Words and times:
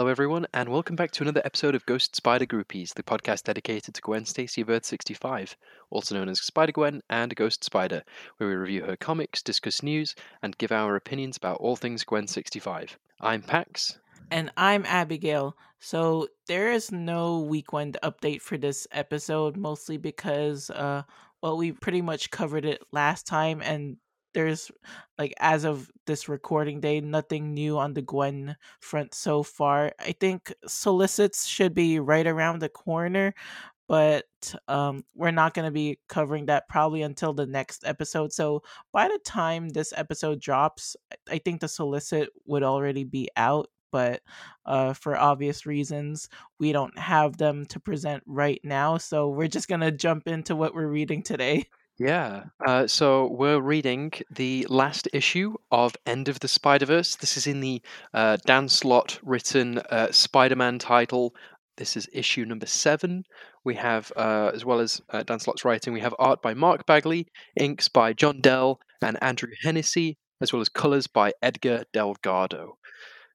Hello, 0.00 0.10
everyone, 0.10 0.46
and 0.54 0.70
welcome 0.70 0.96
back 0.96 1.10
to 1.10 1.22
another 1.22 1.42
episode 1.44 1.74
of 1.74 1.84
Ghost 1.84 2.16
Spider 2.16 2.46
Groupies, 2.46 2.94
the 2.94 3.02
podcast 3.02 3.44
dedicated 3.44 3.92
to 3.92 4.00
Gwen 4.00 4.24
Stacy 4.24 4.62
of 4.62 4.70
Earth 4.70 4.86
65, 4.86 5.54
also 5.90 6.14
known 6.14 6.30
as 6.30 6.40
Spider 6.40 6.72
Gwen 6.72 7.02
and 7.10 7.36
Ghost 7.36 7.62
Spider, 7.62 8.02
where 8.38 8.48
we 8.48 8.54
review 8.54 8.84
her 8.86 8.96
comics, 8.96 9.42
discuss 9.42 9.82
news, 9.82 10.14
and 10.42 10.56
give 10.56 10.72
our 10.72 10.96
opinions 10.96 11.36
about 11.36 11.58
all 11.58 11.76
things 11.76 12.02
Gwen 12.02 12.26
65. 12.26 12.98
I'm 13.20 13.42
Pax. 13.42 13.98
And 14.30 14.50
I'm 14.56 14.86
Abigail. 14.86 15.54
So 15.80 16.28
there 16.46 16.72
is 16.72 16.90
no 16.90 17.40
week 17.40 17.74
one 17.74 17.92
update 18.02 18.40
for 18.40 18.56
this 18.56 18.86
episode, 18.92 19.58
mostly 19.58 19.98
because, 19.98 20.70
uh, 20.70 21.02
well, 21.42 21.58
we 21.58 21.72
pretty 21.72 22.00
much 22.00 22.30
covered 22.30 22.64
it 22.64 22.82
last 22.90 23.26
time, 23.26 23.60
and 23.60 23.98
there's 24.34 24.70
like 25.18 25.34
as 25.38 25.64
of 25.64 25.90
this 26.06 26.28
recording 26.28 26.80
day 26.80 27.00
nothing 27.00 27.54
new 27.54 27.78
on 27.78 27.94
the 27.94 28.02
gwen 28.02 28.56
front 28.80 29.14
so 29.14 29.42
far. 29.42 29.92
I 29.98 30.12
think 30.12 30.52
solicits 30.66 31.46
should 31.46 31.74
be 31.74 31.98
right 32.00 32.26
around 32.26 32.60
the 32.60 32.68
corner 32.68 33.34
but 33.90 34.24
um, 34.68 35.04
we're 35.16 35.32
not 35.32 35.52
going 35.52 35.64
to 35.64 35.72
be 35.72 35.98
covering 36.08 36.46
that 36.46 36.68
probably 36.68 37.02
until 37.02 37.32
the 37.32 37.46
next 37.46 37.84
episode 37.84 38.32
so 38.32 38.62
by 38.92 39.08
the 39.08 39.18
time 39.24 39.68
this 39.68 39.92
episode 39.96 40.40
drops 40.40 40.96
i 41.28 41.38
think 41.38 41.60
the 41.60 41.66
solicit 41.66 42.28
would 42.46 42.62
already 42.62 43.02
be 43.02 43.28
out 43.36 43.66
but 43.90 44.22
uh, 44.66 44.92
for 44.92 45.16
obvious 45.16 45.66
reasons 45.66 46.28
we 46.60 46.70
don't 46.70 46.96
have 46.96 47.36
them 47.36 47.66
to 47.66 47.80
present 47.80 48.22
right 48.26 48.60
now 48.62 48.96
so 48.96 49.28
we're 49.28 49.48
just 49.48 49.68
going 49.68 49.80
to 49.80 49.90
jump 49.90 50.28
into 50.28 50.54
what 50.54 50.72
we're 50.72 50.86
reading 50.86 51.20
today 51.20 51.64
Yeah. 52.00 52.44
Uh, 52.66 52.86
so 52.86 53.26
we're 53.26 53.60
reading 53.60 54.10
the 54.30 54.66
last 54.70 55.06
issue 55.12 55.52
of 55.70 55.94
End 56.06 56.28
of 56.28 56.40
the 56.40 56.48
Spider 56.48 56.86
Verse. 56.86 57.14
This 57.14 57.36
is 57.36 57.46
in 57.46 57.60
the 57.60 57.82
uh, 58.14 58.38
Dan 58.46 58.70
Slott 58.70 59.18
written 59.22 59.76
uh, 59.90 60.10
Spider 60.10 60.56
Man 60.56 60.78
title. 60.78 61.34
This 61.76 61.98
is 61.98 62.08
issue 62.10 62.46
number 62.46 62.64
seven. 62.64 63.24
We 63.64 63.74
have, 63.74 64.10
uh, 64.16 64.50
as 64.54 64.64
well 64.64 64.80
as 64.80 65.02
uh, 65.10 65.24
Dan 65.24 65.40
Slott's 65.40 65.62
writing, 65.62 65.92
we 65.92 66.00
have 66.00 66.14
art 66.18 66.40
by 66.40 66.54
Mark 66.54 66.86
Bagley, 66.86 67.26
inks 67.60 67.88
by 67.88 68.14
John 68.14 68.40
Dell 68.40 68.80
and 69.02 69.22
Andrew 69.22 69.50
Hennessy, 69.60 70.16
as 70.40 70.54
well 70.54 70.62
as 70.62 70.70
colors 70.70 71.06
by 71.06 71.34
Edgar 71.42 71.84
Delgado. 71.92 72.78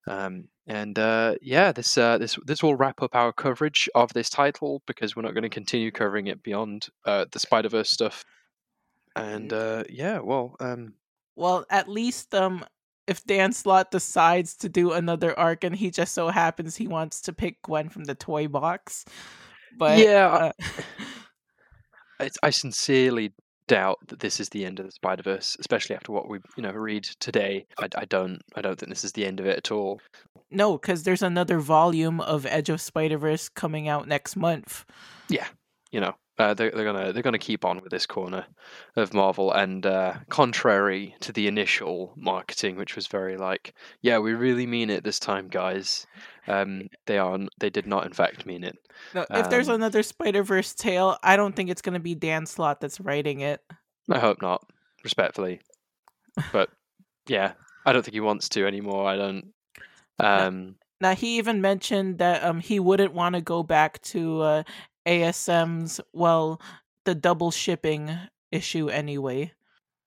Um, 0.08 0.46
and 0.66 0.98
uh, 0.98 1.36
yeah, 1.40 1.72
this 1.72 2.00
uh, 2.00 2.18
this 2.18 2.40
this 2.48 2.64
will 2.64 2.76
wrap 2.76 3.04
up 3.04 3.14
our 3.14 3.32
coverage 3.32 3.88
of 3.94 4.12
this 4.14 4.32
title 4.32 4.82
because 4.88 5.16
we're 5.16 5.22
not 5.22 5.36
going 5.36 5.44
to 5.44 5.50
continue 5.50 5.92
covering 5.92 6.26
it 6.26 6.42
beyond 6.42 6.88
uh, 7.06 7.26
the 7.32 7.38
Spider 7.38 7.70
Verse 7.70 7.92
stuff 7.92 8.26
and 9.16 9.54
uh, 9.54 9.84
yeah, 9.90 10.20
well, 10.20 10.56
um, 10.60 10.94
well, 11.36 11.66
at 11.70 11.90
least 11.90 12.34
um, 12.36 12.66
if 13.08 13.24
Dan 13.26 13.54
Slott 13.54 13.92
decides 13.92 14.56
to 14.58 14.70
do 14.70 14.92
another 14.92 15.38
arc, 15.38 15.64
and 15.64 15.76
he 15.76 15.92
just 15.92 16.14
so 16.14 16.30
happens 16.30 16.76
he 16.76 16.88
wants 16.88 17.22
to 17.22 17.34
pick 17.34 17.62
Gwen 17.62 17.90
from 17.90 18.06
the 18.06 18.16
toy 18.16 18.48
box, 18.48 19.06
but 19.78 20.00
yeah, 20.00 20.28
uh... 20.28 20.52
I, 22.20 22.30
I 22.44 22.50
sincerely 22.50 23.34
doubt 23.68 23.98
that 24.08 24.20
this 24.20 24.40
is 24.40 24.50
the 24.50 24.66
end 24.66 24.80
of 24.80 24.86
the 24.86 24.92
Spider 24.92 25.24
Verse, 25.24 25.58
especially 25.60 25.96
after 25.96 26.12
what 26.12 26.30
we 26.30 26.40
you 26.56 26.64
know 26.64 26.72
read 26.72 27.04
today. 27.20 27.66
I, 27.80 27.88
I 27.96 28.06
don't 28.06 28.42
I 28.56 28.62
don't 28.62 28.80
think 28.80 28.90
this 28.90 29.04
is 29.04 29.14
the 29.14 29.26
end 29.26 29.40
of 29.40 29.46
it 29.46 29.58
at 29.58 29.72
all. 29.72 30.00
No, 30.52 30.78
because 30.78 31.04
there's 31.04 31.24
another 31.24 31.60
volume 31.60 32.22
of 32.22 32.46
Edge 32.46 32.70
of 32.70 32.80
Spider 32.80 33.18
Verse 33.18 33.50
coming 33.50 33.88
out 33.88 34.08
next 34.08 34.36
month. 34.36 34.86
Yeah, 35.28 35.48
you 35.92 36.00
know, 36.00 36.16
uh, 36.38 36.54
they're, 36.54 36.72
they're 36.72 36.86
gonna 36.86 37.14
they're 37.14 37.24
gonna 37.24 37.38
keep 37.40 37.64
on 37.64 37.80
with 37.82 37.92
this 37.92 38.06
corner 38.06 38.46
of 38.98 39.14
Marvel, 39.14 39.54
and 39.54 39.86
uh, 39.86 40.16
contrary 40.30 41.16
to 41.22 41.32
the 41.32 41.48
initial 41.48 42.14
marketing, 42.18 42.76
which 42.76 42.96
was 42.96 43.08
very 43.08 43.38
like, 43.38 43.74
yeah, 44.02 44.18
we 44.20 44.34
really 44.34 44.68
mean 44.68 44.90
it 44.90 45.04
this 45.04 45.20
time, 45.20 45.48
guys. 45.48 46.06
Um, 46.48 46.90
they 47.06 47.18
are 47.18 47.40
they 47.60 47.70
did 47.70 47.88
not 47.88 48.06
in 48.06 48.12
fact 48.12 48.46
mean 48.46 48.66
it. 48.66 48.78
No, 49.14 49.22
if 49.22 49.46
um, 49.46 49.50
there's 49.50 49.70
another 49.70 50.04
Spider 50.04 50.44
Verse 50.44 50.74
tale, 50.74 51.18
I 51.24 51.38
don't 51.38 51.56
think 51.56 51.70
it's 51.70 51.82
gonna 51.82 52.02
be 52.02 52.16
Dan 52.16 52.46
Slott 52.46 52.82
that's 52.82 53.00
writing 53.00 53.40
it. 53.40 53.62
I 54.10 54.20
hope 54.20 54.42
not, 54.42 54.70
respectfully, 55.04 55.62
but 56.52 56.70
yeah, 57.28 57.54
I 57.86 57.94
don't 57.94 58.04
think 58.04 58.14
he 58.14 58.20
wants 58.20 58.50
to 58.50 58.68
anymore. 58.68 59.08
I 59.08 59.16
don't. 59.16 59.54
Um, 60.20 60.76
now, 61.00 61.10
now 61.10 61.16
he 61.16 61.38
even 61.38 61.62
mentioned 61.62 62.18
that 62.18 62.44
um 62.44 62.60
he 62.60 62.80
wouldn't 62.80 63.14
want 63.14 63.36
to 63.36 63.42
go 63.42 63.64
back 63.64 64.02
to 64.02 64.42
uh, 64.42 64.64
ASM's 65.06 66.02
well 66.14 66.62
the 67.06 67.16
double 67.16 67.52
shipping 67.52 68.18
issue 68.52 68.90
anyway. 68.90 69.54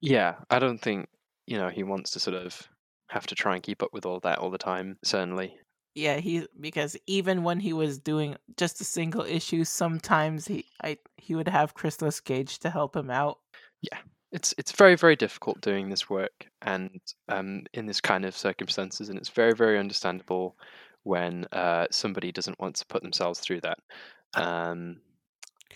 Yeah, 0.00 0.36
I 0.50 0.58
don't 0.58 0.78
think 0.78 1.08
you 1.46 1.56
know 1.58 1.68
he 1.68 1.82
wants 1.82 2.10
to 2.12 2.20
sort 2.20 2.36
of 2.36 2.68
have 3.08 3.26
to 3.28 3.34
try 3.34 3.54
and 3.54 3.62
keep 3.62 3.82
up 3.82 3.92
with 3.92 4.04
all 4.06 4.20
that 4.20 4.38
all 4.38 4.50
the 4.50 4.58
time. 4.58 4.98
Certainly. 5.04 5.58
Yeah, 5.94 6.18
he 6.18 6.46
because 6.60 6.96
even 7.06 7.42
when 7.42 7.58
he 7.60 7.72
was 7.72 7.98
doing 7.98 8.36
just 8.56 8.80
a 8.80 8.84
single 8.84 9.22
issue, 9.22 9.64
sometimes 9.64 10.46
he 10.46 10.64
I 10.82 10.98
he 11.16 11.34
would 11.34 11.48
have 11.48 11.74
Christos 11.74 12.20
Gage 12.20 12.58
to 12.60 12.70
help 12.70 12.94
him 12.94 13.10
out. 13.10 13.38
Yeah, 13.82 13.98
it's 14.32 14.54
it's 14.58 14.72
very 14.72 14.94
very 14.96 15.16
difficult 15.16 15.60
doing 15.60 15.88
this 15.88 16.08
work 16.08 16.46
and 16.62 17.00
um 17.28 17.64
in 17.72 17.86
this 17.86 18.00
kind 18.00 18.24
of 18.24 18.36
circumstances, 18.36 19.08
and 19.08 19.18
it's 19.18 19.28
very 19.30 19.54
very 19.54 19.78
understandable 19.78 20.56
when 21.04 21.46
uh 21.52 21.86
somebody 21.90 22.30
doesn't 22.32 22.60
want 22.60 22.76
to 22.76 22.86
put 22.86 23.02
themselves 23.02 23.40
through 23.40 23.60
that. 23.62 23.78
Um, 24.34 25.00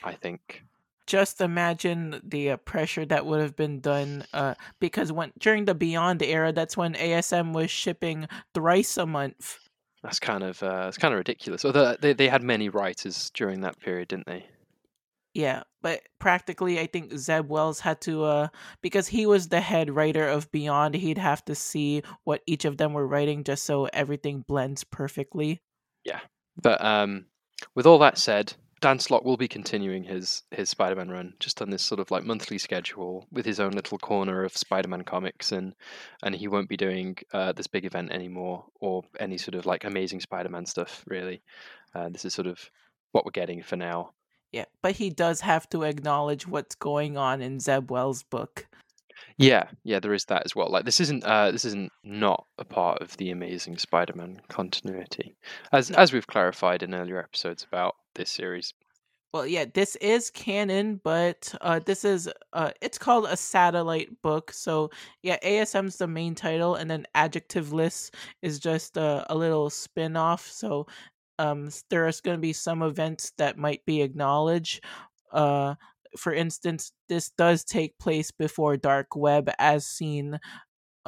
I 0.05 0.15
think. 0.15 0.63
Just 1.07 1.41
imagine 1.41 2.21
the 2.23 2.51
uh, 2.53 2.57
pressure 2.59 3.05
that 3.07 3.27
would 3.27 3.41
have 3.41 3.57
been 3.57 3.81
done, 3.81 4.25
uh, 4.33 4.55
because 4.81 5.11
when 5.11 5.33
during 5.39 5.65
the 5.65 5.75
Beyond 5.75 6.23
era, 6.23 6.53
that's 6.53 6.77
when 6.77 6.95
ASM 6.95 7.53
was 7.53 7.71
shipping 7.71 8.29
thrice 8.55 8.97
a 8.97 9.05
month. 9.05 9.59
That's 10.03 10.21
kind 10.21 10.43
of 10.43 10.63
uh, 10.63 10.87
it's 10.89 10.99
kind 10.99 11.13
of 11.13 11.19
ridiculous. 11.19 11.65
Although 11.65 11.97
they 12.01 12.13
they 12.13 12.29
had 12.29 12.43
many 12.43 12.69
writers 12.69 13.31
during 13.35 13.61
that 13.63 13.81
period, 13.81 14.09
didn't 14.09 14.27
they? 14.27 14.47
Yeah, 15.34 15.63
but 15.81 16.03
practically, 16.19 16.79
I 16.79 16.87
think 16.87 17.17
Zeb 17.17 17.49
Wells 17.49 17.81
had 17.81 18.03
to, 18.03 18.25
uh, 18.25 18.49
because 18.83 19.09
he 19.09 19.25
was 19.25 19.49
the 19.49 19.63
head 19.63 19.91
writer 19.91 20.29
of 20.29 20.51
Beyond, 20.53 20.95
he'd 20.95 21.17
have 21.17 21.43
to 21.47 21.55
see 21.55 22.03
what 22.25 22.43
each 22.47 22.67
of 22.67 22.77
them 22.77 22.93
were 22.93 23.07
writing 23.07 23.43
just 23.43 23.65
so 23.65 23.87
everything 23.95 24.45
blends 24.47 24.84
perfectly. 24.84 25.63
Yeah, 26.05 26.21
but 26.61 26.84
um, 26.84 27.27
with 27.75 27.87
all 27.87 27.99
that 27.99 28.19
said, 28.19 28.55
Dan 28.83 28.99
Slott 28.99 29.25
will 29.25 29.37
be 29.37 29.47
continuing 29.47 30.03
his 30.03 30.43
his 30.50 30.69
Spider-Man 30.69 31.09
run 31.09 31.34
just 31.39 31.62
on 31.62 31.71
this 31.71 31.83
sort 31.83 32.00
of 32.00 32.11
like 32.11 32.25
monthly 32.25 32.59
schedule 32.59 33.28
with 33.31 33.47
his 33.47 33.61
own 33.61 33.71
little 33.71 33.97
corner 33.97 34.43
of 34.43 34.56
Spider-Man 34.56 35.05
comics, 35.05 35.53
and 35.53 35.75
and 36.25 36.34
he 36.34 36.49
won't 36.49 36.69
be 36.69 36.77
doing 36.77 37.17
uh, 37.33 37.53
this 37.53 37.69
big 37.69 37.84
event 37.84 38.11
anymore 38.11 38.65
or 38.81 39.05
any 39.21 39.39
sort 39.39 39.55
of 39.55 39.67
like 39.67 39.84
amazing 39.84 40.21
Spider-Man 40.21 40.67
stuff. 40.67 41.05
Really, 41.06 41.43
uh, 41.95 42.09
this 42.09 42.25
is 42.25 42.34
sort 42.34 42.49
of 42.49 42.71
what 43.12 43.25
we're 43.25 43.31
getting 43.31 43.62
for 43.62 43.77
now. 43.77 44.11
Yeah, 44.51 44.65
but 44.83 44.97
he 44.97 45.11
does 45.11 45.41
have 45.43 45.69
to 45.71 45.84
acknowledge 45.84 46.47
what's 46.47 46.75
going 46.75 47.17
on 47.17 47.41
in 47.41 47.61
Zeb 47.61 47.91
Wells' 47.91 48.25
book. 48.25 48.67
Yeah, 49.38 49.69
yeah, 49.84 50.00
there 50.00 50.15
is 50.15 50.25
that 50.26 50.43
as 50.44 50.54
well. 50.54 50.70
Like 50.70 50.84
this 50.84 51.00
isn't 51.00 51.25
uh, 51.25 51.50
this 51.50 51.65
isn't 51.65 51.93
not 52.04 52.47
a 52.59 52.65
part 52.65 53.00
of 53.00 53.16
the 53.16 53.31
Amazing 53.31 53.78
Spider-Man 53.78 54.41
continuity, 54.48 55.34
as 55.72 55.91
as 55.91 56.12
we've 56.12 56.26
clarified 56.26 56.82
in 56.82 56.94
earlier 56.94 57.19
episodes 57.19 57.65
about 57.65 57.97
this 58.15 58.31
series. 58.31 58.75
Well, 59.32 59.47
yeah, 59.47 59.65
this 59.72 59.97
is 59.97 60.31
canon, 60.31 61.00
but 61.03 61.54
uh, 61.62 61.81
this 61.84 62.04
is 62.04 62.28
uh, 62.53 62.72
it's 62.82 62.98
called 62.98 63.26
a 63.31 63.37
satellite 63.37 64.10
book. 64.21 64.53
So 64.53 64.91
yeah, 65.22 65.38
ASM's 65.42 65.97
the 65.97 66.06
main 66.06 66.34
title, 66.34 66.75
and 66.75 66.91
then 66.91 67.06
Adjectiveless 67.15 68.10
is 68.42 68.59
just 68.59 68.98
a, 68.98 69.25
a 69.31 69.34
little 69.34 69.71
spin-off. 69.71 70.47
So 70.47 70.87
um, 71.39 71.71
there's 71.89 72.21
going 72.21 72.36
to 72.36 72.41
be 72.41 72.53
some 72.53 72.83
events 72.83 73.33
that 73.39 73.57
might 73.57 73.84
be 73.86 74.03
acknowledged. 74.03 74.84
Uh, 75.33 75.77
for 76.16 76.32
instance, 76.32 76.92
this 77.09 77.30
does 77.30 77.64
take 77.64 77.98
place 77.98 78.30
before 78.30 78.76
Dark 78.76 79.16
Web, 79.16 79.50
as 79.59 79.86
seen 79.86 80.38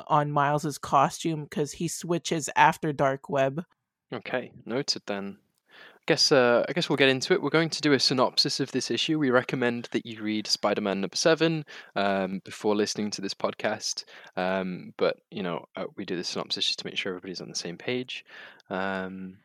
on 0.08 0.30
Miles's 0.30 0.78
costume, 0.78 1.44
because 1.44 1.72
he 1.72 1.88
switches 1.88 2.48
after 2.56 2.92
Dark 2.92 3.28
Web. 3.28 3.64
Okay, 4.12 4.52
noted 4.64 5.02
then. 5.06 5.38
I 5.72 6.02
guess 6.06 6.32
uh, 6.32 6.64
I 6.68 6.72
guess 6.74 6.90
we'll 6.90 6.98
get 6.98 7.08
into 7.08 7.32
it. 7.32 7.40
We're 7.40 7.48
going 7.48 7.70
to 7.70 7.80
do 7.80 7.94
a 7.94 7.98
synopsis 7.98 8.60
of 8.60 8.70
this 8.72 8.90
issue. 8.90 9.18
We 9.18 9.30
recommend 9.30 9.88
that 9.92 10.04
you 10.04 10.22
read 10.22 10.46
Spider-Man 10.46 11.00
number 11.00 11.16
seven 11.16 11.64
um, 11.96 12.42
before 12.44 12.76
listening 12.76 13.10
to 13.12 13.22
this 13.22 13.32
podcast. 13.32 14.04
Um, 14.36 14.92
but 14.98 15.16
you 15.30 15.42
know, 15.42 15.64
uh, 15.76 15.84
we 15.96 16.04
do 16.04 16.14
the 16.14 16.22
synopsis 16.22 16.66
just 16.66 16.80
to 16.80 16.86
make 16.86 16.98
sure 16.98 17.10
everybody's 17.10 17.40
on 17.40 17.48
the 17.48 17.54
same 17.54 17.78
page. 17.78 18.24
Um, 18.68 19.38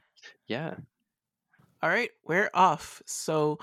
yeah. 0.47 0.73
All 1.81 1.89
right, 1.89 2.09
we're 2.25 2.49
off. 2.53 3.01
So 3.05 3.59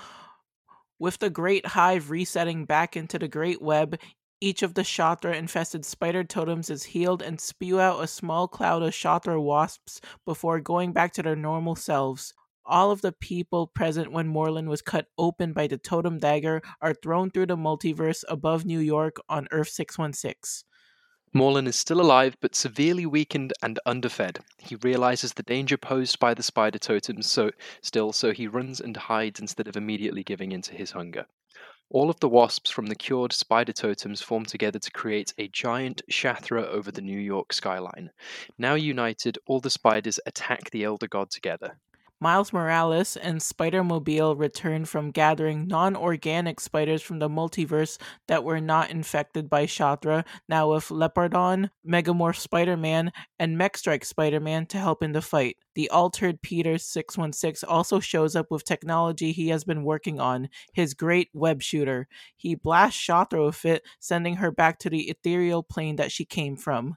with 0.99 1.19
the 1.19 1.31
Great 1.31 1.67
Hive 1.67 2.11
resetting 2.11 2.65
back 2.65 2.97
into 2.97 3.19
the 3.19 3.29
Great 3.29 3.61
Web, 3.61 3.99
each 4.41 4.63
of 4.63 4.75
the 4.75 4.83
Shathra 4.83 5.35
infested 5.35 5.85
spider 5.85 6.23
totems 6.23 6.69
is 6.69 6.85
healed 6.85 7.23
and 7.23 7.41
spew 7.41 7.81
out 7.81 8.03
a 8.03 8.07
small 8.07 8.47
cloud 8.49 8.83
of 8.83 8.93
Shathra 8.93 9.43
wasps 9.43 10.01
before 10.25 10.61
going 10.61 10.93
back 10.93 11.13
to 11.15 11.23
their 11.23 11.37
normal 11.37 11.75
selves. 11.75 12.35
All 12.65 12.91
of 12.91 13.01
the 13.01 13.13
people 13.13 13.67
present 13.69 14.13
when 14.13 14.33
Morlun 14.33 14.69
was 14.69 14.83
cut 14.83 15.07
open 15.17 15.53
by 15.53 15.69
the 15.69 15.79
totem 15.79 16.19
dagger 16.19 16.61
are 16.83 16.95
thrown 16.95 17.31
through 17.31 17.47
the 17.47 17.57
multiverse 17.57 18.25
above 18.29 18.67
New 18.67 18.81
York 18.81 19.17
on 19.29 19.49
Earth 19.53 19.69
616. 19.69 20.65
Morlun 21.35 21.67
is 21.67 21.77
still 21.77 22.01
alive, 22.01 22.37
but 22.41 22.55
severely 22.55 23.05
weakened 23.05 23.53
and 23.63 23.79
underfed. 23.85 24.41
He 24.59 24.77
realizes 24.77 25.33
the 25.33 25.43
danger 25.43 25.77
posed 25.77 26.19
by 26.19 26.35
the 26.35 26.43
spider 26.43 26.79
totems 26.79 27.27
so 27.27 27.51
still, 27.83 28.13
so 28.13 28.33
he 28.33 28.47
runs 28.47 28.81
and 28.81 28.97
hides 28.97 29.41
instead 29.41 29.69
of 29.69 29.77
immediately 29.77 30.23
giving 30.23 30.53
in 30.53 30.63
to 30.63 30.75
his 30.75 30.93
hunger. 30.93 31.27
All 31.89 32.11
of 32.11 32.19
the 32.19 32.29
wasps 32.29 32.71
from 32.71 32.87
the 32.87 32.97
cured 32.97 33.33
spider 33.33 33.73
totems 33.73 34.21
form 34.21 34.45
together 34.45 34.79
to 34.81 34.91
create 34.91 35.33
a 35.39 35.47
giant 35.49 36.03
Shathra 36.11 36.67
over 36.67 36.91
the 36.91 37.01
New 37.01 37.19
York 37.19 37.53
skyline. 37.53 38.11
Now 38.59 38.75
united, 38.75 39.39
all 39.47 39.61
the 39.61 39.71
spiders 39.71 40.19
attack 40.27 40.71
the 40.71 40.83
Elder 40.83 41.07
God 41.07 41.31
together. 41.31 41.79
Miles 42.19 42.51
Morales 42.51 43.19
and 43.19 43.43
Spider 43.43 43.85
Mobile 43.85 44.37
return 44.37 44.87
from 44.87 45.11
gathering 45.11 45.67
non 45.67 45.95
organic 45.95 46.61
spiders 46.61 47.03
from 47.03 47.19
the 47.19 47.29
multiverse 47.29 47.99
that 48.27 48.43
were 48.43 48.61
not 48.61 48.91
infected 48.91 49.51
by 49.51 49.67
Shathra, 49.67 50.25
now 50.49 50.73
with 50.73 50.89
Leopardon, 50.89 51.69
Megamorph 51.87 52.39
Spider 52.39 52.75
Man, 52.75 53.13
and 53.39 53.59
Mechstrike 53.59 54.05
Spider 54.05 54.41
Man 54.41 54.65
to 54.67 54.79
help 54.79 55.03
in 55.03 55.13
the 55.13 55.21
fight. 55.21 55.59
The 55.75 55.91
altered 55.91 56.41
Peter 56.41 56.79
616 56.79 57.69
also 57.69 58.01
shows 58.01 58.35
up 58.35 58.51
with 58.51 58.65
technology 58.65 59.33
he 59.33 59.49
has 59.49 59.65
been 59.65 59.85
working 59.85 60.19
on, 60.19 60.49
his 60.73 60.95
great 60.95 61.29
web 61.35 61.61
shooter. 61.61 62.09
He 62.35 62.55
blasts 62.55 62.99
Shathra 62.99 63.45
with 63.45 63.63
it, 63.67 63.83
sending 64.01 64.37
her 64.37 64.51
back 64.51 64.79
to 64.81 64.91
the 64.91 65.11
ethereal 65.11 65.63
plane 65.63 65.97
that 65.97 66.13
she 66.13 66.25
came 66.25 66.57
from. 66.57 66.97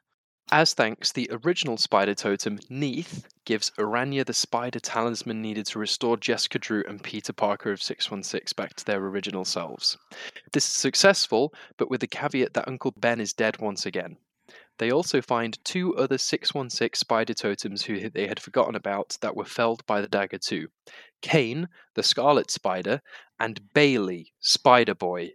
As 0.52 0.74
thanks, 0.74 1.12
the 1.12 1.30
original 1.32 1.78
spider 1.78 2.16
totem, 2.16 2.60
Neith, 2.70 3.28
gives 3.46 3.72
Urania 3.78 4.26
the 4.26 4.34
spider 4.34 4.80
talisman 4.80 5.44
needed 5.44 5.68
to 5.68 5.78
restore 5.78 6.18
Jessica 6.18 6.58
Drew 6.58 6.84
and 6.88 7.04
Peter 7.04 7.34
Parker 7.34 7.72
of 7.72 7.84
616 7.84 8.56
back 8.56 8.74
to 8.74 8.84
their 8.84 8.98
original 8.98 9.46
selves. 9.46 10.00
This 10.52 10.66
is 10.66 10.74
successful, 10.74 11.54
but 11.78 11.92
with 11.92 12.02
the 12.02 12.08
caveat 12.08 12.56
that 12.56 12.68
Uncle 12.68 12.96
Ben 12.98 13.22
is 13.22 13.32
dead 13.32 13.60
once 13.60 13.86
again. 13.86 14.18
They 14.80 14.92
also 14.92 15.22
find 15.22 15.64
two 15.64 15.96
other 15.96 16.18
616 16.18 16.98
spider 16.98 17.36
totems 17.36 17.84
who 17.84 18.10
they 18.10 18.26
had 18.26 18.40
forgotten 18.40 18.74
about 18.74 19.20
that 19.22 19.36
were 19.36 19.46
felled 19.46 19.86
by 19.86 20.02
the 20.02 20.08
dagger 20.08 20.40
too. 20.40 20.70
Kane, 21.22 21.70
the 21.94 22.02
scarlet 22.02 22.50
spider, 22.50 23.02
and 23.40 23.72
Bailey, 23.74 24.34
Spider 24.40 24.96
Boy, 24.96 25.34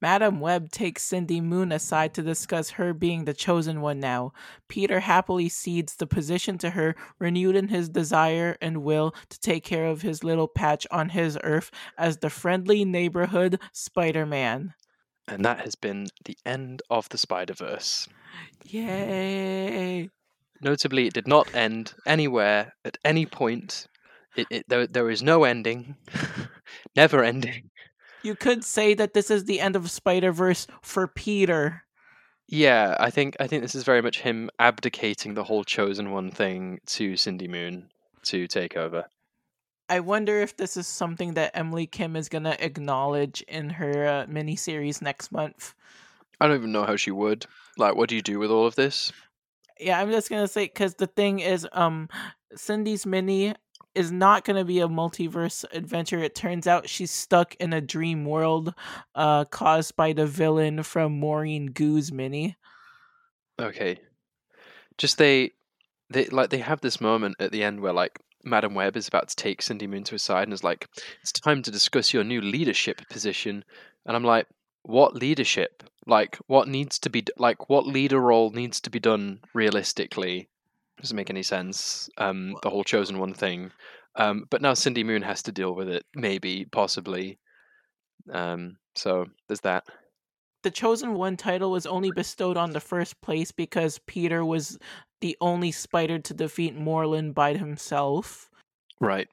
Madam 0.00 0.38
Web 0.38 0.70
takes 0.70 1.02
Cindy 1.02 1.40
Moon 1.40 1.72
aside 1.72 2.14
to 2.14 2.22
discuss 2.22 2.70
her 2.70 2.94
being 2.94 3.24
the 3.24 3.34
chosen 3.34 3.80
one 3.80 3.98
now. 3.98 4.32
Peter 4.68 5.00
happily 5.00 5.48
cedes 5.48 5.96
the 5.96 6.06
position 6.06 6.56
to 6.58 6.70
her, 6.70 6.94
renewed 7.18 7.56
in 7.56 7.68
his 7.68 7.88
desire 7.88 8.56
and 8.60 8.84
will 8.84 9.12
to 9.28 9.40
take 9.40 9.64
care 9.64 9.86
of 9.86 10.02
his 10.02 10.22
little 10.22 10.46
patch 10.46 10.86
on 10.90 11.08
his 11.08 11.36
Earth 11.42 11.70
as 11.96 12.18
the 12.18 12.30
friendly 12.30 12.84
neighborhood 12.84 13.60
Spider 13.72 14.24
Man. 14.24 14.74
And 15.26 15.44
that 15.44 15.60
has 15.60 15.74
been 15.74 16.06
the 16.24 16.38
end 16.46 16.80
of 16.90 17.08
the 17.08 17.18
Spider 17.18 17.54
Verse. 17.54 18.08
Yay! 18.64 20.08
Notably, 20.60 21.08
it 21.08 21.14
did 21.14 21.26
not 21.26 21.54
end 21.54 21.94
anywhere 22.06 22.72
at 22.84 22.98
any 23.04 23.26
point. 23.26 23.86
It, 24.36 24.46
it 24.50 24.64
there, 24.68 24.86
there 24.86 25.10
is 25.10 25.22
no 25.22 25.44
ending, 25.44 25.96
never 26.96 27.24
ending 27.24 27.70
you 28.28 28.36
could 28.36 28.62
say 28.62 28.92
that 28.92 29.14
this 29.14 29.30
is 29.30 29.44
the 29.44 29.58
end 29.58 29.74
of 29.74 29.90
Spider 29.90 30.32
Verse 30.32 30.66
for 30.82 31.08
Peter. 31.08 31.84
Yeah, 32.46 32.94
I 33.00 33.10
think 33.10 33.36
I 33.40 33.46
think 33.46 33.62
this 33.62 33.74
is 33.74 33.84
very 33.84 34.02
much 34.02 34.20
him 34.20 34.50
abdicating 34.58 35.32
the 35.32 35.44
whole 35.44 35.64
chosen 35.64 36.12
one 36.12 36.30
thing 36.30 36.78
to 36.86 37.16
Cindy 37.16 37.48
Moon 37.48 37.90
to 38.24 38.46
take 38.46 38.76
over. 38.76 39.06
I 39.88 40.00
wonder 40.00 40.38
if 40.40 40.58
this 40.58 40.76
is 40.76 40.86
something 40.86 41.34
that 41.34 41.56
Emily 41.56 41.86
Kim 41.86 42.16
is 42.16 42.28
gonna 42.28 42.56
acknowledge 42.60 43.40
in 43.48 43.70
her 43.70 44.06
uh, 44.06 44.26
miniseries 44.26 45.00
next 45.00 45.32
month. 45.32 45.74
I 46.38 46.46
don't 46.46 46.56
even 46.56 46.72
know 46.72 46.84
how 46.84 46.96
she 46.96 47.10
would. 47.10 47.46
Like, 47.78 47.96
what 47.96 48.10
do 48.10 48.14
you 48.14 48.22
do 48.22 48.38
with 48.38 48.50
all 48.50 48.66
of 48.66 48.74
this? 48.74 49.10
Yeah, 49.80 49.98
I'm 49.98 50.10
just 50.10 50.28
gonna 50.28 50.48
say 50.48 50.66
because 50.66 50.94
the 50.94 51.06
thing 51.06 51.38
is, 51.38 51.66
um, 51.72 52.10
Cindy's 52.54 53.06
mini 53.06 53.54
is 53.94 54.12
not 54.12 54.44
going 54.44 54.56
to 54.56 54.64
be 54.64 54.80
a 54.80 54.88
multiverse 54.88 55.64
adventure. 55.72 56.18
It 56.18 56.34
turns 56.34 56.66
out 56.66 56.88
she's 56.88 57.10
stuck 57.10 57.54
in 57.56 57.72
a 57.72 57.80
dream 57.80 58.24
world 58.24 58.74
uh, 59.14 59.44
caused 59.46 59.96
by 59.96 60.12
the 60.12 60.26
villain 60.26 60.82
from 60.82 61.18
Maurene 61.18 61.66
Goo's 61.66 62.12
mini. 62.12 62.56
Okay. 63.60 64.00
Just 64.98 65.18
they 65.18 65.52
they 66.10 66.26
like 66.26 66.50
they 66.50 66.58
have 66.58 66.80
this 66.80 67.00
moment 67.00 67.36
at 67.38 67.52
the 67.52 67.62
end 67.62 67.80
where 67.80 67.92
like 67.92 68.18
Madam 68.44 68.74
Web 68.74 68.96
is 68.96 69.08
about 69.08 69.28
to 69.28 69.36
take 69.36 69.62
Cindy 69.62 69.86
Moon 69.86 70.04
to 70.04 70.12
his 70.12 70.22
side 70.22 70.44
and 70.44 70.52
is 70.52 70.64
like, 70.64 70.88
"It's 71.20 71.32
time 71.32 71.62
to 71.62 71.70
discuss 71.70 72.12
your 72.14 72.24
new 72.24 72.40
leadership 72.40 73.02
position." 73.08 73.64
And 74.06 74.16
I'm 74.16 74.24
like, 74.24 74.46
"What 74.82 75.14
leadership? 75.14 75.82
Like, 76.06 76.38
what 76.46 76.68
needs 76.68 76.98
to 77.00 77.10
be 77.10 77.24
like? 77.36 77.68
What 77.68 77.86
leader 77.86 78.20
role 78.20 78.50
needs 78.50 78.80
to 78.82 78.90
be 78.90 79.00
done 79.00 79.40
realistically 79.54 80.48
doesn't 81.00 81.16
make 81.16 81.30
any 81.30 81.42
sense. 81.42 82.08
Um, 82.18 82.56
the 82.62 82.70
whole 82.70 82.84
chosen 82.84 83.18
one 83.18 83.34
thing. 83.34 83.70
Um, 84.16 84.46
but 84.50 84.62
now 84.62 84.74
Cindy 84.74 85.04
Moon 85.04 85.22
has 85.22 85.42
to 85.44 85.52
deal 85.52 85.74
with 85.74 85.88
it, 85.88 86.04
maybe, 86.14 86.66
possibly. 86.72 87.38
Um, 88.32 88.76
so 88.94 89.26
there's 89.46 89.60
that. 89.60 89.84
The 90.64 90.70
chosen 90.70 91.14
one 91.14 91.36
title 91.36 91.70
was 91.70 91.86
only 91.86 92.10
bestowed 92.10 92.56
on 92.56 92.72
the 92.72 92.80
first 92.80 93.20
place 93.20 93.52
because 93.52 94.00
Peter 94.06 94.44
was 94.44 94.76
the 95.20 95.36
only 95.40 95.70
spider 95.70 96.18
to 96.18 96.34
defeat 96.34 96.76
Morlun 96.76 97.32
by 97.32 97.54
himself. 97.54 98.50
Right. 99.00 99.28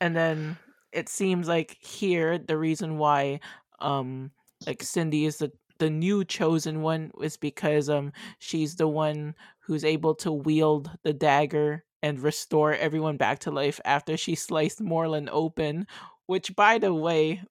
And 0.00 0.16
then 0.16 0.56
it 0.92 1.08
seems 1.08 1.48
like 1.48 1.76
here 1.80 2.38
the 2.38 2.56
reason 2.56 2.98
why 2.98 3.40
um 3.80 4.30
like 4.66 4.82
Cindy 4.82 5.26
is 5.26 5.38
the 5.38 5.52
the 5.78 5.90
new 5.90 6.24
chosen 6.24 6.82
one 6.82 7.10
is 7.20 7.36
because 7.36 7.90
um 7.90 8.12
she's 8.38 8.76
the 8.76 8.88
one 8.88 9.34
who's 9.66 9.84
able 9.84 10.14
to 10.16 10.32
wield 10.32 10.90
the 11.02 11.12
dagger 11.12 11.84
and 12.02 12.20
restore 12.20 12.74
everyone 12.74 13.16
back 13.16 13.38
to 13.40 13.50
life 13.50 13.80
after 13.84 14.16
she 14.16 14.34
sliced 14.34 14.80
Morlun 14.80 15.28
open. 15.30 15.86
Which, 16.26 16.54
by 16.54 16.78
the 16.78 16.92
way, 16.92 17.42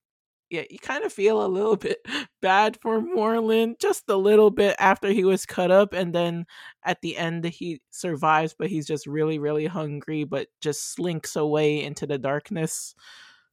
yeah, 0.49 0.63
you 0.69 0.77
kind 0.77 1.03
of 1.03 1.11
feel 1.11 1.43
a 1.43 1.47
little 1.47 1.75
bit 1.87 1.97
bad 2.41 2.77
for 2.81 3.01
Morlun, 3.01 3.79
just 3.79 4.03
a 4.07 4.15
little 4.15 4.51
bit 4.51 4.75
after 4.79 5.09
he 5.09 5.23
was 5.23 5.45
cut 5.45 5.71
up, 5.71 5.93
and 5.93 6.13
then 6.13 6.45
at 6.85 7.01
the 7.01 7.17
end 7.17 7.45
he 7.45 7.81
survives, 7.89 8.55
but 8.57 8.69
he's 8.69 8.85
just 8.85 9.07
really, 9.07 9.39
really 9.39 9.65
hungry, 9.65 10.23
but 10.23 10.47
just 10.61 10.93
slinks 10.93 11.35
away 11.35 11.83
into 11.83 12.05
the 12.05 12.19
darkness. 12.19 12.93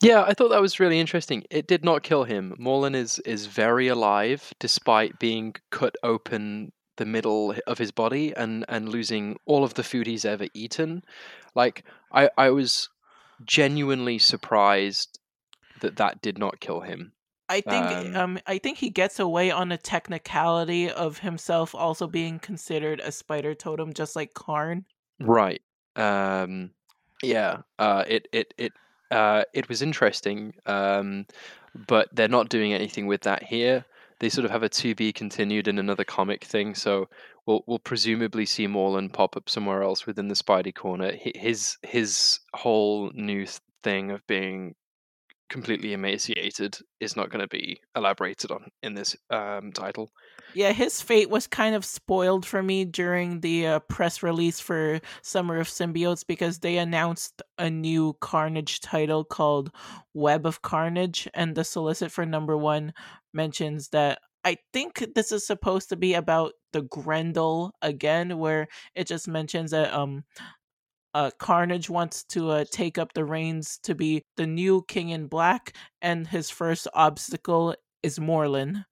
Yeah, 0.03 0.23
I 0.23 0.35
thought 0.35 0.49
that 0.51 0.63
was 0.63 0.81
really 0.81 0.99
interesting. 0.99 1.45
It 1.51 1.67
did 1.67 1.85
not 1.85 2.03
kill 2.03 2.25
him. 2.25 2.57
Morlun 2.59 2.95
is 2.95 3.19
is 3.21 3.47
very 3.47 3.89
alive 3.89 4.53
despite 4.59 5.19
being 5.19 5.55
cut 5.71 5.95
open 6.03 6.73
the 7.01 7.07
middle 7.07 7.55
of 7.67 7.79
his 7.79 7.91
body 7.91 8.33
and 8.37 8.65
and 8.69 8.91
losing 8.91 9.39
all 9.47 9.65
of 9.65 9.75
the 9.75 9.83
food 9.83 10.07
he's 10.07 10.27
ever 10.27 10.47
eaten. 10.53 11.03
Like 11.55 11.83
I 12.13 12.29
I 12.37 12.51
was 12.51 12.91
genuinely 13.45 14.19
surprised 14.19 15.19
that 15.81 15.97
that 15.97 16.21
did 16.21 16.39
not 16.39 16.61
kill 16.61 16.81
him. 16.81 17.13
I 17.49 17.63
think 17.63 17.87
um, 17.87 18.17
um, 18.17 18.39
I 18.47 18.59
think 18.59 18.77
he 18.79 18.91
gets 18.91 19.19
away 19.19 19.51
on 19.51 19.73
a 19.73 19.79
technicality 19.79 20.91
of 20.91 21.19
himself 21.19 21.75
also 21.75 22.07
being 22.07 22.39
considered 22.39 23.01
a 23.01 23.11
spider 23.11 23.55
totem 23.55 23.95
just 23.95 24.15
like 24.15 24.35
Karn. 24.35 24.85
Right. 25.19 25.63
Um 25.97 26.73
yeah. 27.23 27.63
Uh 27.79 28.05
it 28.07 28.29
it 28.31 28.53
it 28.59 28.73
uh, 29.11 29.43
it 29.53 29.69
was 29.69 29.83
interesting, 29.83 30.55
um, 30.67 31.27
but 31.89 32.09
they're 32.13 32.29
not 32.29 32.49
doing 32.49 32.73
anything 32.73 33.09
with 33.09 33.23
that 33.23 33.43
here. 33.43 33.85
They 34.21 34.29
sort 34.29 34.45
of 34.45 34.51
have 34.51 34.63
a 34.63 34.69
to 34.69 34.95
be 34.95 35.13
continued 35.13 35.67
in 35.67 35.79
another 35.79 36.05
comic 36.05 36.45
thing, 36.45 36.75
so 36.75 37.09
we'll 37.47 37.65
we'll 37.67 37.79
presumably 37.79 38.47
see 38.47 38.67
Morlun 38.67 39.13
pop 39.13 39.37
up 39.37 39.49
somewhere 39.49 39.83
else 39.83 40.07
within 40.07 40.29
the 40.29 40.35
Spidey 40.35 40.75
corner. 40.75 41.13
His 41.13 41.79
his 41.83 42.39
whole 42.55 43.11
new 43.15 43.47
thing 43.83 44.11
of 44.11 44.27
being 44.27 44.75
completely 45.51 45.93
emaciated 45.93 46.79
is 47.01 47.17
not 47.17 47.29
going 47.29 47.41
to 47.41 47.49
be 47.49 47.81
elaborated 47.97 48.51
on 48.51 48.71
in 48.83 48.95
this 48.95 49.17
um, 49.31 49.73
title. 49.73 50.11
Yeah, 50.55 50.73
his 50.73 51.03
fate 51.03 51.29
was 51.29 51.47
kind 51.47 51.75
of 51.75 51.85
spoiled 51.85 52.47
for 52.47 52.63
me 52.63 52.85
during 52.85 53.41
the 53.41 53.67
uh, 53.67 53.79
press 53.81 54.23
release 54.23 54.61
for 54.61 55.01
Summer 55.23 55.59
of 55.59 55.69
Symbiotes 55.69 56.25
because 56.27 56.61
they 56.61 56.79
announced 56.79 57.43
a 57.59 57.69
new 57.69 58.17
Carnage 58.21 58.81
title 58.81 59.25
called 59.25 59.71
Web 60.15 60.47
of 60.47 60.63
Carnage, 60.63 61.29
and 61.35 61.55
the 61.55 61.65
solicit 61.65 62.11
for 62.11 62.25
number 62.25 62.57
one 62.57 62.93
mentions 63.33 63.89
that 63.89 64.21
I 64.45 64.57
think 64.73 65.05
this 65.15 65.33
is 65.33 65.47
supposed 65.47 65.89
to 65.91 65.97
be 65.97 66.15
about 66.15 66.53
the 66.73 66.83
Grendel 66.83 67.73
again, 67.83 68.39
where 68.39 68.69
it 68.95 69.07
just 69.07 69.29
mentions 69.29 69.73
that 69.73 69.93
um 69.93 70.25
uh, 71.13 71.31
Carnage 71.39 71.91
wants 71.91 72.23
to 72.23 72.51
uh, 72.51 72.65
take 72.71 72.97
up 72.97 73.13
the 73.15 73.25
reins 73.25 73.79
to 73.83 73.97
be 73.97 74.25
the 74.37 74.47
new 74.47 74.85
King 74.87 75.11
in 75.11 75.27
Black, 75.27 75.75
and 76.01 76.27
his 76.27 76.51
first 76.51 76.87
obstacle 76.95 77.75
is 78.03 78.21
Morlun. 78.21 78.85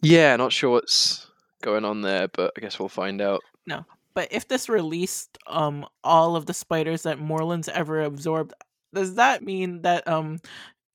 Yeah, 0.00 0.34
not 0.36 0.52
sure 0.52 0.70
what's 0.70 1.26
going 1.62 1.84
on 1.84 2.00
there, 2.00 2.28
but 2.28 2.52
I 2.56 2.60
guess 2.60 2.78
we'll 2.78 2.88
find 2.88 3.20
out. 3.20 3.42
No, 3.66 3.84
but 4.14 4.28
if 4.30 4.48
this 4.48 4.68
released 4.68 5.36
um 5.46 5.86
all 6.02 6.36
of 6.36 6.46
the 6.46 6.54
spiders 6.54 7.02
that 7.02 7.18
Morlun's 7.18 7.68
ever 7.68 8.02
absorbed, 8.02 8.54
does 8.94 9.16
that 9.16 9.42
mean 9.44 9.82
that 9.82 10.08
um 10.08 10.38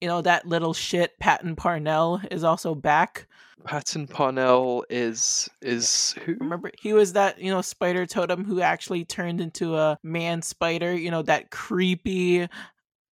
you 0.02 0.08
know 0.08 0.22
that 0.22 0.48
little 0.48 0.74
shit 0.74 1.18
Patton 1.20 1.56
Parnell 1.56 2.22
is 2.32 2.44
also 2.44 2.76
back. 2.76 3.28
Patton 3.64 4.08
Parnell 4.08 4.86
is 4.90 5.50
is 5.62 6.14
who? 6.26 6.36
Remember, 6.40 6.72
he 6.80 6.94
was 6.94 7.14
that 7.14 7.40
you 7.40 7.52
know 7.52 7.62
spider 7.62 8.06
totem 8.06 8.44
who 8.46 8.62
actually 8.62 9.06
turned 9.06 9.42
into 9.42 9.76
a 9.76 9.98
man 10.04 10.42
spider. 10.42 10.94
You 10.94 11.12
know 11.12 11.22
that 11.24 11.52
creepy 11.52 12.48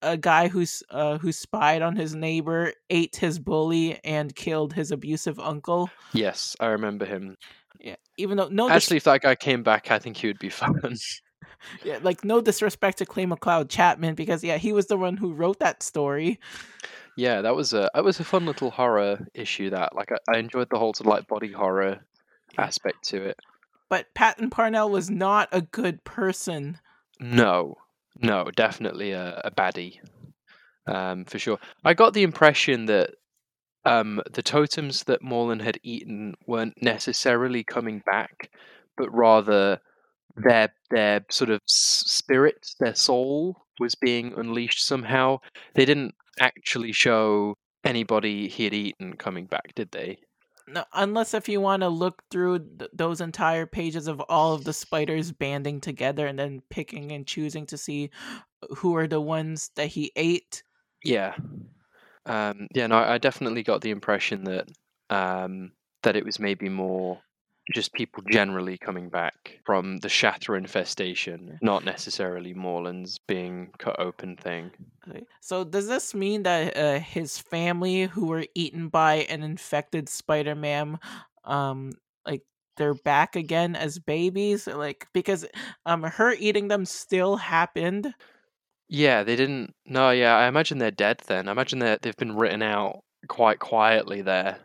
a 0.04 0.18
guy 0.18 0.50
who's 0.50 0.84
uh, 0.90 1.18
who 1.18 1.32
spied 1.32 1.82
on 1.82 1.96
his 1.96 2.14
neighbor, 2.14 2.74
ate 2.90 3.16
his 3.16 3.40
bully, 3.40 4.00
and 4.04 4.36
killed 4.36 4.74
his 4.74 4.92
abusive 4.92 5.40
uncle. 5.40 5.90
Yes, 6.12 6.56
I 6.60 6.68
remember 6.68 7.06
him. 7.06 7.38
Yeah, 7.80 7.96
even 8.18 8.38
though 8.38 8.50
no, 8.50 8.70
Actually, 8.70 8.98
if 8.98 9.06
that 9.06 9.22
guy 9.22 9.36
came 9.36 9.64
back, 9.64 9.90
I 9.90 10.00
think 10.00 10.18
he 10.18 10.28
would 10.28 10.40
be 10.40 10.50
fun. 10.50 10.98
Yeah, 11.84 12.00
like 12.02 12.24
no 12.24 12.42
disrespect 12.42 13.00
to 13.00 13.06
Clay 13.06 13.26
McLeod 13.26 13.70
Chapman 13.70 14.16
because 14.16 14.44
yeah, 14.44 14.58
he 14.58 14.74
was 14.74 14.88
the 14.88 14.98
one 14.98 15.18
who 15.18 15.34
wrote 15.34 15.60
that 15.60 15.84
story. 15.84 16.40
yeah, 17.18 17.42
that 17.42 17.56
was 17.56 17.74
a 17.74 17.90
that 17.94 18.04
was 18.04 18.20
a 18.20 18.24
fun 18.24 18.46
little 18.46 18.72
horror 18.72 19.26
issue. 19.34 19.70
That 19.70 19.96
like 19.96 20.12
I, 20.12 20.36
I 20.36 20.38
enjoyed 20.38 20.70
the 20.70 20.80
whole 20.80 20.94
sort 20.94 21.08
of 21.08 21.14
like 21.14 21.28
body 21.28 21.52
horror 21.52 22.00
aspect 22.58 23.04
to 23.06 23.24
it. 23.24 23.40
But 23.90 24.14
Patton 24.14 24.50
Parnell 24.50 24.90
was 24.90 25.10
not 25.10 25.50
a 25.52 25.62
good 25.62 26.04
person. 26.04 26.80
No, 27.20 27.78
no, 28.20 28.50
definitely 28.56 29.12
a, 29.12 29.42
a 29.44 29.52
baddie, 29.52 30.00
um, 30.88 31.26
for 31.26 31.38
sure. 31.38 31.60
I 31.84 31.94
got 31.94 32.14
the 32.14 32.24
impression 32.24 32.86
that 32.86 33.12
um, 33.86 34.22
the 34.32 34.42
totems 34.42 35.04
that 35.04 35.22
Morlun 35.22 35.62
had 35.62 35.80
eaten 35.84 36.36
weren't 36.48 36.82
necessarily 36.82 37.64
coming 37.64 38.02
back, 38.06 38.50
but 38.98 39.14
rather 39.14 39.80
their 40.36 40.74
their 40.90 41.26
sort 41.30 41.50
of 41.50 41.60
spirit, 41.66 42.68
their 42.80 42.96
soul, 42.96 43.66
was 43.80 43.96
being 43.96 44.34
unleashed 44.36 44.86
somehow. 44.86 45.40
They 45.76 45.86
didn't 45.86 46.16
actually 46.40 46.92
show 46.92 47.56
anybody 47.84 48.48
he 48.48 48.64
had 48.64 48.74
eaten 48.74 49.14
coming 49.14 49.46
back, 49.46 49.76
did 49.76 49.92
they? 49.92 50.20
No, 50.68 50.86
unless 50.94 51.34
if 51.34 51.50
you 51.50 51.60
want 51.60 51.82
to 51.82 51.90
look 51.90 52.24
through 52.32 52.60
th- 52.60 52.92
those 52.94 53.20
entire 53.20 53.66
pages 53.66 54.08
of 54.08 54.22
all 54.22 54.54
of 54.54 54.64
the 54.64 54.72
spiders 54.72 55.32
banding 55.32 55.82
together 55.82 56.26
and 56.26 56.40
then 56.40 56.62
picking 56.70 57.12
and 57.12 57.28
choosing 57.28 57.66
to 57.66 57.78
see 57.78 58.10
who 58.78 58.96
are 58.96 59.08
the 59.08 59.20
ones 59.20 59.72
that 59.76 59.88
he 59.88 60.12
ate. 60.16 60.64
Yeah. 61.04 61.36
Um, 62.26 62.68
yeah, 62.74 62.88
no, 62.88 62.96
I 62.96 63.18
definitely 63.18 63.64
got 63.64 63.82
the 63.82 63.92
impression 63.92 64.46
that 64.46 64.70
um, 65.10 65.74
that 66.04 66.16
it 66.16 66.24
was 66.24 66.40
maybe 66.40 66.70
more 66.70 67.20
just 67.72 67.94
people 67.94 68.24
generally 68.30 68.78
coming 68.78 69.10
back 69.10 69.60
from 69.66 69.98
the 69.98 70.10
Shathra 70.10 70.58
infestation, 70.58 71.58
not 71.62 71.86
necessarily 71.86 72.54
Morlun's 72.54 73.20
being 73.20 73.70
cut 73.78 74.00
open 74.00 74.36
thing. 74.36 74.72
Okay. 75.08 75.24
So 75.40 75.64
does 75.64 75.88
this 75.88 76.14
mean 76.14 76.44
that 76.44 76.76
uh, 76.76 77.00
his 77.00 77.38
family, 77.38 78.04
who 78.04 78.26
were 78.26 78.46
eaten 78.54 78.90
by 78.90 79.16
an 79.30 79.44
infected 79.44 80.10
Spider-Man, 80.10 81.00
um, 81.46 81.94
like 82.26 82.42
they're 82.76 82.96
back 82.96 83.36
again 83.38 83.76
as 83.76 83.98
babies? 83.98 84.68
Like 84.68 85.08
because 85.14 85.46
um, 85.86 86.04
her 86.04 86.34
eating 86.34 86.68
them 86.68 86.86
still 86.86 87.38
happened. 87.38 88.14
Yeah, 88.90 89.24
they 89.24 89.38
didn't. 89.38 89.74
No, 89.86 90.12
yeah, 90.12 90.36
I 90.36 90.48
imagine 90.48 90.80
they're 90.80 90.92
dead 90.92 91.22
then. 91.28 91.48
I 91.48 91.54
imagine 91.54 91.80
that 91.80 92.02
they've 92.02 92.16
been 92.18 92.36
written 92.36 92.62
out 92.62 93.04
quite 93.30 93.60
quietly 93.60 94.22
there, 94.22 94.58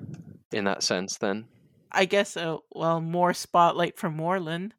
in 0.53 0.65
that 0.65 0.83
sense. 0.83 1.19
Then. 1.19 1.47
I 1.93 2.05
guess. 2.05 2.37
Uh, 2.37 2.59
well, 2.73 3.01
more 3.01 3.35
spotlight 3.35 3.99
for 3.99 4.11
Morlun. 4.11 4.73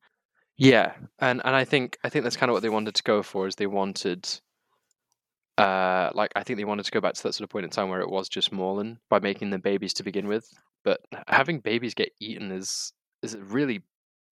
Yeah, 0.57 0.93
and 1.19 1.41
and 1.45 1.55
I 1.55 1.65
think 1.65 1.97
I 2.03 2.09
think 2.09 2.23
that's 2.23 2.35
kind 2.37 2.49
of 2.49 2.53
what 2.53 2.63
they 2.63 2.69
wanted 2.69 2.95
to 2.95 3.03
go 3.03 3.23
for. 3.23 3.47
Is 3.47 3.55
they 3.55 3.67
wanted, 3.67 4.27
uh, 5.57 6.09
like 6.13 6.31
I 6.35 6.43
think 6.43 6.57
they 6.57 6.65
wanted 6.65 6.85
to 6.85 6.91
go 6.91 7.01
back 7.01 7.13
to 7.13 7.23
that 7.23 7.33
sort 7.33 7.45
of 7.45 7.49
point 7.49 7.63
in 7.63 7.69
time 7.69 7.89
where 7.89 8.01
it 8.01 8.09
was 8.09 8.27
just 8.27 8.51
Morlun 8.51 8.97
by 9.09 9.19
making 9.19 9.51
them 9.51 9.61
babies 9.61 9.93
to 9.95 10.03
begin 10.03 10.27
with. 10.27 10.45
But 10.83 11.01
having 11.27 11.59
babies 11.59 11.93
get 11.93 12.11
eaten 12.19 12.51
is 12.51 12.91
is 13.23 13.35
a 13.35 13.39
really 13.39 13.83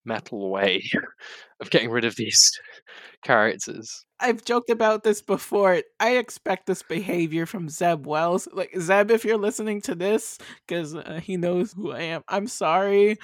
metal 0.08 0.50
way 0.50 0.90
of 1.60 1.70
getting 1.70 1.92
rid 1.92 2.06
of 2.06 2.16
these 2.16 2.52
characters. 3.24 4.06
I've 4.20 4.44
joked 4.44 4.70
about 4.70 5.04
this 5.04 5.22
before. 5.22 5.82
I 6.00 6.18
expect 6.18 6.66
this 6.66 6.82
behavior 6.82 7.46
from 7.46 7.70
Zeb 7.70 8.08
Wells. 8.08 8.48
Like 8.52 8.74
Zeb, 8.80 9.12
if 9.12 9.24
you're 9.24 9.38
listening 9.38 9.82
to 9.82 9.96
this, 9.96 10.40
because 10.66 10.96
uh, 10.96 11.20
he 11.22 11.38
knows 11.38 11.74
who 11.74 11.92
I 11.92 12.02
am. 12.02 12.24
I'm 12.28 12.48
sorry. 12.48 13.18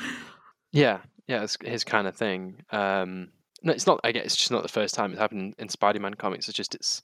Yeah, 0.72 1.00
yeah, 1.28 1.44
it's 1.44 1.58
his 1.64 1.84
kind 1.84 2.08
of 2.08 2.16
thing. 2.16 2.58
Um, 2.72 3.30
no, 3.64 3.74
it's 3.74 3.88
not. 3.88 4.02
I 4.04 4.12
guess 4.12 4.26
it's 4.26 4.36
just 4.36 4.52
not 4.52 4.62
the 4.62 4.70
first 4.70 4.94
time 4.94 5.12
it's 5.12 5.20
happened 5.20 5.56
in 5.58 5.70
Spider-Man 5.70 6.16
comics. 6.16 6.48
It's 6.48 6.58
just 6.58 6.76
it's 6.76 7.02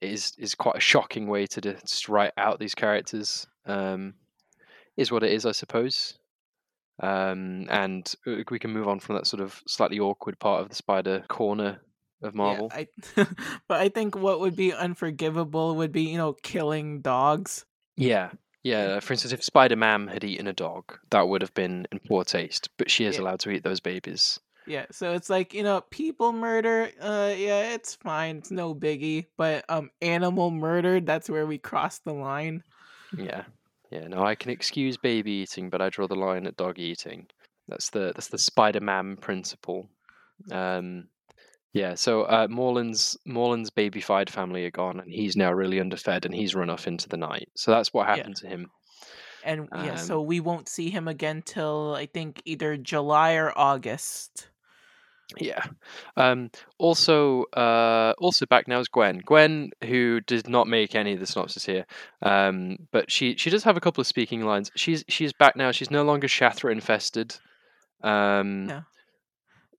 it 0.00 0.10
is 0.10 0.32
is 0.38 0.54
quite 0.54 0.76
a 0.76 0.80
shocking 0.80 1.26
way 1.26 1.46
to 1.48 1.60
just 1.60 2.08
write 2.08 2.32
out 2.36 2.60
these 2.60 2.74
characters. 2.74 3.46
Um, 3.66 4.14
is 4.96 5.12
what 5.12 5.22
it 5.22 5.32
is, 5.32 5.46
I 5.46 5.52
suppose. 5.52 6.17
Um, 7.00 7.66
and 7.70 8.12
uh, 8.26 8.42
we 8.50 8.58
can 8.58 8.72
move 8.72 8.88
on 8.88 9.00
from 9.00 9.16
that 9.16 9.26
sort 9.26 9.40
of 9.40 9.62
slightly 9.66 10.00
awkward 10.00 10.38
part 10.38 10.62
of 10.62 10.68
the 10.68 10.74
Spider 10.74 11.24
corner 11.28 11.80
of 12.22 12.34
Marvel. 12.34 12.70
Yeah, 12.76 12.84
I, 13.16 13.26
but 13.68 13.80
I 13.80 13.88
think 13.88 14.16
what 14.16 14.40
would 14.40 14.56
be 14.56 14.72
unforgivable 14.72 15.76
would 15.76 15.92
be 15.92 16.02
you 16.02 16.18
know 16.18 16.32
killing 16.32 17.00
dogs. 17.00 17.64
Yeah, 17.96 18.30
yeah. 18.64 19.00
For 19.00 19.12
instance, 19.12 19.32
if 19.32 19.44
Spider 19.44 19.76
Man 19.76 20.08
had 20.08 20.24
eaten 20.24 20.46
a 20.48 20.52
dog, 20.52 20.98
that 21.10 21.28
would 21.28 21.42
have 21.42 21.54
been 21.54 21.86
in 21.92 22.00
poor 22.00 22.24
taste. 22.24 22.68
But 22.78 22.90
she 22.90 23.04
is 23.04 23.16
Yeah. 23.16 23.22
allowed 23.22 23.40
to 23.40 23.50
eat 23.50 23.62
those 23.62 23.80
babies. 23.80 24.40
Yeah, 24.66 24.86
so 24.90 25.12
it's 25.14 25.30
like 25.30 25.54
you 25.54 25.62
know 25.62 25.80
people 25.90 26.32
murder. 26.32 26.90
Uh, 27.00 27.32
yeah, 27.36 27.72
it's 27.74 27.94
fine. 27.94 28.38
It's 28.38 28.50
no 28.50 28.74
biggie. 28.74 29.26
But 29.36 29.64
um, 29.68 29.90
animal 30.02 30.50
murder. 30.50 31.00
That's 31.00 31.30
where 31.30 31.46
we 31.46 31.58
cross 31.58 32.00
the 32.00 32.12
line. 32.12 32.62
Yeah, 33.16 33.44
yeah. 33.90 34.06
No, 34.08 34.22
I 34.24 34.34
can 34.34 34.50
excuse 34.50 34.96
baby 34.96 35.32
eating, 35.32 35.70
but 35.70 35.80
I 35.80 35.88
draw 35.88 36.06
the 36.06 36.14
line 36.14 36.46
at 36.46 36.56
dog 36.56 36.78
eating. 36.78 37.26
That's 37.68 37.90
the 37.90 38.12
that's 38.14 38.28
the 38.28 38.38
Spider 38.38 38.80
Man 38.80 39.16
principle. 39.16 39.88
Um, 40.50 41.08
yeah. 41.72 41.94
So 41.94 42.22
uh, 42.22 42.46
Morlun's 42.48 43.16
Morlun's 43.26 43.70
babyfied 43.70 44.30
family 44.30 44.64
are 44.64 44.70
gone, 44.70 45.00
and 45.00 45.12
he's 45.12 45.36
now 45.36 45.52
really 45.52 45.78
underfed, 45.80 46.24
and 46.24 46.34
he's 46.34 46.54
run 46.54 46.70
off 46.70 46.86
into 46.86 47.08
the 47.08 47.16
night. 47.16 47.48
So 47.56 47.70
that's 47.70 47.92
what 47.92 48.06
Yeah. 48.08 48.16
happened 48.16 48.36
to 48.36 48.48
him. 48.48 48.70
And 49.44 49.68
yeah, 49.72 49.92
Um, 49.92 49.98
so 49.98 50.20
we 50.20 50.40
won't 50.40 50.68
see 50.68 50.90
him 50.90 51.06
again 51.08 51.42
till 51.42 51.94
I 51.94 52.06
think 52.06 52.42
either 52.44 52.76
July 52.76 53.34
or 53.34 53.56
August. 53.56 54.48
Yeah. 55.36 55.62
Um, 56.16 56.50
also, 56.78 57.44
uh, 57.52 58.14
also 58.18 58.46
back 58.46 58.66
now 58.66 58.80
is 58.80 58.88
Gwen. 58.88 59.20
Gwen, 59.24 59.70
who 59.84 60.20
did 60.22 60.48
not 60.48 60.66
make 60.66 60.94
any 60.94 61.12
of 61.12 61.20
the 61.20 61.26
synopsis 61.26 61.66
here, 61.66 61.84
um, 62.22 62.78
but 62.92 63.10
she 63.10 63.36
she 63.36 63.50
does 63.50 63.62
have 63.64 63.76
a 63.76 63.80
couple 63.80 64.00
of 64.00 64.06
speaking 64.06 64.42
lines. 64.46 64.70
She's 64.74 65.04
she's 65.08 65.32
back 65.34 65.54
now. 65.54 65.70
She's 65.70 65.90
no 65.90 66.02
longer 66.02 66.28
Shathra 66.28 66.72
infested. 66.72 67.36
Um, 68.02 68.68
Yeah. 68.68 68.80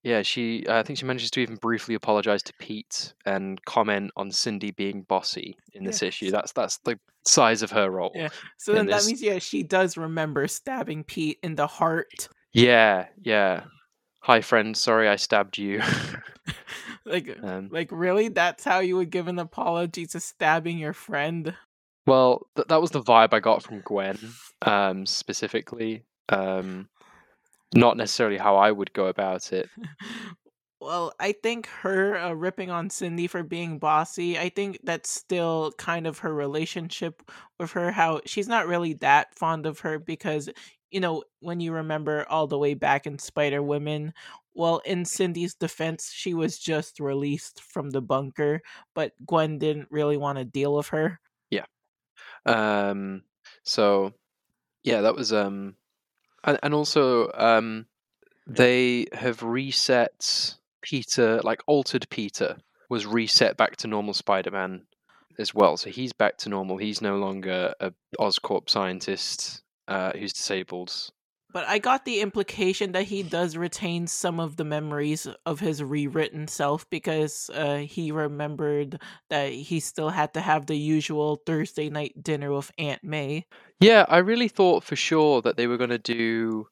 yeah. 0.04 0.22
She 0.22 0.66
I 0.70 0.84
think 0.84 1.00
she 1.00 1.06
manages 1.06 1.32
to 1.32 1.40
even 1.40 1.56
briefly 1.56 1.96
apologize 1.96 2.44
to 2.44 2.54
Pete 2.60 3.14
and 3.26 3.64
comment 3.66 4.12
on 4.16 4.32
Cindy 4.32 4.70
being 4.72 5.02
bossy 5.02 5.58
in 5.74 5.84
this 5.84 6.02
Yeah. 6.04 6.10
issue. 6.10 6.30
That's 6.32 6.52
that's 6.52 6.78
the 6.80 7.00
size 7.26 7.64
of 7.64 7.72
her 7.72 7.90
role. 7.90 8.12
Yeah. 8.14 8.30
So 8.58 8.74
then 8.74 8.86
that 8.88 9.04
means 9.06 9.22
yeah, 9.22 9.40
she 9.40 9.64
does 9.64 9.98
remember 9.98 10.48
stabbing 10.48 11.04
Pete 11.06 11.40
in 11.42 11.56
the 11.56 11.68
heart. 11.68 12.30
Yeah. 12.54 13.08
Yeah. 13.22 13.64
Hi, 14.22 14.42
friend. 14.42 14.76
Sorry, 14.76 15.08
I 15.08 15.16
stabbed 15.16 15.58
you. 15.58 15.82
like 17.06 17.38
um, 17.44 17.70
like 17.72 17.90
really 17.92 18.30
that's 18.30 18.64
how 18.64 18.80
you 18.80 18.96
would 18.98 19.10
give 19.10 19.28
an 19.28 19.40
apology 19.40 20.06
to 20.08 20.20
stabbing 20.20 20.78
your 20.78 20.94
friend? 20.94 21.56
Well, 22.06 22.48
th- 22.56 22.68
that 22.68 22.82
was 22.82 22.92
the 22.92 23.02
vibe 23.02 23.34
I 23.34 23.40
got 23.40 23.64
from 23.64 23.82
Gwen, 23.82 24.18
um, 24.64 25.06
specifically. 25.06 26.04
Um, 26.30 26.90
not 27.74 27.98
necessarily 27.98 28.38
how 28.38 28.56
I 28.56 28.72
would 28.72 28.94
go 28.94 29.08
about 29.08 29.54
it. 29.54 29.70
Well, 30.82 31.12
I 31.20 31.34
think 31.34 31.68
her 31.68 32.18
uh, 32.18 32.32
ripping 32.32 32.70
on 32.72 32.90
Cindy 32.90 33.28
for 33.28 33.44
being 33.44 33.80
bossy, 33.80 34.40
I 34.40 34.48
think 34.48 34.80
that's 34.84 35.10
still 35.10 35.74
kind 35.78 36.08
of 36.08 36.20
her 36.20 36.34
relationship 36.34 37.22
with 37.60 37.72
her. 37.74 37.92
How 37.92 38.22
she's 38.26 38.48
not 38.48 38.66
really 38.66 38.94
that 38.94 39.36
fond 39.38 39.66
of 39.66 39.80
her 39.80 40.00
because, 40.00 40.50
you 40.92 41.00
know, 41.00 41.24
when 41.40 41.60
you 41.60 41.74
remember 41.74 42.26
all 42.30 42.48
the 42.48 42.58
way 42.58 42.74
back 42.74 43.06
in 43.06 43.20
Spider 43.20 43.62
Women, 43.62 44.14
well, 44.54 44.82
in 44.86 45.06
Cindy's 45.06 45.56
defense, 45.56 46.12
she 46.12 46.34
was 46.34 46.58
just 46.60 47.00
released 47.00 47.62
from 47.62 47.92
the 47.92 48.02
bunker, 48.02 48.62
but 48.94 49.14
Gwen 49.26 49.58
didn't 49.58 49.88
really 49.92 50.18
want 50.18 50.38
to 50.38 50.46
deal 50.46 50.76
with 50.76 50.88
her. 50.90 51.20
Yeah. 51.50 51.66
Um, 52.46 53.24
so, 53.64 54.14
yeah, 54.84 55.02
that 55.02 55.16
was. 55.16 55.32
Um, 55.32 55.76
and, 56.44 56.60
and 56.64 56.74
also, 56.74 57.32
um, 57.34 57.86
they 58.48 59.06
have 59.14 59.44
reset 59.44 60.56
Peter, 60.82 61.40
like 61.44 61.62
altered 61.68 62.08
Peter, 62.10 62.58
was 62.90 63.06
reset 63.06 63.58
back 63.58 63.78
to 63.78 63.88
normal 63.88 64.14
Spider 64.14 64.52
Man 64.52 64.82
as 65.38 65.54
well. 65.54 65.78
So 65.78 65.90
he's 65.90 66.14
back 66.14 66.38
to 66.40 66.50
normal. 66.50 66.78
He's 66.78 67.02
no 67.02 67.18
longer 67.18 67.74
a 67.80 67.94
Oscorp 68.20 68.70
scientist 68.70 69.64
uh, 69.90 70.12
who's 70.14 70.32
disabled. 70.34 71.12
But 71.52 71.68
I 71.68 71.80
got 71.80 72.06
the 72.06 72.22
implication 72.22 72.92
that 72.92 73.06
he 73.06 73.24
does 73.24 73.58
retain 73.58 74.06
some 74.06 74.40
of 74.40 74.56
the 74.56 74.64
memories 74.64 75.28
of 75.48 75.60
his 75.60 75.84
rewritten 75.84 76.48
self 76.48 76.88
because 76.92 77.50
uh, 77.52 77.78
he 77.78 78.12
remembered 78.12 79.02
that 79.30 79.52
he 79.52 79.80
still 79.80 80.10
had 80.10 80.36
to 80.36 80.42
have 80.42 80.68
the 80.68 80.78
usual 80.78 81.42
Thursday 81.48 81.90
night 81.90 82.22
dinner 82.22 82.52
with 82.52 82.72
Aunt 82.78 83.04
May. 83.04 83.48
Yeah, 83.80 84.06
I 84.08 84.20
really 84.20 84.48
thought 84.48 84.84
for 84.84 84.96
sure 84.96 85.42
that 85.42 85.58
they 85.58 85.66
were 85.66 85.78
going 85.78 85.90
to 85.90 85.98
do 85.98 86.68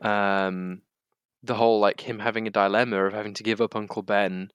um, 0.00 0.82
the 1.42 1.54
whole 1.54 1.80
like 1.80 2.02
him 2.02 2.18
having 2.18 2.46
a 2.46 2.50
dilemma 2.50 3.06
of 3.06 3.14
having 3.14 3.32
to 3.34 3.42
give 3.42 3.62
up 3.62 3.74
Uncle 3.74 4.02
Ben, 4.02 4.50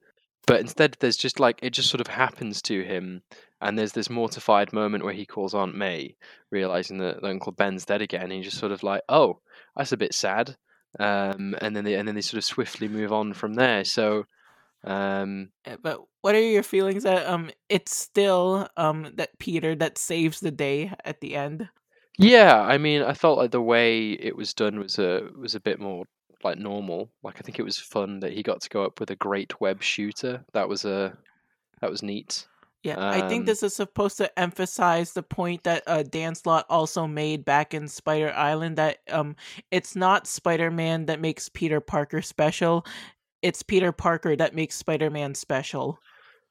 but 0.47 0.61
instead 0.61 0.97
there's 0.99 1.17
just 1.17 1.39
like 1.39 1.59
it 1.63 1.71
just 1.71 1.89
sort 1.91 2.01
of 2.01 2.07
happens 2.07 2.61
to 2.63 2.83
him, 2.83 3.21
and 3.61 3.77
there's 3.77 3.93
this 3.93 4.09
mortified 4.09 4.73
moment 4.73 5.03
where 5.03 5.13
he 5.13 5.25
calls 5.25 5.53
Aunt 5.55 5.75
May, 5.75 6.15
realizing 6.51 6.97
that, 6.99 7.23
Uncle 7.23 7.51
Ben's 7.53 7.85
dead 7.85 8.01
again. 8.01 8.23
And 8.23 8.33
he's 8.33 8.45
just 8.45 8.59
sort 8.59 8.71
of 8.73 8.83
like, 8.83 9.03
"Oh, 9.09 9.39
that's 9.75 9.91
a 9.93 9.97
bit 9.97 10.13
sad," 10.15 10.57
um, 10.99 11.55
and 11.61 11.75
then 11.75 11.83
they 11.85 11.95
and 11.95 12.07
then 12.07 12.15
they 12.15 12.21
sort 12.21 12.39
of 12.39 12.45
swiftly 12.45 12.87
move 12.89 13.11
on 13.13 13.33
from 13.33 13.53
there. 13.55 13.83
So. 13.85 14.25
Um, 14.83 15.51
Uh, 15.65 15.77
But 15.81 16.01
what 16.21 16.35
are 16.35 16.41
your 16.41 16.63
feelings 16.63 17.03
that 17.03 17.27
um 17.27 17.51
it's 17.69 17.95
still 17.95 18.67
um 18.77 19.11
that 19.15 19.37
Peter 19.39 19.75
that 19.75 19.97
saves 19.97 20.39
the 20.39 20.51
day 20.51 20.93
at 21.05 21.19
the 21.21 21.35
end? 21.35 21.69
Yeah, 22.19 22.59
I 22.61 22.77
mean, 22.77 23.01
I 23.03 23.13
felt 23.13 23.37
like 23.37 23.51
the 23.51 23.61
way 23.61 24.11
it 24.13 24.35
was 24.35 24.53
done 24.53 24.79
was 24.79 24.97
a 24.99 25.29
was 25.37 25.55
a 25.55 25.59
bit 25.59 25.79
more 25.79 26.05
like 26.43 26.57
normal. 26.57 27.11
Like 27.23 27.35
I 27.37 27.41
think 27.41 27.59
it 27.59 27.63
was 27.63 27.77
fun 27.77 28.19
that 28.21 28.33
he 28.33 28.43
got 28.43 28.61
to 28.61 28.69
go 28.69 28.83
up 28.83 28.99
with 28.99 29.11
a 29.11 29.15
great 29.15 29.59
web 29.59 29.81
shooter. 29.81 30.43
That 30.53 30.69
was 30.69 30.85
a 30.85 31.17
that 31.81 31.89
was 31.89 32.03
neat. 32.03 32.47
Yeah, 32.83 32.95
I 32.99 33.27
think 33.27 33.41
Um, 33.41 33.45
this 33.45 33.63
is 33.63 33.75
supposed 33.75 34.17
to 34.17 34.39
emphasize 34.39 35.11
the 35.11 35.23
point 35.23 35.63
that 35.63 35.83
uh, 35.87 36.03
Dan 36.03 36.35
Slott 36.35 36.65
also 36.69 37.07
made 37.07 37.43
back 37.43 37.73
in 37.73 37.87
Spider 37.87 38.31
Island 38.31 38.77
that 38.77 38.99
um, 39.09 39.35
it's 39.71 39.95
not 39.95 40.27
Spider 40.27 40.71
Man 40.71 41.07
that 41.07 41.19
makes 41.19 41.49
Peter 41.49 41.81
Parker 41.81 42.21
special. 42.21 42.85
It's 43.41 43.63
Peter 43.63 43.91
Parker 43.91 44.35
that 44.35 44.55
makes 44.55 44.75
Spider 44.75 45.09
Man 45.09 45.35
special. 45.35 45.99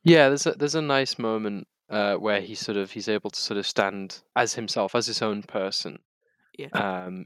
Yeah, 0.04 0.28
there's 0.28 0.46
a 0.46 0.52
there's 0.52 0.74
a 0.74 0.82
nice 0.82 1.18
moment 1.18 1.68
uh, 1.88 2.16
where 2.16 2.40
he 2.40 2.54
sort 2.54 2.76
of 2.76 2.90
he's 2.90 3.08
able 3.08 3.30
to 3.30 3.40
sort 3.40 3.58
of 3.58 3.66
stand 3.66 4.20
as 4.34 4.54
himself, 4.54 4.94
as 4.94 5.06
his 5.06 5.22
own 5.22 5.42
person. 5.42 5.98
Yeah. 6.58 6.68
Um, 6.68 7.24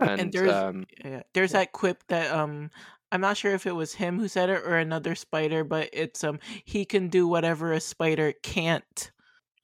And 0.00 0.20
and 0.20 0.32
there's- 0.32 0.64
um, 0.64 0.86
Yeah, 1.04 1.22
there's 1.34 1.52
Yeah. 1.52 1.60
that 1.60 1.72
quip 1.72 2.04
that 2.08 2.32
um, 2.34 2.70
I'm 3.12 3.20
not 3.20 3.36
sure 3.36 3.52
if 3.54 3.66
it 3.66 3.72
was 3.72 3.94
him 3.94 4.18
who 4.18 4.28
said 4.28 4.50
it 4.50 4.62
or 4.62 4.76
another 4.76 5.14
spider, 5.14 5.64
but 5.64 5.90
it's 5.92 6.24
um, 6.24 6.38
he 6.64 6.84
can 6.84 7.08
do 7.08 7.28
whatever 7.28 7.72
a 7.72 7.80
spider 7.80 8.32
can't, 8.42 9.12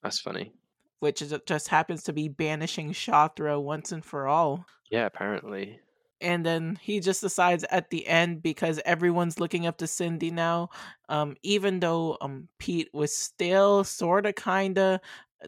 that's 0.01 0.19
funny. 0.19 0.53
which 0.99 1.21
is 1.21 1.33
just 1.45 1.67
happens 1.69 2.03
to 2.03 2.13
be 2.13 2.27
banishing 2.27 2.91
Shathra 2.91 3.61
once 3.61 3.91
and 3.91 4.03
for 4.05 4.27
all. 4.27 4.65
Yeah, 4.91 5.05
apparently. 5.05 5.79
and 6.21 6.45
then 6.45 6.75
he 6.81 6.99
just 6.99 7.21
decides 7.21 7.63
at 7.71 7.89
the 7.91 8.05
end 8.07 8.41
because 8.41 8.81
everyone's 8.85 9.39
looking 9.39 9.65
up 9.65 9.77
to 9.77 9.87
Cindy 9.87 10.31
now. 10.31 10.69
Um, 11.07 11.35
even 11.43 11.79
though 11.79 12.17
um 12.21 12.49
Pete 12.59 12.89
was 12.93 13.15
still 13.15 13.83
sort 13.85 14.25
of 14.25 14.35
kind 14.35 14.77
of 14.77 14.99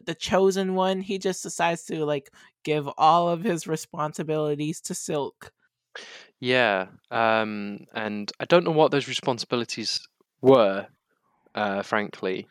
the 0.04 0.14
chosen 0.14 0.74
one, 0.74 1.00
he 1.00 1.18
just 1.18 1.42
decides 1.42 1.84
to 1.84 2.04
like 2.04 2.30
give 2.64 2.88
all 2.98 3.28
of 3.28 3.42
his 3.42 3.66
responsibilities 3.66 4.80
to 4.82 4.94
Silk. 4.94 5.52
Yeah. 6.40 6.86
Um, 7.10 7.86
and 7.94 8.30
I 8.40 8.44
don't 8.46 8.64
know 8.64 8.70
what 8.70 8.90
those 8.90 9.08
responsibilities 9.08 10.00
were, 10.40 10.86
uh, 11.54 11.82
frankly. 11.82 12.48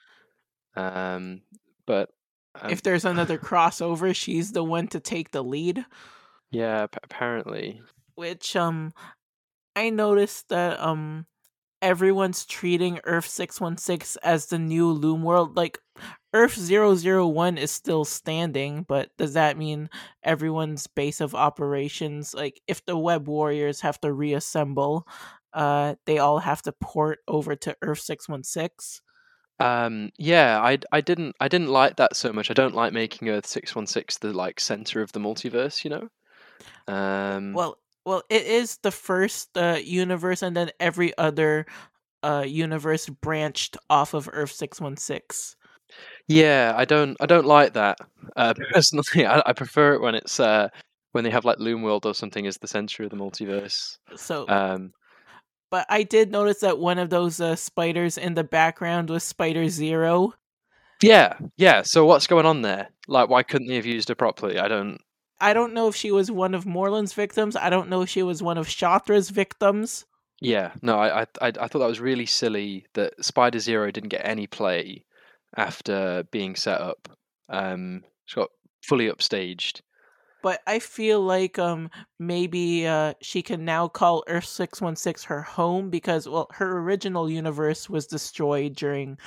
Um, 0.76 1.42
but 1.86 2.10
um, 2.56 2.72
if 2.72 2.82
there's 2.82 3.06
another 3.06 3.38
crossover, 3.40 4.16
she's 4.16 4.52
the 4.52 4.64
one 4.64 4.88
to 4.90 5.00
take 5.00 5.32
the 5.32 5.44
lead. 5.44 5.86
yeah, 6.52 6.84
ap- 6.84 7.04
apparently. 7.04 7.82
Which 8.16 8.56
um, 8.56 8.94
I 9.76 9.90
noticed 9.90 10.50
that 10.50 10.80
um, 10.80 11.26
everyone's 11.82 12.46
treating 12.46 13.00
Earth 13.04 13.28
six 13.28 13.60
one 13.60 13.78
six 13.78 14.16
as 14.18 14.48
the 14.48 14.60
new 14.60 14.92
Loom 14.92 15.24
world. 15.24 15.56
Like 15.58 15.80
Earth 16.34 16.58
001 16.58 17.58
is 17.58 17.72
still 17.72 18.06
standing, 18.06 18.84
but 18.88 19.10
does 19.18 19.34
that 19.34 19.58
mean 19.58 19.90
everyone's 20.24 20.88
base 20.88 21.20
of 21.20 21.36
operations, 21.36 22.34
like 22.34 22.62
if 22.68 22.86
the 22.86 22.98
Web 22.98 23.28
Warriors 23.28 23.82
have 23.82 24.00
to 24.02 24.14
reassemble, 24.14 25.06
uh, 25.54 25.96
they 26.06 26.20
all 26.20 26.40
have 26.40 26.62
to 26.64 26.72
port 26.72 27.20
over 27.28 27.56
to 27.58 27.76
Earth 27.82 28.00
616? 28.00 29.02
Um, 29.60 30.12
yeah, 30.18 30.60
I 30.60 30.80
I 30.92 31.02
didn't 31.02 31.36
I 31.40 31.48
didn't 31.48 31.68
like 31.68 31.98
that 31.98 32.16
so 32.16 32.34
much. 32.34 32.50
I 32.50 32.56
don't 32.56 32.74
like 32.74 32.94
making 32.94 33.30
Earth 33.30 33.46
six 33.46 33.76
one 33.76 33.86
six 33.86 34.18
the 34.18 34.34
like 34.34 34.60
center 34.60 35.02
of 35.02 35.12
the 35.12 35.20
multiverse. 35.20 35.84
You 35.84 35.92
know. 35.92 36.10
Um, 36.88 37.54
Well, 37.54 37.78
well, 38.06 38.24
it 38.30 38.46
is 38.46 38.78
the 38.84 38.92
first 38.92 39.58
uh, 39.58 39.80
universe, 39.84 40.42
and 40.42 40.56
then 40.56 40.72
every 40.80 41.18
other 41.18 41.66
uh, 42.24 42.44
universe 42.48 43.10
branched 43.10 43.78
off 43.90 44.14
of 44.14 44.30
Earth 44.32 44.52
616. 44.52 45.56
yeah, 46.28 46.74
I 46.76 46.86
don't 46.86 47.18
I 47.20 47.26
don't 47.26 47.46
like 47.46 47.74
that 47.74 47.98
uh, 48.36 48.54
personally. 48.74 49.26
I, 49.26 49.42
I 49.46 49.54
prefer 49.54 49.94
it 49.96 50.02
when 50.02 50.16
it's 50.16 50.40
uh 50.40 50.70
when 51.12 51.24
they 51.24 51.30
have 51.30 51.46
like 51.46 51.60
Loom 51.60 51.82
World 51.82 52.06
or 52.06 52.14
something 52.14 52.48
as 52.48 52.58
the 52.58 52.68
center 52.68 53.04
of 53.04 53.10
the 53.10 53.18
multiverse. 53.18 53.98
So, 54.16 54.48
Um, 54.48 54.94
but 55.72 55.86
I 55.90 56.04
did 56.04 56.32
notice 56.32 56.60
that 56.62 56.80
one 56.80 57.00
of 57.00 57.10
those 57.10 57.42
uh, 57.42 57.56
spiders 57.56 58.18
in 58.18 58.34
the 58.36 58.44
background 58.44 59.10
was 59.10 59.24
Spider 59.24 59.68
Zero. 59.70 60.34
yeah, 61.02 61.38
yeah. 61.58 61.82
So 61.84 62.06
what's 62.06 62.28
going 62.28 62.46
on 62.46 62.62
there? 62.62 62.90
Like, 63.08 63.30
why 63.30 63.44
couldn't 63.44 63.68
they 63.68 63.76
have 63.76 63.86
used 63.86 64.10
it 64.10 64.16
properly? 64.16 64.60
I 64.60 64.68
don't. 64.68 65.00
I 65.42 65.54
don't 65.54 65.74
know 65.74 65.88
if 65.88 65.96
she 65.96 66.12
was 66.12 66.32
one 66.32 66.54
of 66.54 66.66
Morlun's 66.66 67.14
victims. 67.14 67.56
I 67.56 67.70
don't 67.70 67.90
know 67.90 68.02
if 68.02 68.10
she 68.10 68.24
was 68.24 68.42
one 68.44 68.58
of 68.58 68.68
Shathra's 68.68 69.30
victims. 69.30 70.06
Yeah, 70.40 70.72
no, 70.82 70.98
I, 70.98 71.22
I, 71.22 71.26
I 71.42 71.52
thought 71.52 71.80
that 71.80 71.88
was 71.88 72.00
really 72.00 72.26
silly 72.26 72.86
that 72.94 73.24
Spider 73.24 73.60
Zero 73.60 73.92
didn't 73.92 74.10
get 74.10 74.26
any 74.26 74.48
play 74.48 75.06
after 75.58 76.24
being 76.32 76.56
set 76.56 76.80
up. 76.80 77.10
Um, 77.50 78.04
she 78.26 78.36
got 78.36 78.50
fully 78.84 79.10
upstaged. 79.10 79.82
But 80.44 80.62
I 80.66 80.80
feel 80.80 81.22
like 81.22 81.60
um 81.60 81.92
maybe 82.20 82.88
uh 82.88 83.14
she 83.22 83.44
can 83.44 83.64
now 83.64 83.88
call 83.88 84.24
Earth 84.28 84.46
six 84.46 84.82
one 84.82 84.96
six 84.96 85.24
her 85.26 85.44
home 85.44 85.92
because 85.92 86.28
well 86.28 86.48
her 86.54 86.80
original 86.80 87.30
universe 87.30 87.88
was 87.88 88.08
destroyed 88.08 88.76
during 88.76 89.20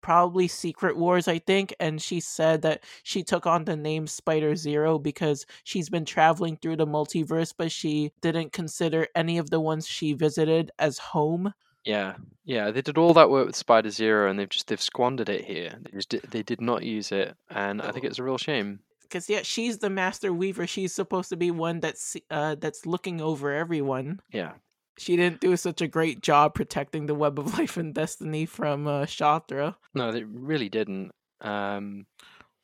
probably 0.00 0.48
Secret 0.48 0.96
Wars 0.96 1.28
I 1.28 1.38
think 1.38 1.74
and 1.80 2.00
she 2.00 2.20
said 2.20 2.62
that 2.62 2.84
she 3.02 3.22
took 3.22 3.46
on 3.46 3.64
the 3.64 3.76
name 3.76 4.06
Spider 4.06 4.56
Zero 4.56 4.98
because 4.98 5.46
she's 5.64 5.88
been 5.88 6.04
traveling 6.04 6.56
through 6.56 6.76
the 6.76 6.86
multiverse 6.86 7.52
but 7.56 7.70
she 7.72 8.12
didn't 8.20 8.52
consider 8.52 9.06
any 9.14 9.38
of 9.38 9.50
the 9.50 9.60
ones 9.60 9.86
she 9.86 10.12
visited 10.12 10.70
as 10.78 10.98
home. 10.98 11.52
Yeah, 11.84 12.16
yeah, 12.44 12.70
they 12.70 12.82
did 12.82 12.98
all 12.98 13.14
that 13.14 13.30
work 13.30 13.46
with 13.46 13.56
Spider 13.56 13.90
Zero, 13.90 14.28
and 14.28 14.38
they've 14.38 14.48
just 14.48 14.66
they've 14.66 14.80
squandered 14.80 15.28
it 15.28 15.44
here. 15.44 15.78
They 15.80 15.98
just 15.98 16.30
they 16.30 16.42
did 16.42 16.60
not 16.60 16.82
use 16.82 17.10
it, 17.10 17.34
and 17.48 17.80
I 17.80 17.90
think 17.90 18.04
it's 18.04 18.18
a 18.18 18.22
real 18.22 18.38
shame. 18.38 18.80
Cuz 19.10 19.28
yeah 19.28 19.42
she's 19.42 19.78
the 19.78 19.90
master 19.90 20.32
weaver 20.32 20.68
she's 20.68 20.94
supposed 20.94 21.30
to 21.30 21.36
be 21.36 21.50
one 21.50 21.80
that's 21.80 22.16
uh 22.30 22.54
that's 22.54 22.86
looking 22.86 23.20
over 23.20 23.52
everyone. 23.52 24.20
Yeah, 24.32 24.52
she 25.00 25.16
didn't 25.16 25.40
do 25.40 25.56
such 25.56 25.80
a 25.80 25.88
great 25.88 26.20
job 26.20 26.54
protecting 26.54 27.06
the 27.06 27.14
web 27.14 27.38
of 27.38 27.54
life 27.58 27.76
and 27.76 27.94
destiny 27.94 28.46
from 28.46 28.86
uh, 28.86 29.02
Shathra 29.06 29.74
no, 29.94 30.12
they 30.12 30.22
really 30.24 30.68
didn't. 30.68 31.10
Um, 31.40 32.06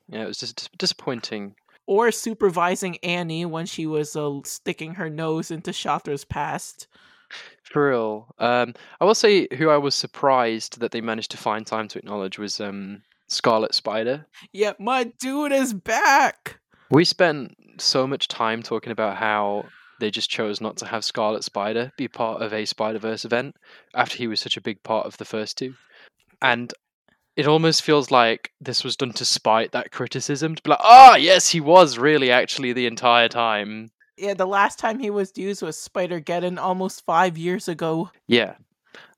yeah, 0.09 0.23
it 0.23 0.27
was 0.27 0.39
just 0.39 0.71
disappointing. 0.79 1.55
or 1.87 2.11
supervising 2.13 2.99
Annie 2.99 3.47
when 3.47 3.67
she 3.67 3.87
was 3.87 4.15
uh, 4.17 4.41
sticking 4.45 4.95
her 4.95 5.09
nose 5.11 5.51
into 5.51 5.71
Shathra's 5.73 6.25
past. 6.25 6.87
For 7.65 7.91
real. 7.91 8.35
Um, 8.39 8.75
I 9.01 9.05
will 9.05 9.15
say 9.17 9.49
who 9.57 9.69
I 9.71 9.77
was 9.79 9.95
surprised 9.97 10.79
that 10.79 10.93
they 10.93 11.01
managed 11.01 11.33
to 11.33 11.37
find 11.37 11.67
time 11.67 11.89
to 11.89 11.99
acknowledge 11.99 12.39
was 12.39 12.61
um 12.61 13.03
Scarlet 13.29 13.75
Spider. 13.75 14.27
Yeah, 14.53 14.75
my 14.79 15.05
dude 15.19 15.51
is 15.53 15.75
back. 15.75 16.61
We 16.91 17.05
spent 17.05 17.57
so 17.79 18.07
much 18.07 18.29
time 18.29 18.63
talking 18.63 18.93
about 18.93 19.17
how 19.17 19.65
they 20.01 20.11
just 20.11 20.31
chose 20.31 20.61
not 20.61 20.77
to 20.79 20.87
have 20.87 21.05
Scarlet 21.05 21.45
Spider 21.45 21.93
be 21.97 22.09
part 22.09 22.43
of 22.43 22.53
a 22.53 22.65
Spider 22.65 22.99
Verse 22.99 23.25
event 23.25 23.57
after 23.95 24.17
he 24.17 24.27
was 24.27 24.41
such 24.41 24.57
a 24.57 24.63
big 24.63 24.83
part 24.83 25.07
of 25.07 25.17
the 25.17 25.25
first 25.25 25.59
two. 25.59 25.75
And 26.43 26.73
it 27.37 27.47
almost 27.47 27.83
feels 27.83 28.11
like 28.11 28.51
this 28.61 28.83
was 28.83 28.97
done 28.97 29.13
to 29.13 29.25
spite 29.25 29.73
that 29.73 29.93
criticism 29.93 30.55
to 30.55 30.63
be 30.63 30.71
like, 30.71 30.81
ah, 30.83 31.17
yes, 31.17 31.51
he 31.51 31.61
was 31.61 31.99
really 31.99 32.31
actually 32.31 32.73
the 32.73 32.87
entire 32.87 33.29
time. 33.29 33.91
Yeah, 34.17 34.33
the 34.33 34.47
last 34.47 34.79
time 34.79 34.99
he 34.99 35.11
was 35.11 35.33
used 35.37 35.63
was 35.63 35.79
Spider 35.79 36.21
Geddon 36.21 36.59
almost 36.59 37.05
five 37.05 37.37
years 37.37 37.69
ago. 37.69 38.11
Yeah. 38.27 38.55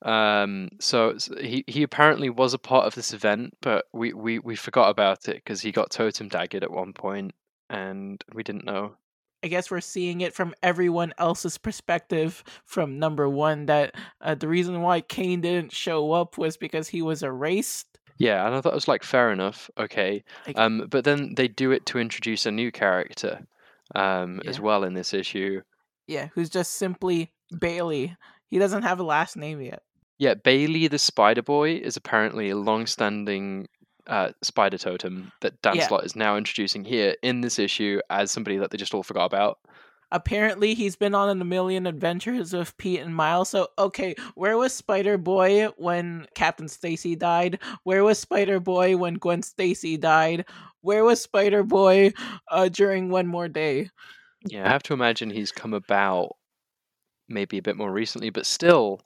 Um, 0.03 0.71
so, 0.81 1.17
he 1.41 1.63
he 1.69 1.85
apparently 1.85 2.31
was 2.31 2.53
a 2.53 2.59
part 2.59 2.87
of 2.87 2.97
this 2.97 3.13
event, 3.13 3.55
but 3.61 3.85
we 3.93 4.13
we, 4.13 4.41
we 4.41 4.57
forgot 4.57 4.91
about 4.91 5.29
it 5.29 5.37
because 5.37 5.61
he 5.61 5.71
got 5.71 5.91
totem 5.91 6.29
daggered 6.29 6.65
at 6.65 6.73
one 6.73 6.93
point, 6.93 7.33
and 7.71 8.23
we 8.35 8.43
didn't 8.43 8.65
know. 8.65 8.97
I 9.43 9.49
guess 9.49 9.71
we're 9.71 9.81
seeing 9.81 10.21
it 10.21 10.35
from 10.35 10.55
everyone 10.63 11.15
else's 11.19 11.59
perspective 11.59 12.43
from 12.65 12.99
number 12.99 13.29
one 13.29 13.67
that 13.67 13.95
uh, 14.21 14.35
the 14.35 14.49
reason 14.49 14.83
why 14.83 15.01
Kane 15.01 15.41
didn't 15.41 15.73
show 15.73 16.13
up 16.13 16.39
was 16.39 16.57
because 16.57 16.89
he 16.89 17.03
was 17.03 17.23
erased. 17.23 17.99
Yeah, 18.17 18.45
and 18.45 18.55
I 18.55 18.61
thought 18.61 18.73
it 18.73 18.75
was 18.75 18.89
like 18.89 19.05
fair 19.05 19.31
enough, 19.31 19.71
okay. 19.79 20.25
Um, 20.57 20.89
but 20.91 21.05
then 21.05 21.35
they 21.37 21.47
do 21.47 21.71
it 21.71 21.87
to 21.87 22.01
introduce 22.01 22.47
a 22.47 22.51
new 22.51 22.73
character, 22.73 23.47
um, 23.95 24.41
as 24.45 24.59
well 24.59 24.83
in 24.83 24.95
this 24.95 25.15
issue. 25.15 25.63
Yeah, 26.09 26.29
who's 26.35 26.51
just 26.51 26.75
simply 26.75 27.33
Bailey. 27.57 28.17
He 28.49 28.59
doesn't 28.59 28.83
have 28.83 28.99
a 28.99 29.05
last 29.05 29.37
name 29.37 29.61
yet. 29.61 29.83
Yeah, 30.19 30.35
Bailey 30.35 30.89
the 30.89 30.99
Spider 30.99 31.43
Boy 31.43 31.75
is 31.75 31.97
apparently 31.97 32.51
a 32.51 32.57
long-standing 32.57 33.69
uh, 34.09 34.33
spider 34.43 34.79
totem 34.79 35.31
that 35.41 35.61
Dan 35.63 35.77
Yeah. 35.77 35.87
Slott 35.87 36.05
is 36.05 36.17
now 36.17 36.37
introducing 36.37 36.85
here 36.85 37.15
in 37.23 37.43
this 37.43 37.59
issue 37.59 38.01
as 38.11 38.31
somebody 38.31 38.57
that 38.57 38.71
they 38.71 38.79
just 38.79 38.95
all 38.95 39.03
forgot 39.03 39.27
about. 39.27 39.59
Apparently, 40.11 40.73
he's 40.73 40.97
been 40.97 41.15
on 41.15 41.39
a 41.39 41.45
million 41.45 41.87
adventures 41.87 42.55
with 42.55 42.75
Pete 42.79 43.01
and 43.01 43.15
Miles. 43.15 43.51
So, 43.51 43.69
okay, 43.79 44.15
where 44.37 44.57
was 44.57 44.73
Spider 44.73 45.19
Boy 45.19 45.67
when 45.77 46.27
Captain 46.35 46.67
Stacy 46.69 47.15
died? 47.15 47.59
Where 47.85 48.03
was 48.03 48.19
Spider 48.19 48.59
Boy 48.59 48.97
when 48.97 49.15
Gwen 49.15 49.43
Stacy 49.43 49.99
died? 49.99 50.47
Where 50.81 51.05
was 51.05 51.21
Spider 51.21 51.63
Boy 51.63 52.15
uh, 52.51 52.71
during 52.71 53.11
One 53.11 53.27
More 53.27 53.49
Day? 53.49 53.91
Yeah, 54.47 54.65
I 54.65 54.71
have 54.71 54.83
to 54.85 54.95
imagine 54.95 55.29
he's 55.29 55.53
come 55.53 55.75
about 55.75 56.37
maybe 57.29 57.59
a 57.59 57.63
bit 57.63 57.77
more 57.77 57.93
recently, 57.93 58.31
but 58.31 58.47
still, 58.47 59.03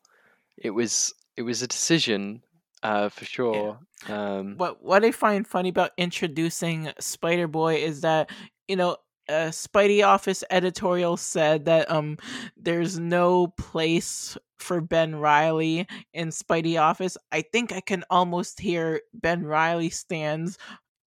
it 0.57 0.71
was 0.71 1.13
it 1.37 1.43
was 1.43 1.63
a 1.63 1.67
decision 1.67 2.43
uh, 2.83 3.09
for 3.09 3.25
sure. 3.25 3.79
Um, 4.09 4.57
What 4.57 4.83
what 4.83 5.05
I 5.05 5.13
find 5.13 5.47
funny 5.47 5.69
about 5.69 5.93
introducing 5.97 6.91
Spider 6.99 7.49
Boy 7.49 7.77
is 7.77 8.01
that 8.03 8.31
you 8.69 8.77
know 8.77 8.97
uh, 9.29 9.51
Spidey 9.51 10.05
Office 10.05 10.43
editorial 10.51 11.17
said 11.17 11.65
that 11.67 11.91
um 11.91 12.19
there's 12.57 12.99
no 12.99 13.49
place 13.49 14.37
for 14.59 14.81
Ben 14.81 15.17
Riley 15.17 15.87
in 16.15 16.29
Spidey 16.29 16.81
Office. 16.81 17.17
I 17.31 17.43
think 17.43 17.73
I 17.73 17.81
can 17.81 18.05
almost 18.11 18.61
hear 18.61 19.01
Ben 19.15 19.45
Riley 19.45 19.91
stands. 19.91 20.59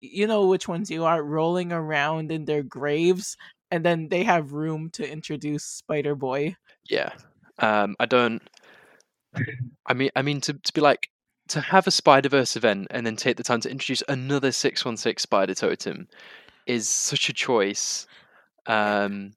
You 0.01 0.27
know 0.27 0.47
which 0.47 0.67
ones 0.67 0.91
you 0.91 1.03
are 1.05 1.23
rolling 1.23 1.71
around 1.71 2.31
in 2.31 2.45
their 2.45 2.63
graves, 2.63 3.37
and 3.71 3.83
then 3.83 4.09
they 4.09 4.23
have 4.23 4.53
room 4.53 4.89
to 4.91 5.09
introduce 5.09 5.65
Spider 5.65 6.15
Boy. 6.15 6.55
yeah, 6.89 7.11
um, 7.59 7.95
I 7.99 8.05
don't. 8.05 8.41
I 9.85 9.93
mean, 9.93 10.09
I 10.15 10.21
mean 10.21 10.41
to 10.41 10.53
to 10.53 10.73
be 10.73 10.81
like 10.81 11.09
to 11.49 11.61
have 11.61 11.87
a 11.87 11.91
Spider 11.91 12.29
Verse 12.29 12.55
event 12.55 12.87
and 12.91 13.05
then 13.05 13.15
take 13.15 13.37
the 13.37 13.43
time 13.43 13.61
to 13.61 13.69
introduce 13.69 14.03
another 14.07 14.51
six 14.51 14.83
one 14.85 14.97
six 14.97 15.23
Spider 15.23 15.53
Totem 15.53 16.07
is 16.65 16.89
such 16.89 17.29
a 17.29 17.33
choice. 17.33 18.07
Um, 18.65 19.33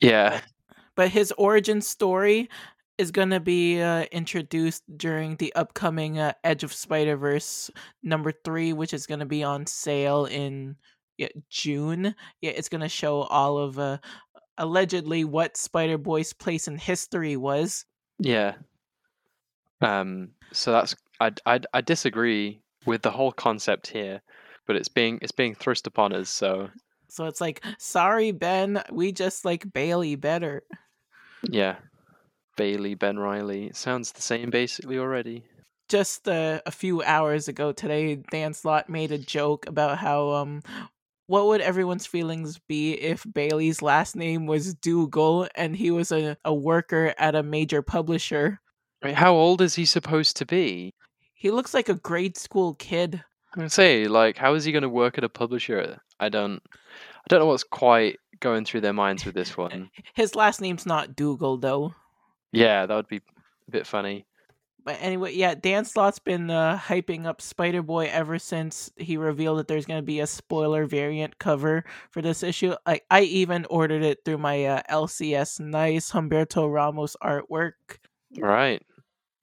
yeah, 0.00 0.40
but 0.94 1.08
his 1.10 1.32
origin 1.38 1.80
story 1.80 2.48
is 2.98 3.10
going 3.10 3.30
to 3.30 3.40
be 3.40 3.80
uh, 3.80 4.04
introduced 4.12 4.82
during 4.96 5.36
the 5.36 5.52
upcoming 5.54 6.18
uh, 6.18 6.34
Edge 6.44 6.62
of 6.62 6.72
Spider 6.72 7.16
Verse 7.16 7.70
number 8.02 8.32
three, 8.44 8.72
which 8.72 8.92
is 8.92 9.06
going 9.06 9.20
to 9.20 9.26
be 9.26 9.42
on 9.42 9.66
sale 9.66 10.26
in 10.26 10.76
yeah, 11.16 11.28
June. 11.48 12.14
Yeah, 12.40 12.50
it's 12.50 12.68
going 12.68 12.82
to 12.82 12.88
show 12.88 13.22
all 13.22 13.58
of 13.58 13.78
uh, 13.78 13.98
allegedly 14.58 15.24
what 15.24 15.56
Spider 15.56 15.98
Boy's 15.98 16.32
place 16.32 16.68
in 16.68 16.76
history 16.76 17.36
was. 17.36 17.86
yeah. 18.18 18.54
Um, 19.82 20.30
so 20.52 20.72
that's 20.72 20.94
I 21.20 21.32
I 21.46 21.60
I 21.74 21.80
disagree 21.82 22.62
with 22.86 23.02
the 23.02 23.10
whole 23.10 23.32
concept 23.32 23.88
here, 23.88 24.22
but 24.66 24.76
it's 24.76 24.88
being 24.88 25.18
it's 25.22 25.32
being 25.32 25.54
thrust 25.54 25.86
upon 25.86 26.12
us. 26.14 26.30
So 26.30 26.70
So 27.08 27.26
it's 27.26 27.40
like, 27.40 27.62
sorry, 27.78 28.32
Ben, 28.32 28.82
we 28.90 29.12
just 29.12 29.44
like 29.44 29.72
Bailey 29.72 30.16
better. 30.16 30.62
yeah, 31.50 31.76
Bailey 32.56 32.94
Ben 32.94 33.18
Riley 33.18 33.66
it 33.66 33.76
sounds 33.76 34.12
the 34.12 34.22
same 34.22 34.50
basically 34.50 34.98
already. 34.98 35.44
just 35.88 36.28
uh, 36.28 36.60
a 36.66 36.70
few 36.70 37.02
hours 37.02 37.48
ago 37.48 37.72
today, 37.72 38.16
Dan 38.16 38.54
Slott 38.54 38.88
made 38.88 39.12
a 39.12 39.18
joke 39.18 39.66
about 39.66 39.98
how 39.98 40.30
um 40.30 40.62
what 41.26 41.46
would 41.46 41.60
everyone's 41.60 42.06
feelings 42.06 42.58
be 42.68 42.94
if 42.94 43.24
Bailey's 43.32 43.80
last 43.82 44.16
name 44.16 44.46
was 44.46 44.74
Dougal 44.74 45.48
and 45.54 45.76
he 45.76 45.90
was 45.90 46.12
a, 46.12 46.36
a 46.44 46.54
worker 46.54 47.14
at 47.18 47.34
a 47.34 47.42
major 47.42 47.82
publisher? 47.82 48.60
Right, 49.02 49.14
how 49.14 49.34
old 49.34 49.60
is 49.60 49.74
he 49.74 49.84
supposed 49.84 50.36
to 50.36 50.46
be? 50.46 50.94
He 51.34 51.50
looks 51.50 51.74
like 51.74 51.88
a 51.88 51.94
grade 51.94 52.36
school 52.36 52.74
kid. 52.74 53.16
I'm 53.52 53.60
gonna 53.60 53.70
say, 53.70 54.06
like, 54.06 54.36
how 54.36 54.54
is 54.54 54.64
he 54.64 54.72
going 54.72 54.82
to 54.82 54.88
work 54.88 55.18
at 55.18 55.24
a 55.24 55.28
publisher? 55.28 56.00
I 56.20 56.28
don't, 56.28 56.62
I 56.74 57.28
don't 57.28 57.40
know 57.40 57.46
what's 57.46 57.64
quite 57.64 58.18
going 58.40 58.64
through 58.64 58.82
their 58.82 58.92
minds 58.92 59.24
with 59.24 59.34
this 59.34 59.56
one. 59.56 59.90
His 60.14 60.34
last 60.34 60.60
name's 60.60 60.86
not 60.86 61.16
Dougal 61.16 61.56
though. 61.56 61.94
Yeah, 62.52 62.86
that 62.86 62.94
would 62.94 63.08
be 63.08 63.22
a 63.68 63.70
bit 63.70 63.86
funny. 63.86 64.26
But 64.84 64.98
anyway, 65.00 65.34
yeah, 65.34 65.54
Dan 65.54 65.84
Slott's 65.84 66.18
been 66.18 66.50
uh, 66.50 66.76
hyping 66.76 67.24
up 67.24 67.40
Spider 67.40 67.82
Boy 67.82 68.06
ever 68.06 68.38
since 68.38 68.90
he 68.96 69.16
revealed 69.16 69.58
that 69.58 69.68
there's 69.68 69.86
going 69.86 70.00
to 70.00 70.06
be 70.06 70.20
a 70.20 70.26
spoiler 70.26 70.86
variant 70.86 71.38
cover 71.38 71.84
for 72.10 72.20
this 72.20 72.42
issue. 72.42 72.74
I, 72.84 73.00
I 73.08 73.20
even 73.22 73.64
ordered 73.66 74.02
it 74.02 74.24
through 74.24 74.38
my 74.38 74.64
uh, 74.64 74.82
LCS 74.90 75.60
Nice 75.60 76.10
Humberto 76.10 76.72
Ramos 76.72 77.16
artwork. 77.22 77.72
Right, 78.36 78.82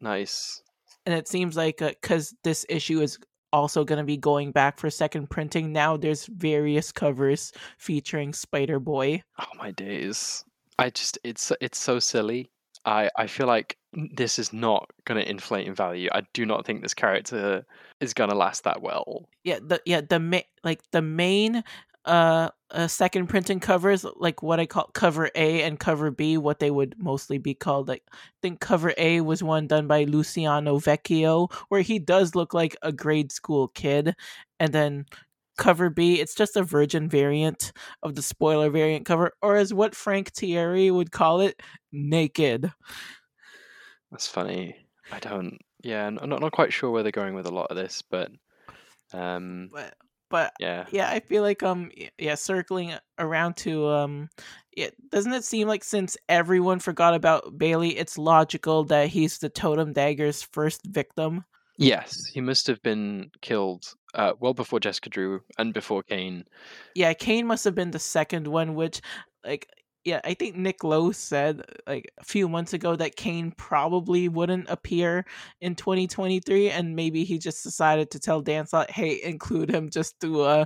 nice. 0.02 0.62
And 1.06 1.16
it 1.16 1.28
seems 1.28 1.56
like 1.58 1.82
uh, 1.82 1.90
because 2.02 2.36
this 2.44 2.66
issue 2.70 3.02
is 3.02 3.18
also 3.52 3.84
going 3.84 3.98
to 3.98 4.06
be 4.06 4.18
going 4.18 4.52
back 4.52 4.80
for 4.80 4.90
second 4.90 5.30
printing, 5.30 5.72
now 5.72 5.98
there's 5.98 6.26
various 6.28 6.92
covers 6.92 7.52
featuring 7.78 8.34
Spider 8.34 8.80
Boy. 8.80 9.24
Oh 9.40 9.58
my 9.58 9.72
days! 9.72 10.44
I 10.78 10.90
just, 10.92 11.18
it's, 11.24 11.52
it's 11.60 11.80
so 11.80 12.00
silly. 12.00 12.50
I, 12.86 13.10
I 13.18 13.28
feel 13.28 13.48
like 13.48 13.78
this 14.14 14.40
is 14.40 14.54
not 14.54 14.90
going 15.06 15.22
to 15.22 15.30
inflate 15.30 15.68
in 15.68 15.76
value. 15.76 16.10
I 16.14 16.22
do 16.34 16.46
not 16.46 16.66
think 16.66 16.82
this 16.82 16.94
character 16.94 17.66
is 18.00 18.14
going 18.14 18.30
to 18.30 18.36
last 18.36 18.64
that 18.64 18.82
well. 18.82 19.28
Yeah, 19.44 19.60
the 19.62 19.82
yeah 19.86 20.02
the 20.02 20.20
ma- 20.20 20.40
like 20.64 20.82
the 20.92 21.02
main 21.02 21.64
uh, 22.10 22.50
uh 22.72 22.88
second 22.88 23.28
printing 23.28 23.60
covers 23.60 24.06
like 24.17 24.43
what 24.43 24.60
I 24.60 24.65
call 24.65 24.89
cover 24.93 25.30
A 25.36 25.63
and 25.63 25.80
cover 25.80 26.12
B, 26.12 26.38
what 26.38 26.60
they 26.60 26.72
would 26.72 26.95
mostly 26.98 27.38
be 27.38 27.54
called. 27.54 27.88
Like 27.88 28.04
I 28.12 28.17
think 28.41 28.60
cover 28.60 28.93
A 28.98 29.22
was 29.22 29.43
one 29.43 29.67
done 29.67 29.88
by 29.88 30.04
Luciano 30.04 30.80
Vecchio, 30.80 31.52
where 31.69 31.82
he 31.82 32.00
does 32.00 32.36
look 32.36 32.54
like 32.54 32.76
a 32.82 32.91
grade 32.91 33.32
school 33.32 33.69
kid, 33.69 34.15
and 34.60 34.74
then 34.74 35.06
cover 35.58 35.89
B, 35.89 36.19
it's 36.19 36.36
just 36.36 36.56
a 36.56 36.63
virgin 36.63 37.10
variant 37.10 37.74
of 38.02 38.15
the 38.15 38.22
spoiler 38.22 38.69
variant 38.69 39.06
cover, 39.06 39.34
or 39.41 39.58
as 39.58 39.74
what 39.74 39.93
Frank 39.93 40.32
Thierry 40.32 40.89
would 40.89 41.12
call 41.12 41.41
it, 41.41 41.62
naked. 41.91 42.72
That's 44.12 44.28
funny. 44.28 44.76
I 45.12 45.19
don't. 45.19 45.60
Yeah, 45.84 46.08
I'm 46.08 46.30
not 46.30 46.41
not 46.41 46.52
quite 46.52 46.74
sure 46.74 46.89
where 46.91 47.04
they're 47.04 47.12
going 47.12 47.36
with 47.36 47.45
a 47.45 47.52
lot 47.52 47.67
of 47.69 47.78
this, 47.78 48.02
but 48.02 48.32
um, 49.13 49.69
But 49.72 49.93
but 50.30 50.54
yeah, 50.60 50.86
yeah 50.92 51.10
i 51.10 51.20
feel 51.20 51.44
like 51.44 51.63
um 51.63 51.92
yeah 52.18 52.36
circling 52.36 52.94
around 53.18 53.56
to 53.58 53.88
um 53.88 54.30
yeah 54.76 54.89
doesn't 55.12 55.34
it 55.34 55.44
seem 55.44 55.68
like 55.68 55.84
since 55.84 56.15
everyone 56.28 56.80
forgot 56.80 57.13
about 57.13 57.58
bailey 57.58 57.98
it's 57.98 58.18
logical 58.18 58.84
that 58.84 59.10
he's 59.10 59.39
the 59.39 59.50
totem 59.50 59.94
dagger's 59.94 60.42
first 60.42 60.86
victim 60.86 61.44
yes, 61.78 62.26
he 62.34 62.42
must 62.42 62.68
have 62.68 62.82
been 62.82 63.32
killed 63.42 63.94
uh, 64.13 64.34
well 64.39 64.54
before 64.54 64.80
Jessica 64.82 65.10
Drew 65.10 65.42
and 65.58 65.74
before 65.74 66.04
Kane. 66.04 66.44
yeah 66.96 67.13
kane 67.13 67.48
must 67.48 67.63
have 67.63 67.76
been 67.76 67.92
the 67.92 68.00
second 68.00 68.48
one 68.48 68.76
which 68.76 69.02
like 69.46 69.68
yeah 70.10 70.22
i 70.24 70.34
think 70.34 70.56
nick 70.56 70.84
lowe 70.84 71.12
said 71.12 71.62
like 71.88 72.12
a 72.19 72.24
few 72.24 72.50
months 72.50 72.74
ago 72.74 72.95
that 72.95 73.15
kane 73.15 73.52
probably 73.52 74.28
wouldn't 74.28 74.69
appear 74.69 75.26
in 75.62 75.76
2023 75.76 76.69
and 76.69 76.95
maybe 76.95 77.24
he 77.24 77.38
just 77.38 77.63
decided 77.63 78.10
to 78.12 78.19
tell 78.19 78.41
dan 78.41 78.65
slott 78.65 78.89
hey 78.91 79.22
include 79.24 79.69
him 79.69 79.89
just 79.89 80.19
to 80.19 80.41
uh 80.41 80.65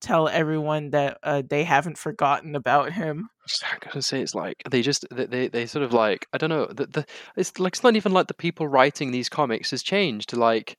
tell 0.00 0.28
everyone 0.28 0.90
that 0.90 1.18
uh, 1.22 1.42
they 1.48 1.64
haven't 1.64 1.96
forgotten 1.96 2.54
about 2.54 2.92
him 2.92 3.28
I'm 3.70 3.78
gonna 3.80 4.02
say 4.02 4.22
it's 4.22 4.34
like 4.34 4.62
they 4.70 4.80
just 4.80 5.06
they 5.10 5.26
they, 5.26 5.48
they 5.48 5.66
sort 5.66 5.84
of 5.84 5.92
like 5.92 6.26
I 6.32 6.38
don't 6.38 6.50
know 6.50 6.66
the, 6.66 6.86
the 6.86 7.06
it's 7.36 7.58
like 7.58 7.74
it's 7.74 7.82
not 7.82 7.96
even 7.96 8.12
like 8.12 8.28
the 8.28 8.34
people 8.34 8.66
writing 8.66 9.10
these 9.10 9.28
comics 9.28 9.70
has 9.72 9.82
changed. 9.82 10.34
Like 10.34 10.78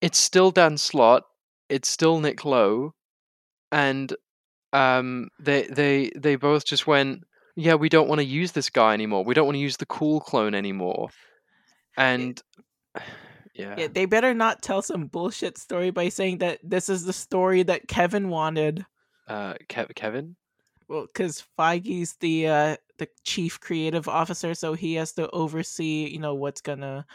it's 0.00 0.18
still 0.18 0.50
Dan 0.50 0.76
Slott, 0.76 1.22
it's 1.68 1.88
still 1.88 2.20
Nick 2.20 2.44
Lowe, 2.44 2.92
and 3.72 4.14
um 4.72 5.28
they 5.40 5.62
they 5.62 6.10
they 6.16 6.36
both 6.36 6.66
just 6.66 6.86
went 6.86 7.22
yeah 7.56 7.74
we 7.74 7.88
don't 7.88 8.08
want 8.08 8.20
to 8.20 8.24
use 8.24 8.52
this 8.52 8.70
guy 8.70 8.94
anymore. 8.94 9.24
We 9.24 9.34
don't 9.34 9.46
want 9.46 9.56
to 9.56 9.60
use 9.60 9.76
the 9.76 9.86
cool 9.86 10.20
clone 10.20 10.54
anymore, 10.54 11.10
and 11.96 12.40
yeah 13.54 13.78
Yeah, 13.78 13.88
they 13.92 14.06
better 14.06 14.34
not 14.34 14.62
tell 14.62 14.82
some 14.82 15.06
bullshit 15.06 15.58
story 15.58 15.90
by 15.90 16.08
saying 16.08 16.38
that 16.38 16.58
this 16.62 16.88
is 16.88 17.04
the 17.04 17.12
story 17.12 17.62
that 17.64 17.88
Kevin 17.88 18.28
wanted. 18.28 18.84
uh 19.28 19.54
Kev- 19.68 19.94
Kevin 19.94 20.36
Well, 20.88 21.06
because 21.06 21.44
Feige's 21.58 22.16
the 22.20 22.48
uh, 22.48 22.76
the 22.98 23.08
chief 23.24 23.60
creative 23.60 24.08
officer, 24.08 24.54
so 24.54 24.74
he 24.74 24.94
has 24.94 25.12
to 25.14 25.28
oversee, 25.30 26.08
you 26.08 26.20
know, 26.20 26.34
what's 26.34 26.60
gonna, 26.60 27.06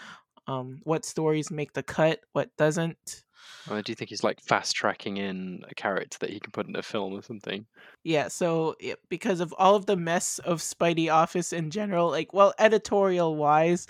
um, 0.47 0.79
what 0.83 1.05
stories 1.05 1.51
make 1.51 1.73
the 1.73 1.83
cut, 1.83 2.19
what 2.33 2.49
doesn't. 2.57 3.23
Or 3.69 3.81
do 3.81 3.91
you 3.91 3.95
think 3.95 4.09
he's 4.09 4.23
like 4.23 4.41
fast 4.41 4.75
tracking 4.75 5.17
in 5.17 5.63
a 5.69 5.75
character 5.75 6.17
that 6.19 6.29
he 6.31 6.39
can 6.39 6.51
put 6.51 6.67
in 6.67 6.75
a 6.75 6.83
film 6.83 7.13
or 7.13 7.21
something? 7.21 7.67
Yeah, 8.03 8.29
so 8.29 8.75
because 9.09 9.39
of 9.39 9.53
all 9.57 9.75
of 9.75 9.85
the 9.85 9.97
mess 9.97 10.39
of 10.39 10.59
Spidey 10.59 11.11
Office 11.13 11.51
in 11.53 11.69
general, 11.69 12.09
like, 12.09 12.33
well, 12.33 12.53
editorial 12.57 13.35
wise, 13.35 13.87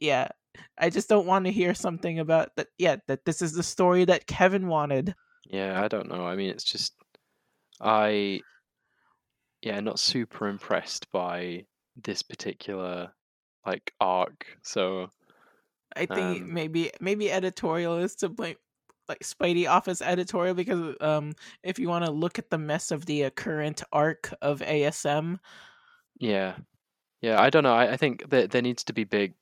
yeah, 0.00 0.28
I 0.78 0.90
just 0.90 1.08
don't 1.08 1.26
want 1.26 1.44
to 1.46 1.52
hear 1.52 1.74
something 1.74 2.18
about 2.18 2.56
that. 2.56 2.68
Yeah, 2.78 2.96
that 3.06 3.24
this 3.24 3.40
is 3.42 3.52
the 3.54 3.62
story 3.62 4.04
that 4.06 4.26
Kevin 4.26 4.68
wanted. 4.68 5.14
Yeah, 5.44 5.82
I 5.82 5.88
don't 5.88 6.08
know. 6.08 6.26
I 6.26 6.36
mean, 6.36 6.50
it's 6.50 6.64
just 6.64 6.94
I 7.80 8.42
yeah, 9.62 9.80
not 9.80 9.98
super 9.98 10.48
impressed 10.48 11.10
by 11.12 11.66
this 11.96 12.22
particular 12.22 13.12
like 13.66 13.92
arc. 14.00 14.46
So 14.62 15.10
I 15.94 16.06
think 16.06 16.42
Um, 16.42 16.52
maybe 16.52 16.90
maybe 17.00 17.30
editorial 17.30 17.98
is 17.98 18.14
to 18.16 18.28
blame 18.28 18.56
like 19.12 19.22
Spidey 19.22 19.68
office 19.68 20.02
editorial 20.02 20.54
because 20.54 20.96
um 21.00 21.34
if 21.62 21.78
you 21.78 21.88
want 21.88 22.04
to 22.04 22.10
look 22.10 22.38
at 22.38 22.50
the 22.50 22.58
mess 22.58 22.90
of 22.90 23.06
the 23.06 23.26
uh, 23.26 23.30
current 23.30 23.82
arc 23.92 24.32
of 24.42 24.60
ASM, 24.60 25.38
yeah, 26.18 26.56
yeah. 27.20 27.40
I 27.40 27.50
don't 27.50 27.64
know. 27.64 27.74
I, 27.74 27.92
I 27.92 27.96
think 27.96 28.30
that 28.30 28.50
there 28.50 28.62
needs 28.62 28.84
to 28.84 28.92
be 28.92 29.04
big. 29.04 29.34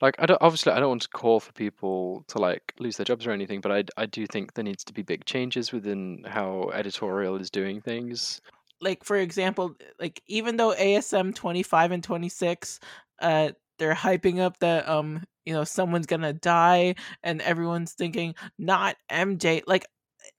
Like, 0.00 0.16
I 0.18 0.26
don't 0.26 0.40
obviously 0.42 0.72
I 0.72 0.80
don't 0.80 0.88
want 0.90 1.02
to 1.02 1.08
call 1.08 1.40
for 1.40 1.52
people 1.52 2.24
to 2.28 2.38
like 2.38 2.74
lose 2.78 2.96
their 2.96 3.04
jobs 3.06 3.26
or 3.26 3.32
anything, 3.32 3.60
but 3.60 3.72
I 3.72 3.84
I 4.02 4.06
do 4.06 4.26
think 4.26 4.54
there 4.54 4.64
needs 4.64 4.84
to 4.84 4.92
be 4.92 5.02
big 5.02 5.24
changes 5.24 5.72
within 5.72 6.24
how 6.26 6.70
editorial 6.74 7.36
is 7.36 7.50
doing 7.50 7.80
things. 7.80 8.40
like 8.80 9.04
for 9.04 9.16
example, 9.16 9.76
like 10.00 10.22
even 10.26 10.56
though 10.56 10.74
ASM 10.74 11.34
25 11.34 11.92
and 11.92 12.04
26 12.04 12.80
uh 13.20 13.50
they're 13.78 13.94
hyping 13.94 14.40
up 14.40 14.58
that 14.60 14.88
um 14.88 15.22
you 15.44 15.52
know 15.52 15.64
someone's 15.64 16.06
to 16.22 16.32
die 16.32 16.94
and 17.22 17.40
everyone's 17.42 17.92
thinking 17.92 18.34
not 18.58 18.96
MJ 19.10 19.62
like 19.66 19.86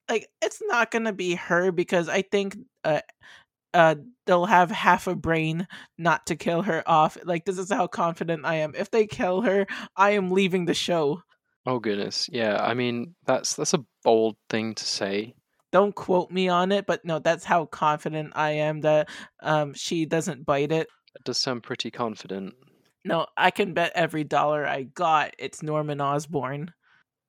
like 0.09 0.27
it's 0.41 0.61
not 0.65 0.91
to 1.05 1.13
be 1.13 1.35
her 1.35 1.71
because 1.71 2.09
I 2.09 2.21
think 2.21 2.57
uh 2.83 3.01
uh 3.73 3.95
they'll 4.25 4.45
have 4.45 4.71
half 4.71 5.07
a 5.07 5.15
brain 5.15 5.67
not 5.97 6.25
to 6.27 6.35
kill 6.35 6.63
her 6.63 6.83
off. 6.87 7.17
Like 7.23 7.45
this 7.45 7.57
is 7.57 7.71
how 7.71 7.87
confident 7.87 8.45
I 8.45 8.55
am. 8.55 8.73
If 8.75 8.91
they 8.91 9.05
kill 9.05 9.41
her, 9.41 9.67
I 9.95 10.11
am 10.11 10.31
leaving 10.31 10.65
the 10.65 10.73
show. 10.73 11.21
Oh 11.65 11.79
goodness, 11.79 12.29
yeah. 12.31 12.57
I 12.63 12.73
mean, 12.73 13.15
that's 13.25 13.55
that's 13.55 13.73
a 13.73 13.85
bold 14.03 14.37
thing 14.49 14.75
to 14.75 14.85
say. 14.85 15.33
Don't 15.71 15.95
quote 15.95 16.31
me 16.31 16.47
on 16.47 16.71
it, 16.71 16.85
but 16.85 17.03
no, 17.03 17.19
that's 17.19 17.43
how 17.43 17.65
confident 17.65 18.33
I 18.35 18.51
am 18.51 18.81
that 18.81 19.09
um 19.41 19.73
she 19.73 20.05
doesn't 20.05 20.45
bite 20.45 20.71
it. 20.71 20.87
It 21.15 21.23
does 21.23 21.39
sound 21.39 21.63
pretty 21.63 21.91
confident. 21.91 22.53
No, 23.05 23.27
I 23.37 23.51
can 23.51 23.73
bet 23.73 23.91
every 23.95 24.23
dollar 24.25 24.65
I 24.67 24.83
got 24.83 25.33
it's 25.39 25.61
Norman 25.63 26.01
Osborn. 26.01 26.73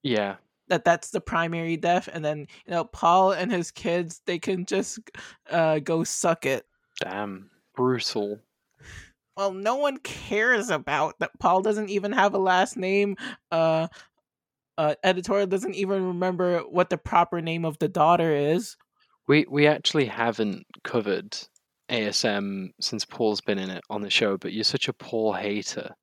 Yeah, 0.02 0.36
That 0.68 0.84
that's 0.84 1.10
the 1.10 1.20
primary 1.20 1.76
death, 1.76 2.08
and 2.12 2.24
then 2.24 2.46
you 2.66 2.70
know 2.72 2.84
Paul 2.84 3.32
and 3.32 3.52
his 3.52 3.70
kids 3.70 4.22
they 4.26 4.38
can 4.38 4.64
just 4.66 4.98
uh 5.50 5.78
go 5.80 6.02
suck 6.04 6.46
it. 6.46 6.64
damn, 7.00 7.50
brutal. 7.74 8.40
well 9.36 9.52
no 9.52 9.76
one 9.76 9.98
cares 9.98 10.70
about 10.70 11.18
that 11.18 11.30
paul 11.38 11.60
doesn't 11.62 11.90
even 11.90 12.12
have 12.12 12.32
a 12.34 12.38
last 12.38 12.76
name 12.76 13.16
uh 13.52 13.86
uh 14.78 14.94
editorial 15.04 15.46
doesn't 15.46 15.74
even 15.74 16.06
remember 16.06 16.60
what 16.60 16.88
the 16.90 16.98
proper 16.98 17.40
name 17.42 17.64
of 17.64 17.78
the 17.78 17.88
daughter 17.88 18.32
is 18.34 18.76
We 19.28 19.44
we 19.50 19.66
actually 19.66 20.06
haven't 20.06 20.64
covered 20.84 21.36
ASM 21.90 22.68
since 22.80 23.04
Paul's 23.04 23.40
been 23.40 23.58
in 23.58 23.70
it 23.70 23.84
on 23.90 24.00
the 24.02 24.10
show, 24.10 24.36
but 24.36 24.52
you're 24.52 24.64
such 24.64 24.88
a 24.88 24.92
Paul 24.92 25.32
hater 25.34 25.94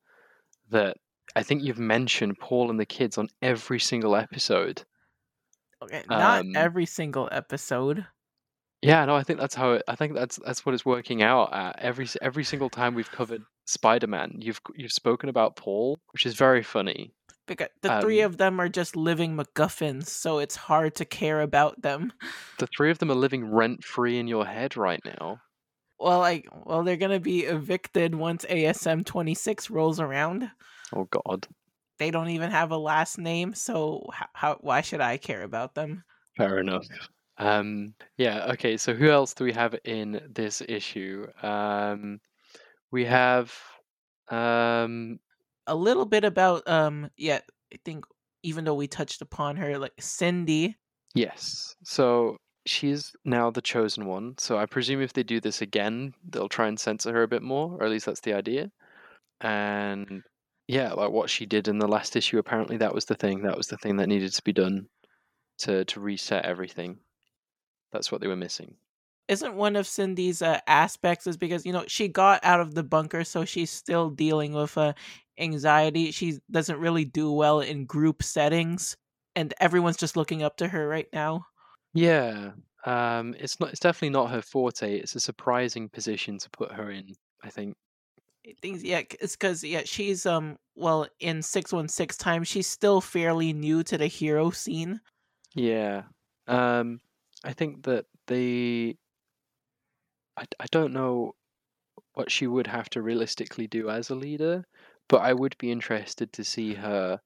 that 0.70 0.98
I 1.36 1.44
think 1.44 1.64
you've 1.64 1.80
mentioned 1.80 2.40
Paul 2.40 2.70
and 2.70 2.80
the 2.80 2.86
kids 2.86 3.18
on 3.18 3.28
every 3.42 3.80
single 3.80 4.16
episode. 4.16 4.84
okay 5.82 6.04
not 6.10 6.42
Um, 6.42 6.56
every 6.56 6.86
single 6.86 7.28
episode 7.32 8.06
Yeah, 8.82 9.06
no, 9.06 9.16
I 9.16 9.24
think 9.24 9.40
that's 9.40 9.56
how 9.56 9.74
it, 9.74 9.84
I 9.88 9.96
think 9.96 10.14
that's 10.14 10.38
that's 10.46 10.66
what 10.66 10.76
it's 10.76 10.86
working 10.86 11.22
out 11.24 11.54
at. 11.54 11.80
Every 11.80 12.08
every 12.22 12.44
single 12.44 12.70
time 12.70 12.96
we've 12.96 13.12
covered 13.12 13.44
Spider-Man, 13.66 14.40
you've 14.42 14.60
you've 14.76 14.92
spoken 14.92 15.30
about 15.30 15.56
Paul, 15.56 15.98
which 16.12 16.26
is 16.26 16.36
very 16.36 16.64
funny. 16.64 17.14
because 17.48 17.70
the 17.82 18.00
three 18.02 18.22
Um, 18.22 18.32
of 18.32 18.38
them 18.38 18.60
are 18.62 18.70
just 18.70 18.96
living 18.96 19.36
macguffins 19.36 20.08
so 20.08 20.40
it's 20.40 20.56
hard 20.56 20.96
to 20.96 21.06
care 21.06 21.42
about 21.42 21.82
them 21.82 22.12
The 22.60 22.68
three 22.68 22.90
of 22.92 23.00
them 23.00 23.12
are 23.12 23.16
living 23.16 23.44
rent 23.52 23.84
free 23.84 24.18
in 24.20 24.28
your 24.28 24.46
head 24.46 24.76
right 24.78 25.02
now. 25.06 25.42
Well 26.00 26.20
like 26.20 26.48
well 26.66 26.84
they're 26.84 26.98
gonna 26.98 27.20
be 27.20 27.42
evicted 27.42 28.16
once 28.16 28.46
asm 28.50 29.06
26 29.06 29.70
rolls 29.70 30.00
around 30.00 30.50
Oh 30.96 31.06
God, 31.06 31.48
they 31.98 32.12
don't 32.12 32.30
even 32.30 32.52
have 32.52 32.70
a 32.72 32.78
last 32.78 33.18
name 33.18 33.54
so 33.54 34.08
how, 34.14 34.28
how 34.34 34.58
why 34.62 34.82
should 34.82 35.02
i 35.02 35.18
care 35.18 35.44
about 35.44 35.74
them 35.76 36.04
fair 36.38 36.60
enough. 36.60 36.86
Um, 37.38 37.96
yeah, 38.18 38.46
okay. 38.52 38.78
So 38.78 38.94
who 38.94 39.10
else 39.10 39.34
do 39.34 39.44
we 39.44 39.54
have 39.54 39.76
in 39.86 40.22
this 40.32 40.62
issue? 40.68 41.26
Um, 41.42 42.20
we 42.92 43.06
have 43.06 43.52
um, 44.30 45.20
a 45.68 45.76
little 45.76 46.06
bit 46.06 46.24
about 46.24 46.68
um 46.68 47.10
yeah 47.18 47.40
i 47.74 47.78
think 47.86 48.06
even 48.44 48.66
though 48.66 48.74
we 48.74 48.88
touched 48.88 49.22
upon 49.22 49.56
her 49.56 49.78
like 49.78 49.94
cindy 50.00 50.76
yes. 51.16 51.76
So 51.84 52.38
she's 52.66 53.16
now 53.26 53.50
the 53.52 53.62
chosen 53.62 54.06
one. 54.06 54.36
So 54.38 54.58
I 54.58 54.66
presume 54.66 55.02
if 55.02 55.14
they 55.14 55.24
do 55.24 55.40
this 55.40 55.62
again, 55.62 56.14
they'll 56.30 56.50
try 56.50 56.68
and 56.68 56.80
censor 56.80 57.14
her 57.14 57.24
a 57.24 57.28
bit 57.28 57.42
more, 57.44 57.78
or 57.80 57.84
at 57.86 57.92
least 57.92 58.06
that's 58.06 58.22
the 58.22 58.34
idea. 58.34 58.72
And 59.42 60.24
yeah, 60.68 60.94
like 60.94 61.12
what 61.12 61.30
she 61.30 61.46
did 61.46 61.68
in 61.68 61.80
the 61.80 61.88
last 61.88 62.16
issue, 62.16 62.38
apparently 62.40 62.78
that 62.78 62.94
was 62.96 63.06
the 63.06 63.16
thing. 63.16 63.44
That 63.44 63.58
was 63.58 63.68
the 63.68 63.78
thing 63.78 63.98
that 63.98 64.08
needed 64.08 64.34
to 64.34 64.44
be 64.44 64.54
done 64.54 64.88
to 65.60 65.86
to 65.86 66.00
reset 66.00 66.46
everything. 66.46 67.00
That's 67.92 68.12
what 68.12 68.22
they 68.22 68.28
were 68.28 68.36
missing. 68.36 68.76
isn't 69.28 69.56
one 69.56 69.76
of 69.76 69.88
cindy's 69.88 70.42
uh, 70.42 70.60
aspects 70.68 71.28
is 71.28 71.38
because 71.38 71.66
you 71.66 71.74
know 71.74 71.86
she 71.88 72.08
got 72.08 72.44
out 72.44 72.60
of 72.60 72.76
the 72.76 72.84
bunker 72.84 73.24
so 73.24 73.46
she's 73.46 73.72
still 73.72 74.10
dealing 74.10 74.54
with 74.54 74.78
uh, 74.78 74.94
anxiety 75.40 76.12
she 76.12 76.40
doesn't 76.52 76.80
really 76.80 77.06
do 77.06 77.32
well 77.32 77.60
in 77.62 77.86
group 77.86 78.22
settings 78.24 78.98
and 79.36 79.54
everyone's 79.60 79.98
just 79.98 80.18
looking 80.18 80.44
up 80.44 80.58
to 80.58 80.68
her 80.68 80.88
right 80.88 81.08
now 81.14 81.46
Yeah. 81.94 82.54
Um, 82.86 83.34
it's 83.40 83.60
not. 83.60 83.70
It's 83.70 83.80
definitely 83.80 84.10
not 84.10 84.32
her 84.32 84.42
forte. 84.42 84.98
It's 85.00 85.16
a 85.16 85.20
surprising 85.20 85.90
position 85.90 86.38
to 86.40 86.50
put 86.50 86.72
her 86.74 86.92
in. 86.92 87.14
I 87.44 87.50
think. 87.50 87.76
things 88.62 88.84
yeah 88.84 89.02
it's 89.22 89.36
because 89.38 89.64
yeah 89.64 89.84
she's 89.86 90.26
um 90.26 90.58
well 90.76 91.08
in 91.20 91.42
616 91.42 92.22
time 92.22 92.44
she's 92.44 92.68
still 92.68 93.00
fairly 93.00 93.54
new 93.54 93.84
to 93.84 93.98
the 93.98 94.08
hero 94.08 94.50
scene 94.52 95.00
Yeah. 95.56 96.04
Um, 96.48 97.02
I 97.44 97.54
think 97.54 97.84
that 97.84 98.06
the. 98.28 98.96
I, 100.38 100.46
I 100.60 100.66
don't 100.72 100.94
know 100.94 101.34
what 102.14 102.32
she 102.32 102.48
would 102.48 102.68
have 102.68 102.90
to 102.92 103.02
realistically 103.02 103.68
do 103.68 103.90
as 103.90 104.10
a 104.10 104.16
leader, 104.16 104.66
but 105.10 105.22
I 105.22 105.34
would 105.34 105.58
be 105.60 105.72
interested 105.72 106.34
to 106.34 106.44
see 106.44 106.76
her 106.76 107.22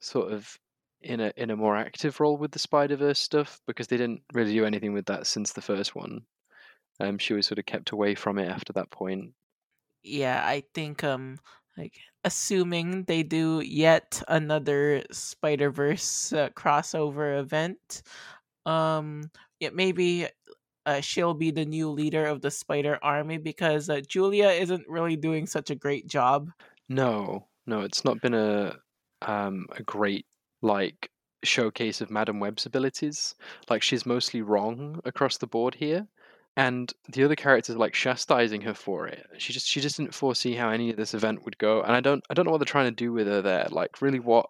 sort 0.00 0.32
of 0.32 0.58
in 1.04 1.20
a 1.20 1.32
in 1.36 1.50
a 1.50 1.56
more 1.56 1.76
active 1.76 2.20
role 2.20 2.36
with 2.36 2.52
the 2.52 2.58
Spider 2.58 2.96
Verse 2.96 3.18
stuff 3.18 3.60
because 3.66 3.88
they 3.88 3.96
didn't 3.96 4.22
really 4.32 4.52
do 4.54 4.64
anything 4.64 4.92
with 4.92 5.06
that 5.06 5.26
since 5.26 5.52
the 5.52 5.62
first 5.62 5.94
one. 5.94 6.26
Um, 7.00 7.18
she 7.18 7.34
was 7.34 7.46
sort 7.46 7.58
of 7.60 7.66
kept 7.66 7.90
away 7.92 8.14
from 8.16 8.38
it 8.38 8.48
after 8.48 8.72
that 8.74 8.90
point. 8.90 9.34
yeah 10.02 10.46
i 10.46 10.62
think 10.74 11.04
um 11.04 11.38
like 11.76 11.98
assuming 12.24 13.04
they 13.04 13.22
do 13.22 13.60
yet 13.60 14.22
another 14.28 15.02
spider 15.10 15.70
verse 15.70 16.32
uh, 16.32 16.48
crossover 16.50 17.38
event 17.38 18.02
um 18.66 19.30
yeah 19.60 19.70
maybe 19.72 20.28
uh, 20.86 21.00
she'll 21.00 21.34
be 21.34 21.50
the 21.50 21.66
new 21.66 21.90
leader 21.90 22.26
of 22.26 22.42
the 22.42 22.50
spider 22.50 22.98
army 23.02 23.38
because 23.38 23.90
uh, 23.90 24.00
julia 24.08 24.48
isn't 24.48 24.86
really 24.88 25.16
doing 25.16 25.46
such 25.46 25.70
a 25.70 25.74
great 25.76 26.06
job 26.08 26.50
No, 26.88 27.48
no, 27.66 27.80
it's 27.80 28.04
not 28.04 28.20
been 28.20 28.34
a 28.34 28.78
um 29.22 29.66
a 29.72 29.82
great 29.82 30.26
like 30.62 31.10
showcase 31.44 32.00
of 32.00 32.10
Madam 32.10 32.40
Web's 32.40 32.66
abilities. 32.66 33.34
Like 33.68 33.82
she's 33.82 34.06
mostly 34.06 34.42
wrong 34.42 35.00
across 35.04 35.38
the 35.38 35.46
board 35.46 35.74
here, 35.74 36.06
and 36.56 36.92
the 37.08 37.24
other 37.24 37.36
characters 37.36 37.76
are 37.76 37.78
like 37.78 37.94
chastising 37.94 38.62
her 38.62 38.74
for 38.74 39.06
it. 39.08 39.26
She 39.38 39.52
just 39.52 39.66
she 39.66 39.80
just 39.80 39.96
didn't 39.96 40.14
foresee 40.14 40.54
how 40.54 40.70
any 40.70 40.90
of 40.90 40.96
this 40.96 41.14
event 41.14 41.44
would 41.44 41.58
go, 41.58 41.82
and 41.82 41.92
I 41.92 42.00
don't 42.00 42.24
I 42.30 42.34
don't 42.34 42.44
know 42.46 42.52
what 42.52 42.58
they're 42.58 42.64
trying 42.66 42.90
to 42.90 43.04
do 43.04 43.12
with 43.12 43.26
her 43.26 43.42
there. 43.42 43.68
Like 43.70 44.00
really, 44.02 44.20
what 44.20 44.46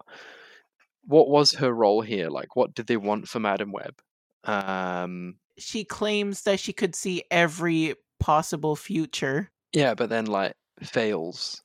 what 1.04 1.28
was 1.28 1.52
her 1.54 1.72
role 1.72 2.00
here? 2.00 2.28
Like 2.28 2.54
what 2.56 2.74
did 2.74 2.86
they 2.86 2.96
want 2.96 3.28
for 3.28 3.40
Madam 3.40 3.72
Web? 3.72 4.00
Um, 4.44 5.38
she 5.58 5.84
claims 5.84 6.42
that 6.42 6.60
she 6.60 6.72
could 6.72 6.94
see 6.94 7.22
every 7.30 7.94
possible 8.20 8.76
future 8.76 9.50
yeah, 9.72 9.94
but 9.94 10.10
then 10.10 10.26
like 10.26 10.54
fails 10.82 11.62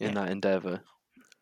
in 0.00 0.14
Yeah. 0.14 0.14
that 0.14 0.30
endeavor. 0.30 0.82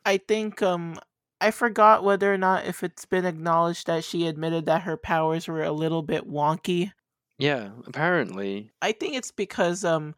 I 0.05 0.19
think 0.19 0.63
um 0.63 0.99
I 1.41 1.51
forgot 1.51 2.05
whether 2.05 2.33
or 2.33 2.39
not 2.39 2.67
if 2.67 2.83
it's 2.83 3.05
been 3.05 3.27
acknowledged 3.27 3.87
that 3.87 4.05
she 4.05 4.27
admitted 4.27 4.67
that 4.67 4.83
her 4.83 4.97
powers 4.97 5.49
were 5.49 5.63
a 5.63 5.73
little 5.73 6.03
bit 6.03 6.29
wonky. 6.29 6.93
Yeah, 7.39 7.71
apparently. 7.87 8.71
I 8.81 8.93
think 8.93 9.15
it's 9.15 9.31
because 9.31 9.85
um 9.85 10.15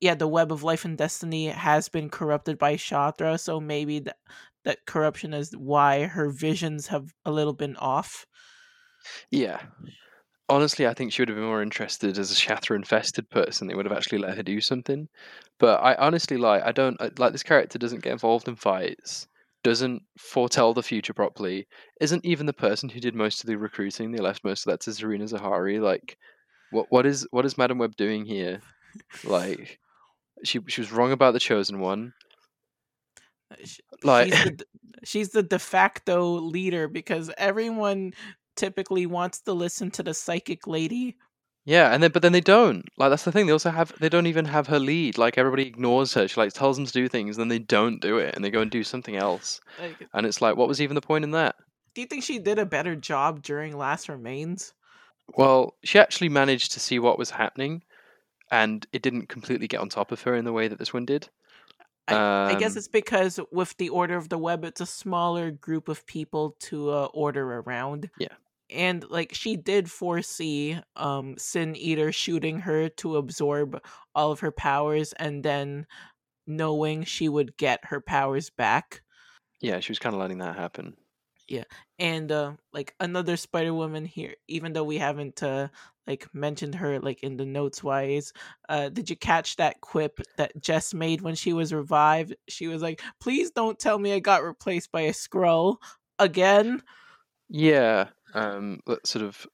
yeah, 0.00 0.14
the 0.14 0.28
web 0.28 0.52
of 0.52 0.62
life 0.62 0.84
and 0.84 0.98
destiny 0.98 1.46
has 1.46 1.88
been 1.88 2.10
corrupted 2.10 2.58
by 2.58 2.76
Shathra, 2.76 3.40
so 3.40 3.60
maybe 3.60 4.00
that 4.00 4.18
that 4.64 4.84
corruption 4.86 5.32
is 5.32 5.56
why 5.56 6.04
her 6.04 6.28
visions 6.30 6.88
have 6.88 7.14
a 7.24 7.30
little 7.30 7.54
been 7.54 7.76
off. 7.76 8.26
Yeah. 9.30 9.62
Honestly, 10.48 10.86
I 10.86 10.94
think 10.94 11.12
she 11.12 11.22
would 11.22 11.28
have 11.28 11.36
been 11.36 11.46
more 11.46 11.62
interested 11.62 12.18
as 12.18 12.30
a 12.30 12.34
Shathra 12.34 12.76
infested 12.76 13.28
person. 13.30 13.66
They 13.66 13.74
would 13.74 13.86
have 13.86 13.96
actually 13.96 14.18
let 14.18 14.36
her 14.36 14.42
do 14.42 14.60
something. 14.60 15.08
But 15.58 15.82
I 15.82 15.94
honestly 15.96 16.36
like 16.36 16.62
I 16.62 16.72
don't 16.72 17.00
like 17.18 17.32
this 17.32 17.42
character 17.42 17.78
doesn't 17.78 18.02
get 18.02 18.12
involved 18.12 18.48
in 18.48 18.56
fights, 18.56 19.28
doesn't 19.66 20.00
foretell 20.16 20.72
the 20.72 20.82
future 20.82 21.12
properly, 21.12 21.66
isn't 22.00 22.24
even 22.24 22.46
the 22.46 22.52
person 22.52 22.88
who 22.88 23.00
did 23.00 23.16
most 23.16 23.42
of 23.42 23.48
the 23.48 23.56
recruiting. 23.56 24.12
They 24.12 24.20
left 24.22 24.44
most 24.44 24.64
of 24.64 24.70
that 24.70 24.80
to 24.82 24.90
Zarina 24.90 25.24
Zahari. 25.28 25.80
Like 25.80 26.16
What 26.70 26.86
what 26.90 27.04
is 27.04 27.26
what 27.32 27.44
is 27.44 27.58
Madam 27.58 27.78
Web 27.78 27.96
doing 27.96 28.24
here? 28.24 28.60
Like, 29.24 29.80
she 30.44 30.60
she 30.68 30.80
was 30.80 30.92
wrong 30.92 31.10
about 31.10 31.32
the 31.32 31.40
chosen 31.40 31.80
one. 31.80 32.12
Uh, 33.50 33.56
like- 34.04 34.32
she's, 34.32 34.44
the, 34.44 34.64
she's 35.04 35.28
the 35.30 35.42
de 35.42 35.58
facto 35.58 36.34
leader 36.34 36.86
because 36.86 37.32
everyone 37.36 38.12
typically 38.54 39.06
wants 39.06 39.40
to 39.40 39.52
listen 39.52 39.90
to 39.90 40.04
the 40.04 40.14
psychic 40.14 40.68
lady. 40.68 41.16
Yeah, 41.66 41.92
and 41.92 42.00
then 42.02 42.12
but 42.12 42.22
then 42.22 42.32
they 42.32 42.40
don't. 42.40 42.88
Like 42.96 43.10
that's 43.10 43.24
the 43.24 43.32
thing. 43.32 43.46
They 43.46 43.52
also 43.52 43.70
have 43.70 43.92
they 44.00 44.08
don't 44.08 44.26
even 44.26 44.44
have 44.46 44.68
her 44.68 44.78
lead. 44.78 45.18
Like 45.18 45.36
everybody 45.36 45.66
ignores 45.66 46.14
her. 46.14 46.26
She 46.28 46.40
like 46.40 46.52
tells 46.52 46.76
them 46.76 46.86
to 46.86 46.92
do 46.92 47.08
things, 47.08 47.36
and 47.36 47.42
then 47.42 47.48
they 47.48 47.58
don't 47.58 48.00
do 48.00 48.18
it, 48.18 48.34
and 48.34 48.44
they 48.44 48.50
go 48.50 48.60
and 48.60 48.70
do 48.70 48.84
something 48.84 49.16
else. 49.16 49.60
Like, 49.78 50.08
And 50.14 50.26
it's 50.26 50.40
like, 50.40 50.56
what 50.56 50.68
was 50.68 50.80
even 50.80 50.94
the 50.94 51.00
point 51.00 51.24
in 51.24 51.32
that? 51.32 51.56
do 51.96 52.02
you 52.02 52.06
think 52.06 52.22
she 52.22 52.38
did 52.38 52.58
a 52.58 52.66
better 52.66 52.94
job 52.94 53.42
during 53.42 53.76
Last 53.76 54.10
Remains? 54.10 54.74
Well, 55.34 55.74
she 55.82 55.98
actually 55.98 56.28
managed 56.28 56.72
to 56.72 56.80
see 56.80 56.98
what 56.98 57.18
was 57.18 57.30
happening, 57.30 57.82
and 58.50 58.86
it 58.92 59.00
didn't 59.00 59.30
completely 59.30 59.66
get 59.66 59.80
on 59.80 59.88
top 59.88 60.12
of 60.12 60.20
her 60.22 60.34
in 60.34 60.44
the 60.44 60.52
way 60.52 60.68
that 60.68 60.78
this 60.78 60.92
one 60.92 61.06
did. 61.06 61.30
I 62.06 62.54
guess 62.60 62.72
Um, 62.72 62.78
it's 62.78 62.86
because 62.88 63.40
with 63.50 63.76
the 63.78 63.88
Order 63.88 64.16
of 64.16 64.28
the 64.28 64.38
Web, 64.38 64.62
it's 64.62 64.82
a 64.82 64.86
smaller 64.86 65.50
group 65.50 65.88
of 65.88 66.06
people 66.06 66.54
to 66.60 66.90
uh, 66.90 67.08
order 67.14 67.60
around. 67.60 68.10
Yeah. 68.18 68.28
And 68.70 69.04
like 69.10 69.34
she 69.34 69.56
did 69.56 69.90
foresee 69.90 70.78
um 70.96 71.36
Sin 71.38 71.76
Eater 71.76 72.12
shooting 72.12 72.60
her 72.60 72.88
to 72.90 73.16
absorb 73.16 73.80
all 74.14 74.32
of 74.32 74.40
her 74.40 74.52
powers 74.52 75.12
and 75.14 75.42
then 75.42 75.86
knowing 76.46 77.04
she 77.04 77.28
would 77.28 77.56
get 77.56 77.84
her 77.84 78.00
powers 78.00 78.50
back. 78.50 79.02
Yeah, 79.60 79.80
she 79.80 79.90
was 79.90 79.98
kind 79.98 80.14
of 80.14 80.20
letting 80.20 80.38
that 80.38 80.56
happen. 80.56 80.96
Yeah. 81.48 81.64
And 81.98 82.30
uh 82.32 82.54
like 82.72 82.94
another 82.98 83.36
Spider 83.36 83.72
Woman 83.72 84.04
here, 84.04 84.34
even 84.48 84.72
though 84.72 84.84
we 84.84 84.98
haven't 84.98 85.42
uh 85.42 85.68
like 86.06 86.32
mentioned 86.34 86.74
her 86.76 86.98
like 87.00 87.22
in 87.22 87.36
the 87.36 87.46
notes 87.46 87.82
wise, 87.84 88.32
uh 88.68 88.88
did 88.88 89.08
you 89.08 89.16
catch 89.16 89.56
that 89.56 89.80
quip 89.80 90.20
that 90.36 90.60
Jess 90.60 90.92
made 90.92 91.20
when 91.20 91.34
she 91.36 91.52
was 91.52 91.72
revived? 91.72 92.34
She 92.48 92.66
was 92.66 92.82
like, 92.82 93.00
Please 93.20 93.50
don't 93.52 93.78
tell 93.78 93.98
me 93.98 94.12
I 94.12 94.18
got 94.18 94.42
replaced 94.42 94.90
by 94.90 95.02
a 95.02 95.12
Skrull 95.12 95.76
again. 96.18 96.82
Yeah, 97.48 98.08
um, 98.36 98.80
that 98.86 99.06
sort 99.06 99.24
of 99.24 99.46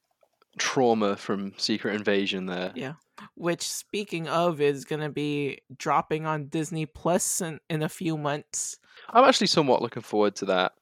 trauma 0.58 1.16
from 1.16 1.52
Secret 1.56 1.94
Invasion 1.94 2.46
there. 2.46 2.72
Yeah. 2.74 2.94
Which 3.36 3.62
speaking 3.62 4.28
of 4.28 4.60
is 4.60 4.84
gonna 4.84 5.08
be 5.10 5.60
dropping 5.76 6.26
on 6.26 6.48
Disney 6.48 6.86
Plus 6.86 7.40
in, 7.40 7.60
in 7.70 7.82
a 7.82 7.88
few 7.88 8.18
months. 8.18 8.78
I'm 9.08 9.24
actually 9.24 9.46
somewhat 9.46 9.80
looking 9.80 10.02
forward 10.02 10.36
to 10.36 10.46
that. 10.46 10.72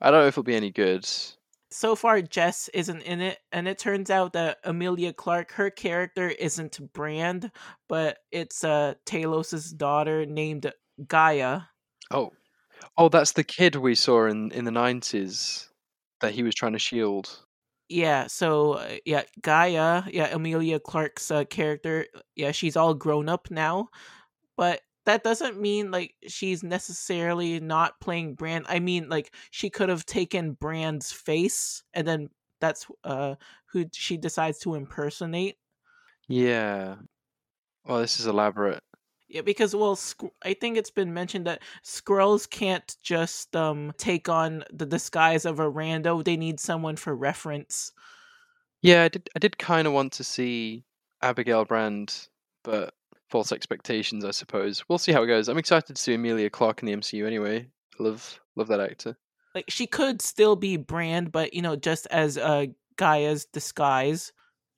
I 0.00 0.10
don't 0.10 0.20
know 0.20 0.26
if 0.26 0.34
it'll 0.34 0.42
be 0.42 0.56
any 0.56 0.70
good. 0.70 1.08
so 1.70 1.94
far 1.94 2.20
Jess 2.22 2.68
isn't 2.74 3.02
in 3.02 3.20
it, 3.20 3.38
and 3.52 3.68
it 3.68 3.78
turns 3.78 4.10
out 4.10 4.32
that 4.32 4.58
Emilia 4.64 5.12
Clarke, 5.12 5.52
her 5.52 5.70
character 5.70 6.28
isn't 6.28 6.92
Brand, 6.92 7.50
but 7.88 8.18
it's 8.32 8.64
uh 8.64 8.94
Talos's 9.06 9.72
daughter 9.72 10.26
named 10.26 10.72
Gaia. 11.06 11.62
Oh, 12.10 12.32
oh, 12.96 13.08
that's 13.08 13.32
the 13.32 13.44
kid 13.44 13.76
we 13.76 13.94
saw 13.94 14.26
in 14.26 14.50
in 14.52 14.64
the 14.64 14.70
nineties 14.72 15.67
that 16.20 16.32
he 16.32 16.42
was 16.42 16.54
trying 16.54 16.72
to 16.72 16.78
shield. 16.78 17.44
Yeah, 17.88 18.26
so 18.26 18.74
uh, 18.74 18.96
yeah, 19.06 19.22
Gaia, 19.40 20.02
yeah, 20.10 20.34
Emilia 20.34 20.78
Clarke's 20.78 21.30
uh, 21.30 21.44
character, 21.44 22.06
yeah, 22.36 22.52
she's 22.52 22.76
all 22.76 22.92
grown 22.92 23.28
up 23.30 23.50
now, 23.50 23.88
but 24.56 24.82
that 25.06 25.24
doesn't 25.24 25.58
mean 25.58 25.90
like 25.90 26.14
she's 26.26 26.62
necessarily 26.62 27.60
not 27.60 27.98
playing 28.00 28.34
Brand. 28.34 28.66
I 28.68 28.78
mean, 28.78 29.08
like 29.08 29.34
she 29.50 29.70
could 29.70 29.88
have 29.88 30.04
taken 30.04 30.52
Brand's 30.52 31.10
face, 31.10 31.82
and 31.94 32.06
then 32.06 32.28
that's 32.60 32.86
uh 33.04 33.36
who 33.72 33.86
she 33.92 34.18
decides 34.18 34.58
to 34.60 34.74
impersonate. 34.74 35.56
Yeah. 36.28 36.96
Well, 37.86 38.00
this 38.00 38.20
is 38.20 38.26
elaborate. 38.26 38.82
Yeah, 39.28 39.42
because 39.42 39.76
well, 39.76 39.94
Sk- 39.94 40.32
I 40.42 40.54
think 40.54 40.78
it's 40.78 40.90
been 40.90 41.12
mentioned 41.12 41.46
that 41.46 41.62
Skrulls 41.84 42.48
can't 42.48 42.96
just 43.02 43.54
um 43.54 43.92
take 43.98 44.28
on 44.28 44.64
the 44.72 44.86
disguise 44.86 45.44
of 45.44 45.60
a 45.60 45.70
rando. 45.70 46.24
They 46.24 46.36
need 46.36 46.60
someone 46.60 46.96
for 46.96 47.14
reference. 47.14 47.92
Yeah, 48.80 49.04
I 49.04 49.08
did. 49.08 49.28
I 49.36 49.38
did 49.38 49.58
kind 49.58 49.86
of 49.86 49.92
want 49.92 50.12
to 50.14 50.24
see 50.24 50.84
Abigail 51.22 51.64
Brand, 51.64 52.28
but 52.64 52.94
false 53.28 53.52
expectations, 53.52 54.24
I 54.24 54.30
suppose. 54.30 54.84
We'll 54.88 54.98
see 54.98 55.12
how 55.12 55.22
it 55.22 55.26
goes. 55.26 55.48
I'm 55.48 55.58
excited 55.58 55.94
to 55.94 56.02
see 56.02 56.14
Emilia 56.14 56.48
Clarke 56.48 56.82
in 56.82 56.86
the 56.86 56.96
MCU 56.96 57.26
anyway. 57.26 57.68
Love, 57.98 58.40
love 58.56 58.68
that 58.68 58.80
actor. 58.80 59.16
Like 59.54 59.66
she 59.68 59.86
could 59.86 60.22
still 60.22 60.56
be 60.56 60.76
Brand, 60.76 61.32
but 61.32 61.52
you 61.52 61.62
know, 61.62 61.76
just 61.76 62.06
as 62.10 62.38
uh 62.38 62.66
Gaia's 62.96 63.44
disguise. 63.46 64.32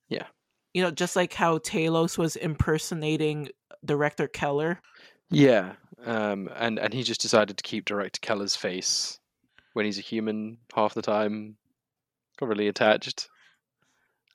Yeah. 0.09 0.27
You 0.75 0.83
know, 0.83 0.91
just 0.91 1.17
like 1.17 1.33
how 1.33 1.59
Talos 1.59 2.17
was 2.17 2.37
impersonating 2.37 3.51
director 3.85 4.29
Keller. 4.29 4.81
Yeah, 5.31 5.77
um, 6.05 6.49
and 6.57 6.79
and 6.79 6.93
he 6.93 7.03
just 7.03 7.21
decided 7.21 7.57
to 7.57 7.63
keep 7.63 7.85
Director 7.85 8.21
Keller's 8.21 8.57
face 8.57 9.19
when 9.75 9.85
he's 9.87 9.99
a 9.99 10.03
human 10.03 10.59
half 10.75 10.95
the 10.95 11.03
time. 11.03 11.57
Got 12.39 12.49
really 12.49 12.69
attached. 12.69 13.29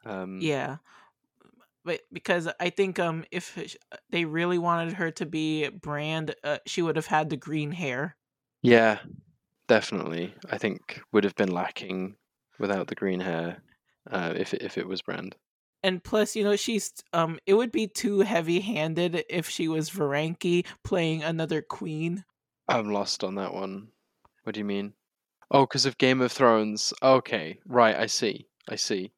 Um, 0.06 0.40
Yeah. 0.42 0.78
But 1.84 2.02
because 2.12 2.50
I 2.60 2.70
think 2.72 2.98
um 3.00 3.26
if 3.32 3.78
they 4.10 4.26
really 4.26 4.58
wanted 4.58 4.94
her 4.94 5.12
to 5.12 5.26
be 5.26 5.70
Brand, 5.70 6.36
uh, 6.44 6.58
she 6.66 6.82
would 6.82 6.96
have 6.96 7.06
had 7.08 7.30
the 7.30 7.38
green 7.38 7.72
hair. 7.72 8.18
Yeah, 8.62 9.00
definitely. 9.68 10.36
I 10.50 10.58
think 10.58 11.02
would 11.12 11.24
have 11.24 11.36
been 11.36 11.52
lacking 11.52 12.18
without 12.60 12.88
the 12.88 12.96
green 12.96 13.20
hair 13.22 13.64
uh, 14.10 14.34
if 14.36 14.54
if 14.56 14.78
it 14.78 14.88
was 14.88 15.02
Brand. 15.02 15.36
And 15.86 16.04
plus 16.04 16.36
you 16.36 16.44
know 16.44 16.56
she's 16.58 16.92
um 17.14 17.38
it 17.46 17.54
would 17.54 17.72
be 17.72 17.86
too 17.88 18.22
heavy-handed 18.22 19.24
if 19.30 19.48
she 19.48 19.68
was 19.70 19.90
Veranke 19.90 20.66
playing 20.84 21.22
another 21.24 21.62
queen 21.62 22.26
I'm 22.68 22.90
lost 22.92 23.24
on 23.24 23.36
that 23.36 23.54
one. 23.54 23.90
What 24.44 24.56
do 24.56 24.60
you 24.60 24.66
mean? 24.66 24.94
Oh, 25.52 25.66
because 25.68 25.86
of 25.86 25.98
Game 26.00 26.22
of 26.22 26.32
Thrones. 26.32 26.92
Okay, 27.04 27.60
right. 27.68 27.96
I 27.96 28.08
see. 28.08 28.48
I 28.68 28.76
see. 28.76 29.12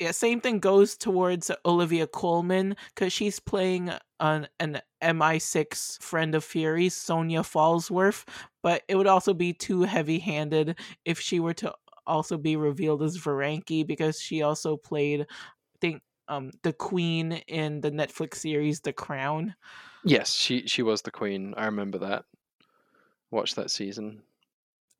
yeah 0.00 0.10
same 0.12 0.40
thing 0.40 0.58
goes 0.58 0.96
towards 0.96 1.50
olivia 1.64 2.06
colman 2.06 2.76
because 2.94 3.12
she's 3.12 3.38
playing 3.40 3.90
an, 4.20 4.46
an 4.60 4.80
mi6 5.02 6.00
friend 6.02 6.34
of 6.34 6.44
fury's 6.44 6.94
sonya 6.94 7.42
falsworth 7.42 8.24
but 8.62 8.82
it 8.88 8.96
would 8.96 9.06
also 9.06 9.34
be 9.34 9.52
too 9.52 9.82
heavy-handed 9.82 10.78
if 11.04 11.20
she 11.20 11.38
were 11.40 11.54
to 11.54 11.72
also 12.06 12.36
be 12.36 12.56
revealed 12.56 13.02
as 13.02 13.16
Veranke 13.16 13.86
because 13.86 14.20
she 14.20 14.42
also 14.42 14.76
played 14.76 15.26
um 16.28 16.50
the 16.62 16.72
queen 16.72 17.32
in 17.46 17.80
the 17.80 17.90
netflix 17.90 18.36
series 18.36 18.80
the 18.80 18.92
crown 18.92 19.54
Yes, 20.04 20.34
she 20.34 20.66
she 20.66 20.82
was 20.82 21.02
the 21.02 21.10
queen. 21.10 21.54
I 21.56 21.64
remember 21.64 21.98
that. 21.98 22.24
Watched 23.30 23.56
that 23.56 23.70
season. 23.70 24.22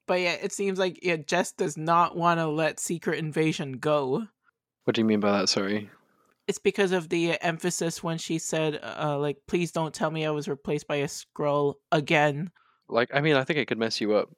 But 0.07 0.21
yeah, 0.21 0.37
it 0.43 0.53
seems 0.53 0.79
like 0.79 0.99
yeah, 1.03 1.17
Jess 1.17 1.53
does 1.53 1.77
not 1.77 2.17
want 2.17 2.41
to 2.41 2.49
let 2.49 2.81
Secret 2.81 3.19
Invasion 3.19 3.73
go. 3.73 4.27
What 4.85 4.95
do 4.95 5.01
you 5.01 5.05
mean 5.05 5.21
by 5.21 5.39
that? 5.39 5.49
Sorry. 5.49 5.91
It's 6.47 6.59
because 6.59 6.93
of 6.93 7.09
the 7.09 7.43
emphasis 7.43 8.03
when 8.03 8.19
she 8.19 8.39
said, 8.39 8.79
uh, 8.83 9.17
like, 9.19 9.39
please 9.47 9.73
don't 9.73 9.95
tell 9.95 10.11
me 10.11 10.27
I 10.27 10.31
was 10.31 10.47
replaced 10.47 10.87
by 10.87 10.97
a 10.97 11.07
Skrull 11.07 11.77
again. 11.91 12.51
Like, 12.87 13.09
I 13.15 13.23
mean, 13.23 13.35
I 13.35 13.45
think 13.45 13.59
it 13.59 13.67
could 13.67 13.79
mess 13.79 13.99
you 13.99 14.15
up. 14.15 14.29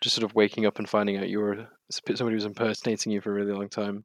Just 0.00 0.16
sort 0.16 0.24
of 0.24 0.34
waking 0.34 0.66
up 0.66 0.80
and 0.80 0.88
finding 0.88 1.18
out 1.18 1.28
you 1.28 1.38
were 1.38 1.68
somebody 1.90 2.34
was 2.34 2.44
impersonating 2.44 3.12
you 3.12 3.20
for 3.20 3.30
a 3.30 3.34
really 3.34 3.52
long 3.52 3.68
time. 3.68 4.04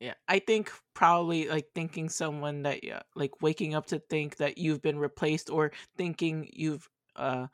Yeah, 0.00 0.14
I 0.28 0.40
think 0.40 0.70
probably 0.94 1.48
like 1.48 1.68
thinking 1.74 2.08
someone 2.10 2.62
that 2.62 2.84
yeah, 2.84 3.02
like 3.14 3.40
waking 3.40 3.74
up 3.74 3.86
to 3.86 3.98
think 3.98 4.36
that 4.36 4.58
you've 4.58 4.82
been 4.82 4.98
replaced 4.98 5.48
or 5.48 5.72
thinking 5.96 6.48
you've 6.52 6.88
uh 7.16 7.46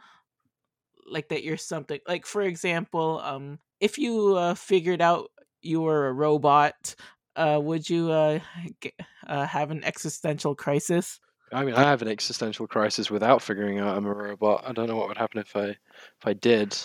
like 1.07 1.29
that 1.29 1.43
you're 1.43 1.57
something 1.57 2.01
like 2.07 2.27
for 2.27 2.43
example, 2.43 3.21
um 3.21 3.59
if 3.81 3.99
you 3.99 4.37
uh 4.37 4.55
figured 4.55 5.03
out 5.03 5.31
you 5.61 5.81
were 5.81 6.09
a 6.09 6.13
robot, 6.13 6.95
uh 7.37 7.61
would 7.63 7.89
you 7.89 8.11
uh, 8.11 8.41
g- 8.81 8.93
uh 9.27 9.47
have 9.47 9.71
an 9.71 9.85
existential 9.85 10.55
crisis? 10.55 11.21
I 11.53 11.65
mean, 11.65 11.75
I 11.75 11.83
have 11.83 12.03
an 12.03 12.09
existential 12.09 12.67
crisis 12.67 13.11
without 13.11 13.43
figuring 13.43 13.79
out 13.79 13.97
I'm 13.97 14.07
a 14.07 14.15
robot. 14.15 14.65
I 14.67 14.73
don't 14.73 14.89
know 14.89 14.97
what 14.97 15.09
would 15.09 15.19
happen 15.19 15.38
if 15.40 15.55
I 15.55 15.69
if 15.69 15.79
I 16.25 16.33
did. 16.33 16.77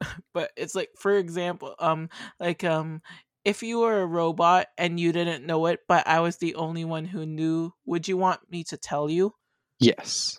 but 0.32 0.50
it's 0.56 0.74
like 0.74 0.90
for 0.98 1.16
example 1.16 1.74
um 1.78 2.08
like 2.40 2.64
um 2.64 3.00
if 3.44 3.62
you 3.62 3.80
were 3.80 4.00
a 4.00 4.06
robot 4.06 4.66
and 4.78 4.98
you 4.98 5.12
didn't 5.12 5.46
know 5.46 5.66
it 5.66 5.80
but 5.88 6.06
i 6.06 6.20
was 6.20 6.38
the 6.38 6.54
only 6.54 6.84
one 6.84 7.04
who 7.04 7.26
knew 7.26 7.70
would 7.84 8.08
you 8.08 8.16
want 8.16 8.40
me 8.50 8.64
to 8.64 8.76
tell 8.76 9.10
you 9.10 9.32
Yes, 9.80 10.38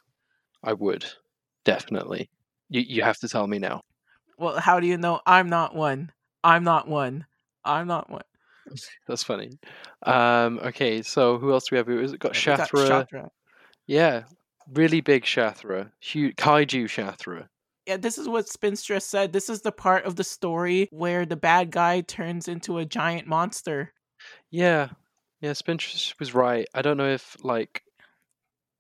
I 0.64 0.74
would 0.74 1.06
definitely. 1.66 2.30
You 2.70 2.82
you 2.82 3.01
have 3.03 3.18
to 3.20 3.28
tell 3.28 3.45
me 3.47 3.60
now. 3.60 3.82
well 4.38 4.60
how 4.60 4.80
do 4.80 4.88
you 4.88 4.97
know 4.97 5.20
i'm 5.26 5.49
not 5.49 5.76
one 5.76 6.12
i'm 6.43 6.64
not 6.64 6.88
one 6.88 7.26
i'm 7.64 7.88
not 7.88 8.10
one 8.10 8.24
That's 9.08 9.22
funny. 9.24 9.51
Um, 10.03 10.60
okay, 10.64 11.03
so 11.03 11.38
who 11.38 11.51
else 11.51 11.66
do 11.70 11.76
we 11.76 11.78
have? 11.78 11.88
We've 11.88 12.18
got 12.18 12.34
Shathra. 12.34 13.06
Yeah, 13.86 14.24
really 14.74 15.01
big 15.01 15.24
Shathra. 15.24 15.91
Huge 15.99 16.36
kaiju 16.36 16.86
Shathra. 16.86 17.47
Yeah 17.86 17.97
this 17.97 18.17
is 18.17 18.27
what 18.27 18.45
spinstress 18.47 19.03
said 19.03 19.31
this 19.33 19.49
is 19.49 19.61
the 19.61 19.71
part 19.71 20.05
of 20.05 20.15
the 20.15 20.23
story 20.23 20.88
where 20.91 21.25
the 21.25 21.36
bad 21.36 21.71
guy 21.71 22.01
turns 22.01 22.47
into 22.47 22.77
a 22.77 22.86
giant 22.86 23.27
monster 23.27 23.93
Yeah, 24.51 24.89
Yeah, 25.41 25.51
Spinstress 25.51 26.17
was 26.19 26.33
right. 26.33 26.65
I 26.73 26.81
don't 26.81 26.97
know 26.97 27.09
if 27.09 27.36
like 27.43 27.83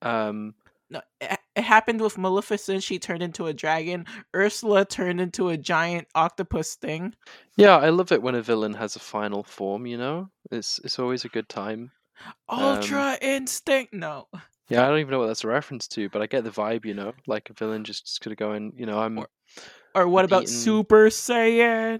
um 0.01 0.55
No, 0.89 1.01
it, 1.21 1.39
it 1.55 1.63
happened 1.63 2.01
with 2.01 2.17
Maleficent. 2.17 2.83
She 2.83 2.99
turned 2.99 3.21
into 3.23 3.47
a 3.47 3.53
dragon. 3.53 4.05
Ursula 4.35 4.85
turned 4.85 5.21
into 5.21 5.49
a 5.49 5.57
giant 5.57 6.07
octopus 6.15 6.75
thing. 6.75 7.13
yeah, 7.57 7.77
I 7.77 7.89
love 7.89 8.11
it 8.11 8.21
when 8.21 8.35
a 8.35 8.41
villain 8.41 8.73
has 8.73 8.95
a 8.95 8.99
final 8.99 9.43
form, 9.43 9.85
you 9.85 9.97
know? 9.97 10.29
It's 10.51 10.79
it's 10.83 10.99
always 10.99 11.25
a 11.25 11.29
good 11.29 11.49
time. 11.49 11.91
Ultra 12.49 13.17
instinct. 13.21 13.93
No. 13.93 14.27
Yeah, 14.69 14.83
I 14.83 14.89
don't 14.89 14.99
even 14.99 15.11
know 15.11 15.19
what 15.19 15.27
that's 15.27 15.43
a 15.43 15.47
reference 15.47 15.87
to, 15.89 16.09
but 16.09 16.21
I 16.21 16.27
get 16.27 16.43
the 16.43 16.49
vibe, 16.49 16.85
you 16.85 16.93
know, 16.93 17.13
like 17.27 17.49
a 17.49 17.53
villain 17.53 17.83
just, 17.83 18.05
just 18.05 18.21
gonna 18.21 18.35
go 18.35 18.51
and 18.51 18.73
you 18.77 18.85
know, 18.85 18.99
I'm 18.99 19.19
Or- 19.19 19.29
Or 19.93 20.07
what 20.07 20.25
about 20.25 20.49
Super 20.49 21.07
Saiyan? 21.09 21.99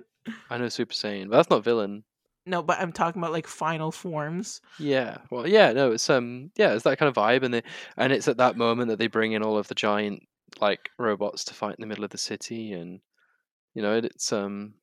I 0.50 0.58
know 0.58 0.70
Super 0.70 0.94
Saiyan, 0.94 1.30
but 1.30 1.38
that's 1.38 1.50
not 1.50 1.64
villain. 1.64 2.04
No, 2.48 2.62
but 2.62 2.80
I'm 2.80 2.92
talking 2.92 3.22
about 3.22 3.32
like 3.32 3.48
final 3.48 3.92
forms. 3.92 4.62
Yeah, 4.80 5.18
well, 5.32 5.48
yeah, 5.48 5.72
no, 5.74 5.92
it's 5.92 6.10
um, 6.10 6.52
yeah, 6.56 6.74
it's 6.74 6.84
that 6.84 6.98
kind 7.00 7.10
of 7.10 7.16
vibe, 7.16 7.44
and 7.44 7.54
they, 7.54 7.64
and 7.98 8.14
it's 8.14 8.28
at 8.28 8.38
that 8.38 8.58
moment 8.58 8.90
that 8.90 9.00
they 9.00 9.08
bring 9.08 9.32
in 9.32 9.42
all 9.44 9.58
of 9.58 9.68
the 9.68 9.76
giant 9.76 10.22
like 10.62 10.90
robots 11.00 11.44
to 11.46 11.54
fight 11.54 11.76
in 11.78 11.82
the 11.82 11.88
middle 11.88 12.04
of 12.04 12.12
the 12.12 12.18
city, 12.18 12.74
and 12.74 13.00
you 13.74 13.82
know, 13.82 13.98
it, 13.98 14.06
it's 14.06 14.32
um, 14.32 14.76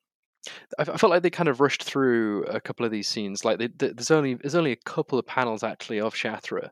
I, 0.78 0.84
felt 0.84 1.10
like 1.10 1.22
they 1.22 1.30
kind 1.30 1.48
of 1.48 1.60
rushed 1.60 1.84
through 1.84 2.44
a 2.44 2.60
couple 2.60 2.84
of 2.84 2.90
these 2.92 3.08
scenes. 3.08 3.44
Like, 3.44 3.58
they, 3.58 3.68
th 3.68 3.94
there's 3.94 4.10
only 4.10 4.34
there's 4.34 4.56
only 4.56 4.72
a 4.72 4.76
couple 4.76 5.18
of 5.18 5.26
panels 5.26 5.62
actually 5.62 6.00
of 6.00 6.14
Shathra. 6.14 6.70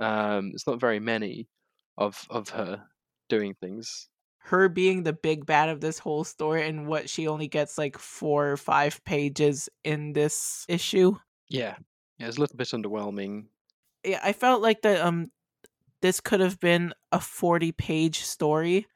Um, 0.00 0.50
it's 0.54 0.66
not 0.66 0.80
very 0.80 0.98
many 0.98 1.48
of 1.98 2.26
of 2.30 2.48
her 2.50 2.82
doing 3.28 3.54
things. 3.54 4.08
Her 4.38 4.68
being 4.68 5.02
the 5.02 5.12
big 5.12 5.44
bad 5.44 5.68
of 5.68 5.80
this 5.80 5.98
whole 5.98 6.24
story, 6.24 6.66
and 6.66 6.86
what 6.86 7.10
she 7.10 7.28
only 7.28 7.46
gets 7.46 7.76
like 7.76 7.98
four 7.98 8.50
or 8.50 8.56
five 8.56 9.04
pages 9.04 9.68
in 9.84 10.14
this 10.14 10.64
issue. 10.68 11.16
Yeah, 11.48 11.76
yeah, 12.18 12.26
it's 12.26 12.38
a 12.38 12.40
little 12.40 12.56
bit 12.56 12.68
underwhelming. 12.68 13.46
Yeah, 14.02 14.20
I 14.24 14.32
felt 14.32 14.62
like 14.62 14.82
that. 14.82 15.00
Um, 15.00 15.30
this 16.00 16.20
could 16.20 16.40
have 16.40 16.58
been 16.58 16.94
a 17.12 17.20
forty-page 17.20 18.20
story. 18.22 18.86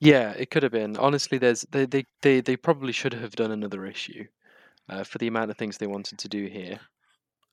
Yeah, 0.00 0.30
it 0.30 0.50
could 0.50 0.62
have 0.62 0.72
been. 0.72 0.96
Honestly, 0.96 1.38
there's 1.38 1.62
they 1.70 1.84
they 1.84 2.06
they, 2.22 2.40
they 2.40 2.56
probably 2.56 2.92
should 2.92 3.12
have 3.12 3.36
done 3.36 3.52
another 3.52 3.84
issue 3.84 4.24
uh, 4.88 5.04
for 5.04 5.18
the 5.18 5.26
amount 5.26 5.50
of 5.50 5.58
things 5.58 5.76
they 5.76 5.86
wanted 5.86 6.18
to 6.18 6.28
do 6.28 6.46
here. 6.46 6.80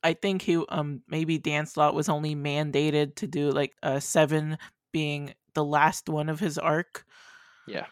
I 0.02 0.14
think 0.14 0.42
he 0.42 0.56
um 0.68 1.02
maybe 1.08 1.38
Dan 1.38 1.66
Slott 1.66 1.94
was 1.94 2.08
only 2.08 2.34
mandated 2.34 3.16
to 3.16 3.26
do 3.26 3.50
like 3.50 3.72
uh 3.82 4.00
seven 4.00 4.58
being 4.92 5.34
the 5.54 5.64
last 5.64 6.08
one 6.08 6.28
of 6.28 6.40
his 6.40 6.58
arc. 6.58 7.04
Yeah, 7.68 7.86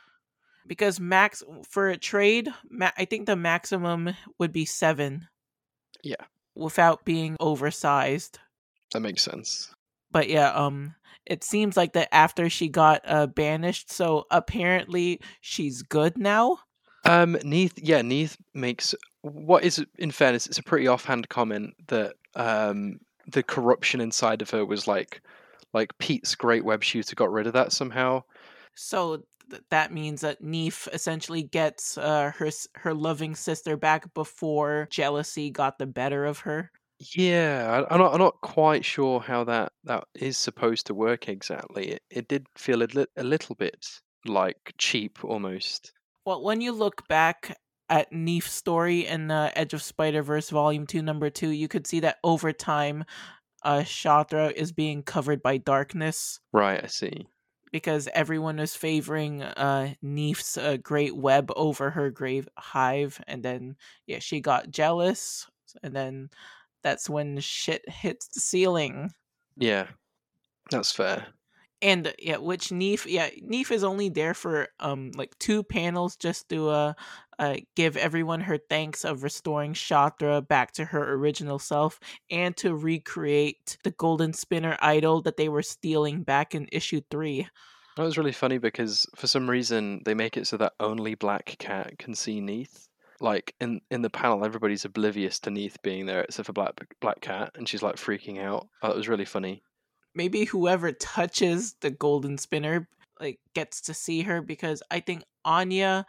because 0.66 0.98
max 1.00 1.42
for 1.68 1.88
a 1.88 1.96
trade 1.96 2.48
ma- 2.70 2.90
I 2.98 3.04
think 3.04 3.26
the 3.26 3.36
maximum 3.36 4.14
would 4.38 4.52
be 4.52 4.64
7 4.64 5.28
Yeah. 6.02 6.24
without 6.56 7.04
being 7.04 7.36
oversized. 7.40 8.38
That 8.92 9.00
makes 9.00 9.22
sense. 9.22 9.72
but 10.11 10.28
yeah 10.28 10.50
um 10.52 10.94
it 11.26 11.44
seems 11.44 11.76
like 11.76 11.92
that 11.92 12.12
after 12.12 12.50
she 12.50 12.68
got 12.68 13.02
uh 13.04 13.26
banished 13.28 13.92
so 13.92 14.24
apparently 14.32 15.20
she's 15.40 15.82
good 15.82 16.18
now 16.18 16.58
Um, 17.05 17.36
Neith, 17.44 17.74
yeah, 17.76 18.03
Neith 18.03 18.36
makes 18.55 18.94
what 19.22 19.64
is, 19.64 19.84
in 19.98 20.11
fairness, 20.11 20.46
it's 20.46 20.59
a 20.59 20.62
pretty 20.62 20.86
offhand 20.88 21.28
comment 21.28 21.74
that 21.88 22.14
um 22.34 23.01
the 23.26 23.42
corruption 23.42 24.01
inside 24.01 24.42
of 24.42 24.51
her 24.51 24.64
was 24.64 24.86
like, 24.86 25.22
like 25.72 25.96
Pete's 25.98 26.34
great 26.34 26.64
web 26.64 26.82
shooter 26.82 27.14
got 27.14 27.30
rid 27.32 27.46
of 27.46 27.53
that 27.53 27.72
somehow. 27.72 28.22
so 28.74 29.22
th- 29.51 29.62
that 29.70 29.92
means 29.92 30.20
that 30.22 30.42
Neith 30.42 30.88
essentially 30.92 31.42
gets 31.42 31.96
uh 31.98 32.32
her 32.36 32.51
her 32.76 32.94
loving 32.94 33.34
sister 33.34 33.76
back 33.76 34.12
before 34.14 34.88
jealousy 34.90 35.51
got 35.51 35.78
the 35.78 35.86
better 35.86 36.24
of 36.24 36.40
her 36.40 36.70
Yeah, 37.16 37.84
I, 37.90 37.94
I'm 37.94 38.01
not, 38.01 38.12
I'm 38.12 38.18
not 38.20 38.40
quite 38.42 38.84
sure 38.84 39.20
how 39.20 39.44
that 39.44 39.72
that 39.84 40.05
is 40.14 40.36
supposed 40.36 40.86
to 40.86 40.94
work 40.94 41.28
exactly. 41.28 41.92
It, 41.92 42.03
it 42.11 42.28
did 42.28 42.46
feel 42.57 42.82
a, 42.82 42.84
li- 42.94 43.07
a 43.16 43.24
little 43.24 43.55
bit 43.55 43.86
like 44.26 44.74
cheap 44.78 45.24
almost. 45.24 45.92
Well, 46.31 46.45
when 46.45 46.61
you 46.61 46.70
look 46.70 47.09
back 47.09 47.59
at 47.89 48.12
Neith's 48.12 48.53
story 48.53 49.05
in 49.05 49.33
uh, 49.33 49.51
Edge 49.57 49.74
of 49.74 49.83
Spider 49.83 50.22
Verse 50.22 50.49
Volume 50.49 50.87
Two, 50.87 51.03
Number 51.03 51.28
Two, 51.28 51.49
you 51.49 51.66
could 51.66 51.89
see 51.89 51.99
that 51.99 52.18
over 52.22 52.53
time, 52.53 53.05
uh, 53.64 53.81
Shathra 53.81 54.53
is 54.53 54.70
being 54.70 55.03
covered 55.03 55.43
by 55.43 55.57
darkness 55.57 56.39
Right, 56.53 56.85
I 56.85 56.87
see. 56.87 57.26
because 57.72 58.09
everyone 58.14 58.61
is 58.61 58.76
favoring 58.76 59.43
uh, 59.43 59.95
Neith's 60.03 60.57
uh, 60.57 60.76
great 60.76 61.16
web 61.16 61.51
over 61.57 61.91
her 61.91 62.11
grave 62.12 62.49
hive, 62.57 63.20
and 63.26 63.43
then 63.43 63.74
yeah, 64.07 64.20
she 64.20 64.41
got 64.41 64.70
jealous, 64.70 65.49
and 65.83 65.97
then 65.97 66.31
that's 66.85 67.11
when 67.11 67.41
shit 67.41 67.83
hits 67.89 68.28
the 68.28 68.39
ceiling. 68.39 69.11
Yeah, 69.57 69.89
that's 70.70 70.93
fair. 70.93 71.26
And 71.83 72.12
yeah 72.18 72.37
which 72.37 72.70
neith 72.72 73.07
yeah 73.07 73.31
neith 73.43 73.70
is 73.70 73.85
only 73.85 74.09
there 74.11 74.35
for 74.35 74.68
um 74.81 75.12
like 75.14 75.39
two 75.39 75.62
panels 75.62 76.16
just 76.16 76.49
to 76.51 76.68
uh, 76.68 76.93
uh 77.39 77.57
give 77.74 77.97
everyone 77.97 78.41
her 78.43 78.59
thanks 78.59 79.05
of 79.05 79.22
restoring 79.22 79.72
shathra 79.72 80.47
back 80.47 80.72
to 80.72 80.85
her 80.85 81.14
original 81.14 81.59
self 81.59 81.99
and 82.31 82.57
to 82.59 82.74
recreate 82.74 83.78
the 83.83 83.93
golden 83.93 84.33
spinner 84.35 84.76
idol 84.83 85.22
that 85.22 85.37
they 85.39 85.49
were 85.49 85.62
stealing 85.62 86.22
back 86.22 86.55
in 86.55 86.68
issue 86.70 87.01
three 87.11 87.49
That 87.97 88.05
was 88.05 88.18
really 88.18 88.33
funny 88.33 88.59
because 88.59 89.07
for 89.16 89.26
some 89.26 89.49
reason 89.51 90.03
they 90.05 90.14
make 90.14 90.37
it 90.37 90.47
so 90.47 90.57
that 90.59 90.74
only 90.81 91.14
Black 91.14 91.57
Cat 91.59 91.99
can 91.99 92.14
see 92.14 92.41
Neith. 92.41 92.89
Like 93.20 93.55
in 93.61 93.81
in 93.91 94.03
the 94.03 94.11
panel, 94.11 94.45
everybody's 94.45 94.85
oblivious 94.85 95.39
to 95.41 95.51
Neith 95.51 95.76
being 95.83 96.07
there 96.07 96.22
except 96.22 96.47
for 96.47 96.53
Black 96.55 96.72
Black 97.01 97.20
Cat, 97.20 97.53
and 97.55 97.68
she's 97.68 97.83
like 97.83 97.97
freaking 97.97 98.41
out. 98.43 98.68
Oh, 98.83 98.89
that 98.89 98.97
was 98.97 99.09
really 99.09 99.26
funny. 99.26 99.62
Maybe 100.14 100.44
whoever 100.44 100.92
touches 100.92 101.74
the 101.80 101.90
golden 101.90 102.38
spinner 102.38 102.88
like 103.20 103.38
gets 103.54 103.82
to 103.82 103.92
see 103.92 104.22
her 104.22 104.40
because 104.40 104.82
i 104.90 104.98
think 104.98 105.22
anya 105.44 106.06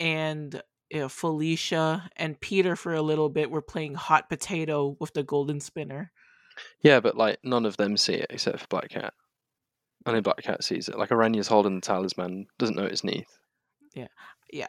and 0.00 0.62
you 0.90 1.00
know, 1.00 1.08
felicia 1.08 2.08
and 2.16 2.40
peter 2.40 2.74
for 2.74 2.94
a 2.94 3.02
little 3.02 3.28
bit 3.28 3.50
were 3.50 3.60
playing 3.60 3.94
hot 3.94 4.28
potato 4.30 4.96
with 4.98 5.12
the 5.12 5.22
golden 5.22 5.60
spinner 5.60 6.10
Yeah, 6.80 7.00
but 7.00 7.16
like 7.16 7.38
none 7.44 7.66
of 7.66 7.76
them 7.76 7.98
see 7.98 8.14
it 8.14 8.28
except 8.30 8.60
for 8.60 8.66
Black 8.68 8.88
Cat. 8.88 9.12
Only 10.06 10.22
Black 10.22 10.38
Cat 10.42 10.64
sees 10.64 10.88
it. 10.88 10.96
Like 10.98 11.10
Araña's 11.10 11.48
holding 11.48 11.74
the 11.74 11.80
talisman, 11.82 12.46
doesn't 12.58 12.76
notice 12.76 13.04
Neith. 13.04 13.38
yeah 13.94 14.06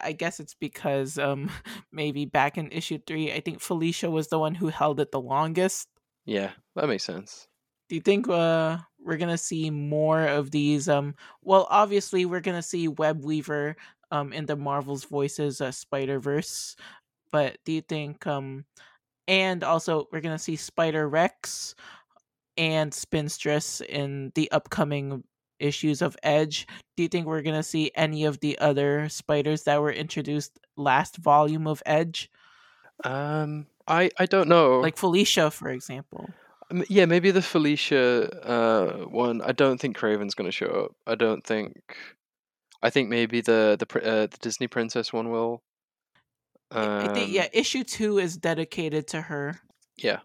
i 0.02 0.12
guess 0.12 0.40
it's 0.40 0.54
because 0.54 1.18
um 1.18 1.50
maybe 1.92 2.26
back 2.26 2.58
in 2.58 2.70
issue 2.70 2.98
three 3.06 3.32
i 3.32 3.40
think 3.40 3.60
felicia 3.60 4.10
was 4.10 4.28
the 4.28 4.38
one 4.38 4.54
who 4.56 4.66
held 4.68 5.00
it 5.00 5.10
the 5.12 5.20
longest 5.20 5.88
Yeah, 6.26 6.50
that 6.76 6.88
makes 6.88 7.04
sense. 7.04 7.47
Do 7.88 7.94
you 7.94 8.00
think 8.00 8.28
uh 8.28 8.78
we're 9.00 9.16
gonna 9.16 9.38
see 9.38 9.70
more 9.70 10.26
of 10.26 10.50
these 10.50 10.88
um 10.88 11.14
well 11.42 11.66
obviously 11.70 12.24
we're 12.24 12.40
gonna 12.40 12.62
see 12.62 12.88
web 12.88 13.24
weaver 13.24 13.76
um 14.10 14.32
in 14.32 14.46
the 14.46 14.56
marvel's 14.56 15.04
voices 15.04 15.60
uh, 15.60 15.70
spider 15.70 16.18
verse 16.20 16.76
but 17.32 17.58
do 17.64 17.72
you 17.72 17.80
think 17.82 18.26
um 18.26 18.64
and 19.26 19.62
also 19.62 20.08
we're 20.12 20.20
gonna 20.20 20.38
see 20.38 20.56
spider 20.56 21.08
rex 21.08 21.74
and 22.56 22.92
spinstress 22.92 23.80
in 23.82 24.32
the 24.34 24.50
upcoming 24.50 25.22
issues 25.60 26.02
of 26.02 26.16
edge. 26.22 26.66
Do 26.96 27.02
you 27.02 27.08
think 27.08 27.26
we're 27.26 27.42
gonna 27.42 27.62
see 27.62 27.90
any 27.94 28.24
of 28.24 28.40
the 28.40 28.58
other 28.58 29.08
spiders 29.08 29.64
that 29.64 29.80
were 29.80 29.92
introduced 29.92 30.58
last 30.76 31.16
volume 31.16 31.66
of 31.66 31.82
edge? 31.86 32.30
Um, 33.04 33.66
I 33.86 34.10
I 34.18 34.26
don't 34.26 34.48
know. 34.48 34.80
like 34.80 34.96
felicia 34.96 35.50
for 35.50 35.70
example 35.70 36.28
yeah, 36.88 37.06
maybe 37.06 37.30
the 37.30 37.42
Felicia 37.42 38.28
uh 38.46 39.06
one. 39.06 39.40
I 39.42 39.52
don't 39.52 39.80
think 39.80 39.96
Craven's 39.96 40.34
going 40.34 40.48
to 40.48 40.52
show 40.52 40.66
up. 40.86 40.92
I 41.06 41.14
don't 41.14 41.44
think. 41.44 41.96
I 42.82 42.90
think 42.90 43.08
maybe 43.08 43.40
the 43.40 43.76
the 43.78 43.86
uh, 44.04 44.26
the 44.26 44.38
Disney 44.40 44.68
princess 44.68 45.12
one 45.12 45.30
will. 45.30 45.62
I 46.70 47.08
think 47.08 47.28
Um, 47.28 47.32
yeah, 47.32 47.48
issue 47.52 47.84
two 47.84 48.18
is 48.18 48.36
dedicated 48.36 49.06
to 49.08 49.22
her. 49.22 49.60
Yeah. 49.96 50.20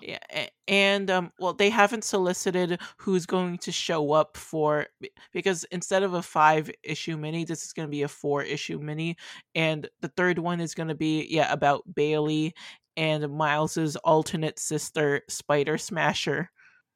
Yeah, 0.00 0.18
and 0.66 1.10
um, 1.10 1.32
well, 1.38 1.52
they 1.52 1.68
haven't 1.68 2.04
solicited 2.04 2.80
who's 2.96 3.26
going 3.26 3.58
to 3.58 3.72
show 3.72 4.12
up 4.12 4.36
for 4.36 4.86
because 5.32 5.64
instead 5.64 6.02
of 6.02 6.14
a 6.14 6.22
five 6.22 6.70
issue 6.82 7.18
mini, 7.18 7.44
this 7.44 7.64
is 7.64 7.72
going 7.72 7.86
to 7.86 7.90
be 7.90 8.02
a 8.02 8.08
four 8.08 8.42
issue 8.42 8.78
mini, 8.78 9.16
and 9.54 9.88
the 10.00 10.08
third 10.08 10.38
one 10.38 10.60
is 10.60 10.74
going 10.74 10.88
to 10.88 10.94
be 10.94 11.26
yeah 11.28 11.52
about 11.52 11.82
Bailey 11.94 12.54
and 13.00 13.26
Miles's 13.32 13.96
alternate 13.96 14.58
sister 14.58 15.22
Spider 15.26 15.78
Smasher. 15.78 16.50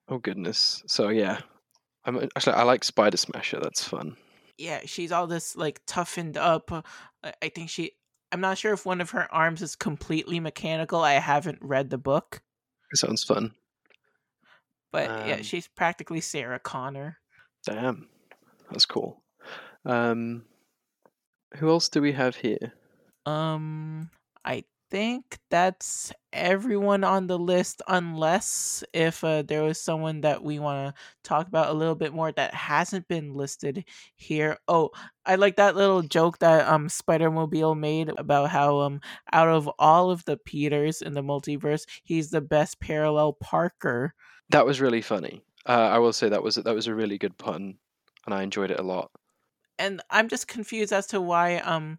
Oh 0.09 0.19
goodness. 0.19 0.83
So 0.87 1.09
yeah, 1.09 1.41
I'm 2.05 2.29
actually 2.37 2.53
I 2.53 2.63
like 2.65 2.85
Spider 2.85 3.17
Smasher. 3.17 3.59
That's 3.63 3.83
fun. 3.83 4.17
Yeah, 4.59 4.81
she's 4.85 5.11
all 5.13 5.27
this 5.27 5.57
like 5.57 5.81
toughened 5.87 6.37
up. 6.37 6.71
uh, 6.71 6.83
I 7.43 7.49
think 7.49 7.71
she. 7.71 7.93
I'm 8.31 8.41
not 8.43 8.59
sure 8.59 8.75
if 8.75 8.85
one 8.85 9.01
of 9.01 9.11
her 9.11 9.33
arms 9.33 9.63
is 9.63 9.77
completely 9.77 10.41
mechanical. 10.41 11.01
I 11.01 11.15
haven't 11.15 11.59
read 11.63 11.89
the 11.89 11.99
book. 11.99 12.43
It 12.93 12.99
sounds 12.99 13.25
fun. 13.25 13.53
But 14.93 15.27
yeah, 15.27 15.37
Um, 15.37 15.43
she's 15.43 15.69
practically 15.69 16.21
Sarah 16.21 16.59
Connor. 16.61 17.19
Damn, 17.65 18.09
that's 18.71 18.87
cool. 18.87 19.23
Um, 19.87 20.45
who 21.57 21.69
else 21.71 21.89
do 21.89 22.01
we 22.03 22.13
have 22.13 22.37
here? 22.37 22.75
Um, 23.27 24.11
I 24.45 24.65
think 24.95 25.41
that's 25.51 26.13
everyone 26.33 27.03
on 27.03 27.27
the 27.27 27.37
list, 27.37 27.83
unless 27.89 28.85
if 28.93 29.25
uh, 29.25 29.43
there 29.43 29.65
was 29.65 29.81
someone 29.81 30.21
that 30.21 30.41
we 30.45 30.61
want 30.61 30.95
to 30.95 31.03
talk 31.25 31.49
about 31.49 31.71
a 31.71 31.73
little 31.73 31.97
bit 31.97 32.15
more 32.15 32.31
that 32.31 32.55
hasn't 32.55 33.09
been 33.09 33.35
listed 33.35 33.85
here. 34.15 34.57
Oh, 34.69 34.91
I 35.27 35.35
like 35.35 35.57
that 35.57 35.75
little 35.75 36.03
joke 36.03 36.39
that 36.39 36.69
um 36.69 36.89
Spider 36.89 37.29
Mobile 37.29 37.75
made 37.75 38.13
about 38.17 38.51
how 38.51 38.83
um 38.83 39.01
out 39.33 39.49
of 39.49 39.69
all 39.81 40.13
of 40.13 40.25
the 40.27 40.37
Peters 40.37 41.03
in 41.03 41.15
the 41.15 41.23
multiverse, 41.23 41.87
he's 42.05 42.31
the 42.31 42.41
best 42.41 42.79
parallel 42.79 43.33
Parker. 43.33 44.15
That 44.51 44.65
was 44.65 44.81
really 44.81 45.03
funny. 45.03 45.43
Uh, 45.67 45.91
I 45.91 45.99
will 45.99 46.13
say 46.13 46.29
that 46.29 46.45
was 46.45 46.55
that 46.55 46.75
was 46.75 46.87
a 46.87 46.95
really 46.95 47.19
good 47.19 47.37
pun, 47.37 47.79
and 48.27 48.35
I 48.35 48.45
enjoyed 48.45 48.71
it 48.71 48.79
a 48.79 48.85
lot. 48.85 49.11
And 49.77 50.01
I'm 50.09 50.29
just 50.29 50.47
confused 50.47 50.93
as 50.93 51.09
to 51.09 51.21
why 51.21 51.57
um 51.57 51.99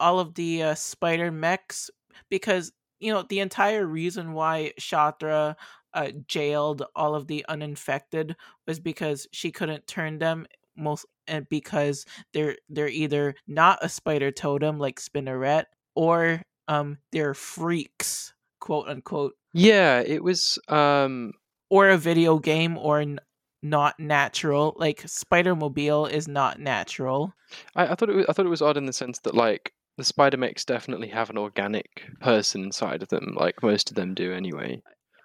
all 0.00 0.18
of 0.18 0.34
the 0.34 0.62
uh, 0.64 0.74
spider 0.74 1.30
mechs 1.30 1.88
because 2.28 2.72
you 3.00 3.12
know 3.12 3.24
the 3.28 3.40
entire 3.40 3.86
reason 3.86 4.32
why 4.32 4.72
Shathra 4.80 5.56
uh, 5.94 6.10
jailed 6.26 6.84
all 6.94 7.14
of 7.14 7.26
the 7.26 7.44
uninfected 7.48 8.36
was 8.66 8.80
because 8.80 9.26
she 9.32 9.50
couldn't 9.50 9.86
turn 9.86 10.18
them 10.18 10.46
most 10.76 11.06
and 11.26 11.48
because 11.48 12.06
they're 12.32 12.56
they're 12.68 12.88
either 12.88 13.34
not 13.46 13.78
a 13.82 13.88
spider 13.88 14.30
totem 14.30 14.78
like 14.78 15.00
Spinneret 15.00 15.64
or 15.94 16.42
um 16.68 16.98
they're 17.12 17.34
freaks 17.34 18.32
quote 18.60 18.88
unquote. 18.88 19.34
Yeah, 19.52 20.00
it 20.00 20.22
was 20.22 20.58
um 20.68 21.32
or 21.68 21.88
a 21.90 21.98
video 21.98 22.38
game 22.38 22.78
or 22.78 23.00
n- 23.00 23.18
not 23.62 23.98
natural 24.00 24.74
like 24.76 25.02
Spider 25.06 25.54
Mobile 25.54 26.06
is 26.06 26.26
not 26.26 26.58
natural. 26.58 27.34
I, 27.76 27.88
I 27.88 27.94
thought 27.94 28.10
it 28.10 28.16
was 28.16 28.26
I 28.28 28.32
thought 28.32 28.46
it 28.46 28.50
was 28.50 28.62
odd 28.62 28.76
in 28.76 28.86
the 28.86 28.92
sense 28.92 29.18
that 29.20 29.34
like 29.34 29.72
the 29.96 30.04
spider 30.04 30.36
mechs 30.36 30.64
definitely 30.64 31.08
have 31.08 31.30
an 31.30 31.38
organic 31.38 32.02
person 32.20 32.64
inside 32.64 33.02
of 33.02 33.08
them, 33.08 33.34
like 33.36 33.62
most 33.62 33.90
of 33.90 33.96
them 33.96 34.14
do 34.14 34.32
anyway. 34.32 34.82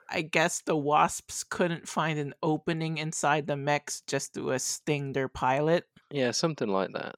I 0.09 0.22
guess 0.22 0.61
the 0.61 0.76
wasps 0.76 1.43
couldn't 1.43 1.88
find 1.88 2.18
an 2.18 2.34
opening 2.41 2.97
inside 2.97 3.47
the 3.47 3.57
mechs 3.57 4.01
just 4.07 4.34
to 4.36 4.53
uh, 4.53 4.57
sting 4.57 5.13
their 5.13 5.28
pilot. 5.28 5.86
Yeah, 6.11 6.32
something 6.32 6.70
like 6.70 6.91
that. 6.93 7.15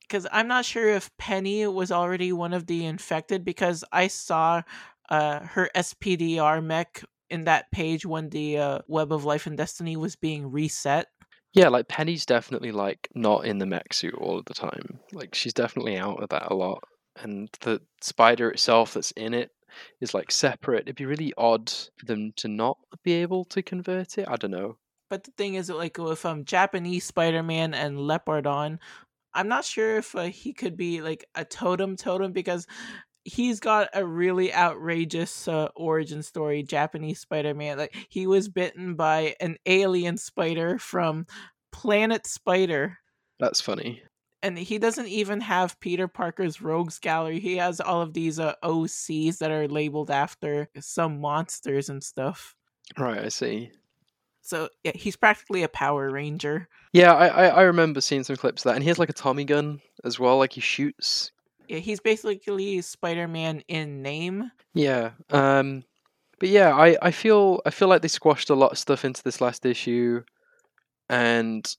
Because 0.00 0.26
I'm 0.30 0.48
not 0.48 0.64
sure 0.64 0.88
if 0.88 1.16
Penny 1.16 1.66
was 1.66 1.92
already 1.92 2.32
one 2.32 2.52
of 2.52 2.66
the 2.66 2.84
infected, 2.84 3.44
because 3.44 3.84
I 3.92 4.08
saw 4.08 4.62
uh, 5.08 5.40
her 5.40 5.70
SPDR 5.74 6.62
mech 6.62 7.02
in 7.30 7.44
that 7.44 7.70
page 7.70 8.04
when 8.04 8.28
the 8.30 8.58
uh, 8.58 8.78
Web 8.86 9.12
of 9.12 9.24
Life 9.24 9.46
and 9.46 9.56
Destiny 9.56 9.96
was 9.96 10.16
being 10.16 10.50
reset. 10.50 11.06
Yeah, 11.54 11.68
like 11.68 11.86
Penny's 11.86 12.26
definitely 12.26 12.72
like 12.72 13.08
not 13.14 13.46
in 13.46 13.58
the 13.58 13.66
mech 13.66 13.94
suit 13.94 14.14
all 14.14 14.38
of 14.38 14.44
the 14.44 14.54
time. 14.54 14.98
Like 15.12 15.34
she's 15.34 15.54
definitely 15.54 15.96
out 15.96 16.22
of 16.22 16.28
that 16.30 16.50
a 16.50 16.54
lot. 16.54 16.82
And 17.16 17.48
the 17.60 17.80
spider 18.00 18.50
itself 18.50 18.94
that's 18.94 19.12
in 19.12 19.34
it 19.34 19.52
is 20.00 20.14
like 20.14 20.32
separate. 20.32 20.82
It'd 20.82 20.96
be 20.96 21.06
really 21.06 21.32
odd 21.38 21.72
for 21.96 22.06
them 22.06 22.32
to 22.36 22.48
not 22.48 22.78
be 23.04 23.12
able 23.12 23.44
to 23.46 23.62
convert 23.62 24.18
it. 24.18 24.26
I 24.28 24.34
don't 24.34 24.50
know. 24.50 24.78
But 25.08 25.22
the 25.22 25.30
thing 25.38 25.54
is, 25.54 25.70
like 25.70 25.96
with 25.96 26.26
um 26.26 26.44
Japanese 26.44 27.04
Spider-Man 27.04 27.72
and 27.72 27.98
Leopardon, 27.98 28.78
I'm 29.32 29.46
not 29.48 29.64
sure 29.64 29.98
if 29.98 30.14
uh, 30.16 30.24
he 30.24 30.52
could 30.52 30.76
be 30.76 31.02
like 31.02 31.24
a 31.36 31.44
totem 31.44 31.94
totem 31.94 32.32
because 32.32 32.66
he's 33.24 33.58
got 33.60 33.88
a 33.94 34.04
really 34.04 34.52
outrageous 34.54 35.48
uh, 35.48 35.68
origin 35.76 36.22
story 36.22 36.62
japanese 36.62 37.20
spider-man 37.20 37.78
like 37.78 37.94
he 38.08 38.26
was 38.26 38.48
bitten 38.48 38.94
by 38.94 39.34
an 39.40 39.56
alien 39.66 40.16
spider 40.16 40.78
from 40.78 41.26
planet 41.72 42.26
spider 42.26 42.98
That's 43.40 43.60
funny. 43.60 44.02
and 44.42 44.58
he 44.58 44.78
doesn't 44.78 45.08
even 45.08 45.40
have 45.40 45.78
peter 45.80 46.06
parker's 46.06 46.60
rogues 46.62 46.98
gallery 46.98 47.40
he 47.40 47.56
has 47.56 47.80
all 47.80 48.02
of 48.02 48.12
these 48.14 48.38
uh, 48.38 48.54
ocs 48.62 49.38
that 49.38 49.50
are 49.50 49.68
labeled 49.68 50.10
after 50.10 50.68
some 50.80 51.20
monsters 51.20 51.88
and 51.88 52.02
stuff 52.04 52.54
Right, 52.98 53.18
I 53.24 53.28
see. 53.30 53.70
so 54.42 54.68
yeah 54.84 54.92
he's 54.94 55.16
practically 55.16 55.62
a 55.62 55.68
power 55.68 56.10
ranger 56.10 56.68
Yeah, 56.92 57.14
I, 57.14 57.26
I, 57.28 57.46
I 57.46 57.62
remember 57.62 58.00
seeing 58.02 58.22
some 58.24 58.36
clips 58.36 58.62
of 58.64 58.68
that. 58.70 58.74
And 58.76 58.82
he 58.84 58.88
has 58.88 58.98
like 58.98 59.08
a 59.08 59.14
Tommy 59.14 59.44
gun 59.44 59.80
as 60.04 60.20
well, 60.20 60.36
like 60.38 60.52
he 60.52 60.60
shoots. 60.60 61.32
Yeah 61.68 61.78
he's 61.78 62.00
basically 62.00 62.80
spider-man 62.80 63.62
in 63.68 64.02
name 64.02 64.50
Yeah. 64.72 65.10
Um 65.30 65.84
but 66.38 66.48
yeah, 66.48 66.74
I, 66.74 66.96
I 67.00 67.10
feel 67.10 67.60
I 67.64 67.70
feel 67.70 67.88
like 67.88 68.02
they 68.02 68.08
squashed 68.08 68.50
a 68.50 68.54
lot 68.54 68.72
of 68.72 68.78
stuff 68.78 69.04
into 69.04 69.22
this 69.22 69.40
last 69.40 69.64
issue 69.64 70.22
and 71.08 71.74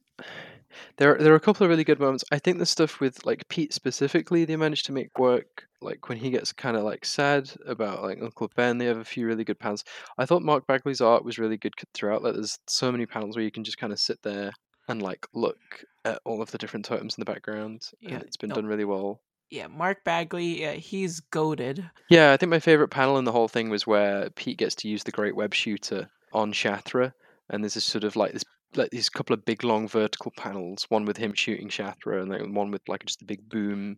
there 0.97 1.17
there 1.17 1.33
are 1.33 1.37
a 1.37 1.41
couple 1.41 1.63
of 1.63 1.69
really 1.69 1.83
good 1.83 1.99
moments. 1.99 2.23
I 2.31 2.39
think 2.39 2.57
the 2.57 2.65
stuff 2.65 2.99
with 2.99 3.25
like 3.25 3.47
Pete 3.49 3.73
specifically 3.73 4.45
they 4.45 4.55
managed 4.55 4.85
to 4.87 4.91
make 4.91 5.17
work. 5.19 5.67
Like 5.81 6.09
when 6.09 6.17
he 6.17 6.29
gets 6.29 6.51
kind 6.51 6.77
of 6.77 6.83
like 6.83 7.05
sad 7.05 7.49
about 7.65 8.01
like 8.01 8.21
Uncle 8.21 8.49
Ben, 8.55 8.77
they 8.77 8.85
have 8.85 8.97
a 8.97 9.05
few 9.05 9.27
really 9.27 9.43
good 9.43 9.59
panels. 9.59 9.83
I 10.17 10.25
thought 10.25 10.41
Mark 10.41 10.65
Bagley's 10.67 11.01
art 11.01 11.25
was 11.25 11.37
really 11.37 11.57
good 11.57 11.73
throughout. 11.93 12.23
Like 12.23 12.33
there's 12.33 12.57
so 12.67 12.91
many 12.91 13.05
panels 13.05 13.35
where 13.35 13.45
you 13.45 13.51
can 13.51 13.63
just 13.63 13.77
kind 13.77 13.93
of 13.93 13.99
sit 13.99 14.21
there 14.23 14.51
and 14.87 15.01
like 15.01 15.27
look 15.33 15.59
at 16.05 16.19
all 16.25 16.41
of 16.41 16.51
the 16.51 16.57
different 16.57 16.85
totems 16.85 17.15
in 17.17 17.21
the 17.21 17.31
background. 17.31 17.89
Yeah, 17.99 18.15
and 18.15 18.23
it's 18.23 18.37
been 18.37 18.49
no. 18.49 18.55
done 18.55 18.65
really 18.67 18.85
well. 18.85 19.21
Yeah 19.49 19.67
mark 19.67 20.03
bagley 20.03 20.61
yeah, 20.61 20.73
he's 20.73 21.19
goaded 21.19 21.89
Yeah, 22.09 22.33
I 22.33 22.37
think 22.37 22.49
my 22.49 22.59
favorite 22.59 22.89
panel 22.89 23.17
in 23.17 23.25
the 23.25 23.31
whole 23.31 23.47
thing 23.47 23.69
was 23.69 23.87
where 23.87 24.29
Pete 24.31 24.57
gets 24.57 24.75
to 24.75 24.87
use 24.87 25.03
the 25.03 25.11
Great 25.11 25.35
Web 25.35 25.53
Shooter 25.53 26.09
on 26.33 26.51
Shathra, 26.51 27.13
and 27.49 27.63
there's 27.63 27.75
this 27.75 27.85
sort 27.85 28.03
of 28.03 28.15
like 28.15 28.33
this 28.33 28.43
like 28.75 28.91
these 28.91 29.09
couple 29.09 29.33
of 29.33 29.45
big 29.45 29.63
long 29.63 29.87
vertical 29.87 30.33
panels, 30.37 30.85
one 30.89 31.05
with 31.05 31.17
him 31.17 31.33
shooting 31.33 31.69
Shathra, 31.69 32.21
and 32.21 32.31
then 32.31 32.53
one 32.53 32.71
with 32.71 32.81
like 32.87 33.05
just 33.05 33.21
a 33.21 33.25
big 33.25 33.47
boom 33.47 33.97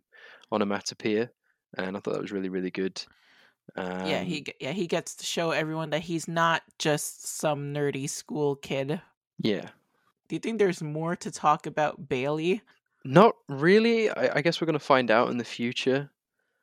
onomatopoeia, 0.52 1.30
and 1.76 1.96
I 1.96 2.00
thought 2.00 2.14
that 2.14 2.22
was 2.22 2.32
really 2.32 2.48
really 2.48 2.70
good. 2.70 3.02
Um, 3.76 4.06
yeah 4.06 4.20
he 4.20 4.46
yeah 4.60 4.72
he 4.72 4.86
gets 4.86 5.14
to 5.16 5.26
show 5.26 5.50
everyone 5.50 5.90
that 5.90 6.00
he's 6.00 6.26
not 6.26 6.62
just 6.78 7.26
some 7.26 7.74
nerdy 7.74 8.08
school 8.08 8.56
kid 8.56 9.02
yeah. 9.42 9.68
do 10.26 10.36
you 10.36 10.38
think 10.38 10.58
there's 10.58 10.82
more 10.82 11.14
to 11.16 11.30
talk 11.30 11.66
about 11.66 12.08
bailey 12.08 12.62
Not 13.08 13.34
really. 13.48 14.10
I, 14.10 14.36
I 14.36 14.40
guess 14.42 14.60
we're 14.60 14.66
gonna 14.66 14.78
find 14.78 15.10
out 15.10 15.30
in 15.30 15.38
the 15.38 15.44
future. 15.44 16.10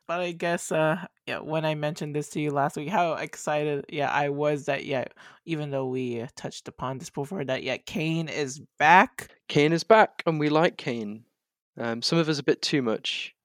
but 0.08 0.20
i 0.22 0.32
guess 0.32 0.72
uh 0.72 0.98
yeah 1.26 1.40
when 1.40 1.66
i 1.66 1.74
mentioned 1.74 2.16
this 2.16 2.30
to 2.30 2.40
you 2.40 2.52
last 2.52 2.78
week 2.78 2.90
how 2.90 3.14
excited 3.14 3.84
yeah 3.90 4.12
i 4.12 4.30
was 4.30 4.66
that 4.66 4.86
yeah 4.86 5.06
even 5.46 5.72
though 5.72 5.88
we 5.88 6.22
uh, 6.22 6.28
touched 6.36 6.68
upon 6.68 7.00
this 7.00 7.10
before 7.10 7.44
that 7.44 7.64
yeah 7.64 7.78
kane 7.78 8.28
is 8.30 8.62
back 8.78 9.30
Kane 9.48 9.74
is 9.74 9.84
back, 9.84 10.22
and 10.28 10.40
we 10.40 10.50
like 10.50 10.78
Kane. 10.78 11.24
Um, 11.78 12.02
some 12.02 12.20
of 12.20 12.30
us 12.30 12.40
a 12.40 12.44
bit 12.44 12.62
too 12.62 12.82
much, 12.82 13.36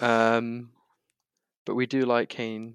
um, 0.00 0.70
but 1.66 1.74
we 1.74 1.86
do 1.86 2.02
like 2.06 2.28
Kane. 2.28 2.74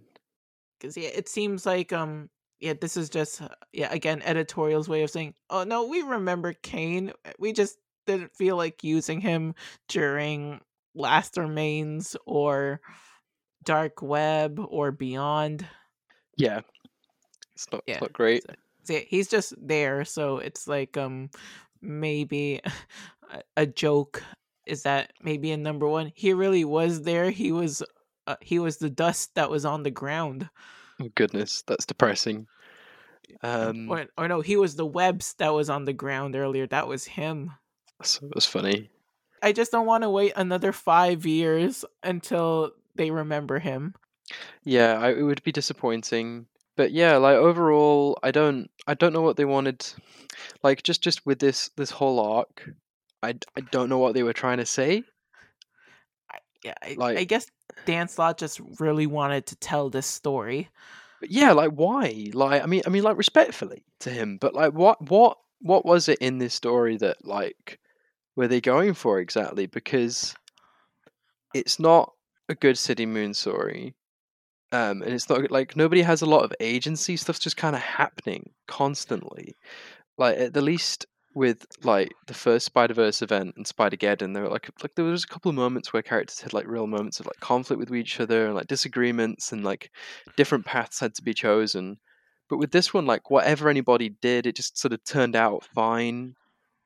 because 0.79 0.95
yeah 0.97 1.09
it 1.09 1.27
seems 1.29 1.65
like 1.65 1.91
um 1.93 2.29
yeah 2.59 2.73
this 2.79 2.97
is 2.97 3.09
just 3.09 3.41
uh, 3.41 3.49
yeah 3.73 3.91
again 3.91 4.21
editorial's 4.23 4.87
way 4.89 5.01
of 5.03 5.09
saying 5.09 5.33
oh 5.49 5.63
no 5.63 5.85
we 5.87 6.01
remember 6.01 6.53
kane 6.53 7.11
we 7.39 7.51
just 7.53 7.77
didn't 8.07 8.35
feel 8.35 8.57
like 8.57 8.83
using 8.83 9.21
him 9.21 9.53
during 9.87 10.59
last 10.95 11.37
remains 11.37 12.17
or 12.25 12.81
dark 13.63 14.01
web 14.01 14.59
or 14.69 14.91
beyond 14.91 15.67
Yeah, 16.37 16.61
it's 17.55 17.67
not, 17.71 17.83
Yeah, 17.85 17.95
it's 17.95 18.01
not 18.01 18.13
great. 18.13 18.43
So, 18.83 18.99
he's 19.07 19.27
just 19.27 19.53
there 19.61 20.05
so 20.05 20.37
it's 20.37 20.67
like 20.67 20.97
um 20.97 21.29
maybe 21.81 22.61
a, 23.31 23.41
a 23.57 23.65
joke 23.65 24.23
is 24.65 24.83
that 24.83 25.13
maybe 25.21 25.51
in 25.51 25.61
number 25.61 25.87
one 25.87 26.11
he 26.15 26.33
really 26.33 26.65
was 26.65 27.03
there 27.03 27.29
he 27.29 27.51
was 27.51 27.83
uh, 28.27 28.35
he 28.41 28.59
was 28.59 28.77
the 28.77 28.89
dust 28.89 29.35
that 29.35 29.49
was 29.49 29.65
on 29.65 29.83
the 29.83 29.91
ground 29.91 30.49
Oh 30.99 31.09
goodness, 31.15 31.63
that's 31.67 31.85
depressing. 31.85 32.47
Um, 33.43 33.89
or, 33.89 34.05
or 34.17 34.27
no, 34.27 34.41
he 34.41 34.57
was 34.57 34.75
the 34.75 34.85
webs 34.85 35.35
that 35.37 35.53
was 35.53 35.69
on 35.69 35.85
the 35.85 35.93
ground 35.93 36.35
earlier. 36.35 36.65
That 36.67 36.87
was 36.87 37.05
him. 37.05 37.51
So 38.03 38.25
it 38.25 38.35
was 38.35 38.45
funny. 38.45 38.89
I 39.41 39.51
just 39.51 39.71
don't 39.71 39.85
want 39.85 40.03
to 40.03 40.09
wait 40.09 40.33
another 40.35 40.71
five 40.71 41.25
years 41.25 41.85
until 42.03 42.71
they 42.95 43.11
remember 43.11 43.59
him. 43.59 43.93
Yeah, 44.63 44.99
I, 44.99 45.11
it 45.11 45.21
would 45.21 45.43
be 45.43 45.51
disappointing. 45.51 46.47
But 46.75 46.91
yeah, 46.91 47.17
like 47.17 47.37
overall, 47.37 48.17
I 48.23 48.31
don't, 48.31 48.69
I 48.87 48.93
don't 48.93 49.13
know 49.13 49.21
what 49.21 49.37
they 49.37 49.45
wanted. 49.45 49.85
Like 50.63 50.83
just, 50.83 51.01
just 51.01 51.25
with 51.25 51.39
this, 51.39 51.69
this 51.75 51.89
whole 51.89 52.19
arc, 52.19 52.69
I, 53.23 53.35
I 53.55 53.61
don't 53.71 53.89
know 53.89 53.97
what 53.97 54.13
they 54.13 54.23
were 54.23 54.33
trying 54.33 54.57
to 54.57 54.65
say. 54.65 55.03
Yeah, 56.63 56.73
I, 56.81 56.95
I 56.99 57.23
guess 57.23 57.47
Dan 57.85 58.07
Slott 58.07 58.39
just 58.39 58.59
really 58.79 59.07
wanted 59.07 59.45
to 59.47 59.55
tell 59.57 59.89
this 59.89 60.07
story. 60.07 60.69
But 61.19 61.31
yeah, 61.31 61.51
like 61.53 61.71
why? 61.71 62.31
Like, 62.33 62.63
I 62.63 62.65
mean, 62.65 62.81
I 62.85 62.89
mean, 62.89 63.03
like 63.03 63.17
respectfully 63.17 63.83
to 63.99 64.09
him, 64.09 64.37
but 64.37 64.53
like, 64.53 64.73
what, 64.73 65.01
what, 65.09 65.37
what 65.61 65.85
was 65.85 66.09
it 66.09 66.19
in 66.19 66.39
this 66.39 66.53
story 66.53 66.97
that 66.97 67.25
like 67.25 67.79
were 68.37 68.47
they 68.47 68.61
going 68.61 68.93
for 68.93 69.19
exactly? 69.19 69.65
Because 69.65 70.35
it's 71.53 71.79
not 71.79 72.13
a 72.47 72.55
good 72.55 72.77
Cindy 72.77 73.05
Moon 73.05 73.33
story. 73.33 73.95
Um, 74.71 75.01
and 75.01 75.13
it's 75.13 75.29
not 75.29 75.49
like 75.49 75.75
nobody 75.75 76.01
has 76.03 76.21
a 76.21 76.25
lot 76.27 76.43
of 76.43 76.53
agency. 76.59 77.17
Stuff's 77.17 77.39
just 77.39 77.57
kind 77.57 77.75
of 77.75 77.81
happening 77.81 78.51
constantly. 78.67 79.55
Like 80.17 80.37
at 80.37 80.53
the 80.53 80.61
least 80.61 81.05
with 81.33 81.65
like 81.83 82.11
the 82.27 82.33
first 82.33 82.65
Spider 82.65 82.93
Verse 82.93 83.21
event 83.21 83.55
and 83.57 83.65
Spider 83.65 83.97
Geddon, 83.97 84.33
there 84.33 84.43
were 84.43 84.49
like 84.49 84.69
like 84.83 84.93
there 84.95 85.05
was 85.05 85.23
a 85.23 85.27
couple 85.27 85.49
of 85.49 85.55
moments 85.55 85.91
where 85.91 86.03
characters 86.03 86.41
had 86.41 86.53
like 86.53 86.67
real 86.67 86.87
moments 86.87 87.19
of 87.19 87.25
like 87.25 87.39
conflict 87.39 87.79
with 87.79 87.95
each 87.95 88.19
other 88.19 88.45
and 88.45 88.55
like 88.55 88.67
disagreements 88.67 89.51
and 89.51 89.63
like 89.63 89.89
different 90.35 90.65
paths 90.65 90.99
had 90.99 91.15
to 91.15 91.23
be 91.23 91.33
chosen. 91.33 91.97
But 92.49 92.57
with 92.57 92.71
this 92.71 92.93
one, 92.93 93.05
like 93.05 93.31
whatever 93.31 93.69
anybody 93.69 94.09
did, 94.09 94.45
it 94.45 94.55
just 94.55 94.77
sort 94.77 94.93
of 94.93 95.03
turned 95.03 95.35
out 95.35 95.63
fine. 95.63 96.35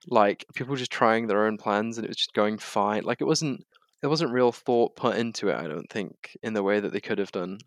Like 0.07 0.45
people 0.55 0.75
just 0.75 0.91
trying 0.91 1.27
their 1.27 1.45
own 1.45 1.57
plans 1.57 1.97
and 1.97 2.05
it 2.05 2.09
was 2.09 2.17
just 2.17 2.33
going 2.33 2.57
fine. 2.57 3.03
Like 3.03 3.21
it 3.21 3.25
wasn't 3.25 3.65
there 4.01 4.09
wasn't 4.09 4.31
real 4.31 4.51
thought 4.51 4.95
put 4.95 5.17
into 5.17 5.49
it, 5.49 5.55
I 5.55 5.67
don't 5.67 5.89
think, 5.89 6.35
in 6.41 6.53
the 6.53 6.63
way 6.63 6.79
that 6.79 6.91
they 6.91 6.99
could 6.99 7.19
have 7.19 7.31
done. 7.31 7.59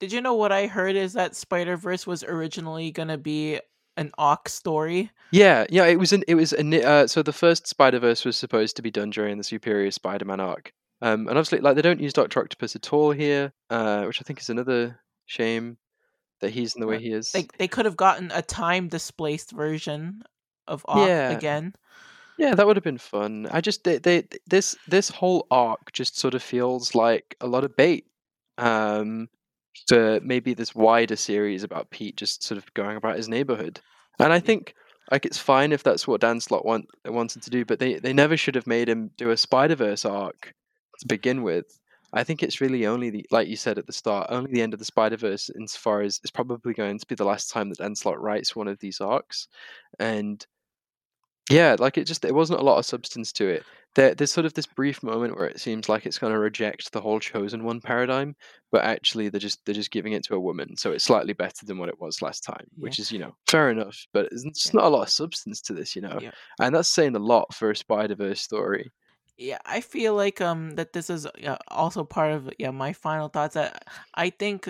Did 0.00 0.12
you 0.12 0.20
know 0.20 0.34
what 0.34 0.52
I 0.52 0.66
heard 0.66 0.96
is 0.96 1.12
that 1.14 1.36
Spider 1.36 1.76
Verse 1.76 2.06
was 2.06 2.22
originally 2.24 2.90
gonna 2.90 3.18
be 3.18 3.60
an 3.96 4.12
Ock 4.18 4.48
story? 4.48 5.10
Yeah, 5.30 5.66
yeah, 5.68 5.86
it 5.86 5.98
was 5.98 6.12
an 6.12 6.24
it 6.28 6.34
was 6.34 6.52
a 6.52 6.84
uh, 6.86 7.06
so 7.06 7.22
the 7.22 7.32
first 7.32 7.66
Spider 7.66 7.98
Verse 7.98 8.24
was 8.24 8.36
supposed 8.36 8.76
to 8.76 8.82
be 8.82 8.90
done 8.90 9.10
during 9.10 9.38
the 9.38 9.44
Superior 9.44 9.90
Spider 9.90 10.24
Man 10.24 10.40
arc, 10.40 10.72
um, 11.02 11.20
and 11.28 11.30
obviously 11.30 11.60
like 11.60 11.76
they 11.76 11.82
don't 11.82 12.00
use 12.00 12.12
Doctor 12.12 12.40
Octopus 12.40 12.76
at 12.76 12.92
all 12.92 13.12
here, 13.12 13.52
uh, 13.70 14.04
which 14.04 14.20
I 14.20 14.24
think 14.24 14.40
is 14.40 14.50
another 14.50 15.00
shame 15.26 15.78
that 16.40 16.50
he's 16.50 16.74
in 16.74 16.80
the 16.80 16.86
way 16.86 17.00
he 17.00 17.12
is. 17.12 17.34
Like 17.34 17.56
they 17.56 17.68
could 17.68 17.84
have 17.84 17.96
gotten 17.96 18.30
a 18.32 18.42
time 18.42 18.88
displaced 18.88 19.52
version 19.52 20.22
of 20.66 20.84
Ock 20.88 21.08
Yeah. 21.08 21.30
again. 21.30 21.74
Yeah, 22.36 22.54
that 22.54 22.66
would 22.66 22.76
have 22.76 22.84
been 22.84 22.98
fun. 22.98 23.46
I 23.50 23.60
just 23.60 23.84
they, 23.84 23.98
they 23.98 24.24
this 24.46 24.76
this 24.88 25.08
whole 25.08 25.46
arc 25.50 25.92
just 25.92 26.18
sort 26.18 26.34
of 26.34 26.42
feels 26.42 26.94
like 26.94 27.36
a 27.40 27.46
lot 27.46 27.64
of 27.64 27.76
bait. 27.76 28.06
Um 28.58 29.28
for 29.88 30.20
maybe 30.22 30.54
this 30.54 30.74
wider 30.74 31.16
series 31.16 31.62
about 31.64 31.90
Pete 31.90 32.16
just 32.16 32.42
sort 32.42 32.58
of 32.58 32.72
going 32.74 32.96
about 32.96 33.16
his 33.16 33.28
neighborhood. 33.28 33.80
And 34.20 34.32
I 34.32 34.40
think 34.40 34.74
like 35.10 35.26
it's 35.26 35.38
fine 35.38 35.72
if 35.72 35.82
that's 35.82 36.06
what 36.06 36.20
Dan 36.20 36.40
Slott 36.40 36.64
want, 36.64 36.86
wanted 37.06 37.42
to 37.42 37.50
do, 37.50 37.64
but 37.64 37.78
they, 37.80 37.94
they 37.98 38.12
never 38.12 38.36
should 38.36 38.54
have 38.54 38.66
made 38.66 38.88
him 38.88 39.10
do 39.16 39.30
a 39.30 39.36
Spider 39.36 39.74
Verse 39.74 40.04
arc 40.04 40.54
to 41.00 41.06
begin 41.08 41.42
with. 41.42 41.78
I 42.12 42.22
think 42.24 42.42
it's 42.42 42.60
really 42.60 42.86
only 42.86 43.10
the 43.10 43.26
like 43.32 43.48
you 43.48 43.56
said 43.56 43.78
at 43.78 43.86
the 43.86 43.92
start, 43.92 44.28
only 44.30 44.52
the 44.52 44.62
end 44.62 44.72
of 44.72 44.78
the 44.78 44.84
Spider 44.84 45.16
Verse, 45.16 45.50
insofar 45.58 46.02
as 46.02 46.20
it's 46.22 46.30
probably 46.30 46.72
going 46.72 46.98
to 46.98 47.06
be 47.06 47.16
the 47.16 47.24
last 47.24 47.50
time 47.50 47.68
that 47.70 47.78
Dan 47.78 47.96
Slott 47.96 48.20
writes 48.20 48.54
one 48.54 48.68
of 48.68 48.78
these 48.78 49.00
arcs. 49.00 49.48
And 49.98 50.46
yeah, 51.50 51.76
like 51.78 51.98
it 51.98 52.04
just 52.06 52.24
it 52.24 52.34
wasn't 52.34 52.60
a 52.60 52.64
lot 52.64 52.78
of 52.78 52.86
substance 52.86 53.32
to 53.34 53.48
it. 53.48 53.66
There, 53.94 54.14
there's 54.14 54.32
sort 54.32 54.46
of 54.46 54.54
this 54.54 54.66
brief 54.66 55.02
moment 55.02 55.36
where 55.36 55.46
it 55.48 55.60
seems 55.60 55.88
like 55.88 56.04
it's 56.06 56.18
going 56.18 56.32
to 56.32 56.38
reject 56.38 56.90
the 56.92 57.00
whole 57.00 57.20
chosen 57.20 57.64
one 57.64 57.80
paradigm, 57.80 58.34
but 58.72 58.82
actually 58.84 59.28
they're 59.28 59.40
just 59.40 59.64
they're 59.64 59.74
just 59.74 59.90
giving 59.90 60.14
it 60.14 60.24
to 60.24 60.34
a 60.34 60.40
woman, 60.40 60.76
so 60.76 60.92
it's 60.92 61.04
slightly 61.04 61.32
better 61.34 61.64
than 61.66 61.78
what 61.78 61.88
it 61.90 62.00
was 62.00 62.22
last 62.22 62.40
time, 62.44 62.66
which 62.78 62.98
is 62.98 63.12
you 63.12 63.18
know 63.18 63.36
fair 63.48 63.70
enough. 63.70 64.06
But 64.12 64.26
it's 64.32 64.44
just 64.44 64.74
Yeah. 64.74 64.74
not 64.74 64.84
a 64.86 64.88
lot 64.88 65.02
of 65.02 65.10
substance 65.10 65.60
to 65.62 65.74
this, 65.74 65.94
you 65.94 66.02
know, 66.02 66.20
Yeah. 66.20 66.32
and 66.60 66.74
that's 66.74 66.88
saying 66.88 67.14
a 67.16 67.20
lot 67.20 67.54
for 67.54 67.70
a 67.70 67.76
Spider 67.76 68.14
Verse 68.16 68.40
story. 68.40 68.90
Yeah, 69.36 69.58
I 69.64 69.80
feel 69.80 70.14
like 70.14 70.40
um 70.40 70.76
that 70.76 70.92
this 70.92 71.10
is 71.10 71.26
yeah, 71.38 71.56
also 71.68 72.04
part 72.04 72.32
of 72.32 72.50
yeah 72.58 72.70
my 72.70 72.92
final 72.92 73.28
thoughts. 73.28 73.54
That 73.54 73.84
I 74.14 74.30
think 74.30 74.68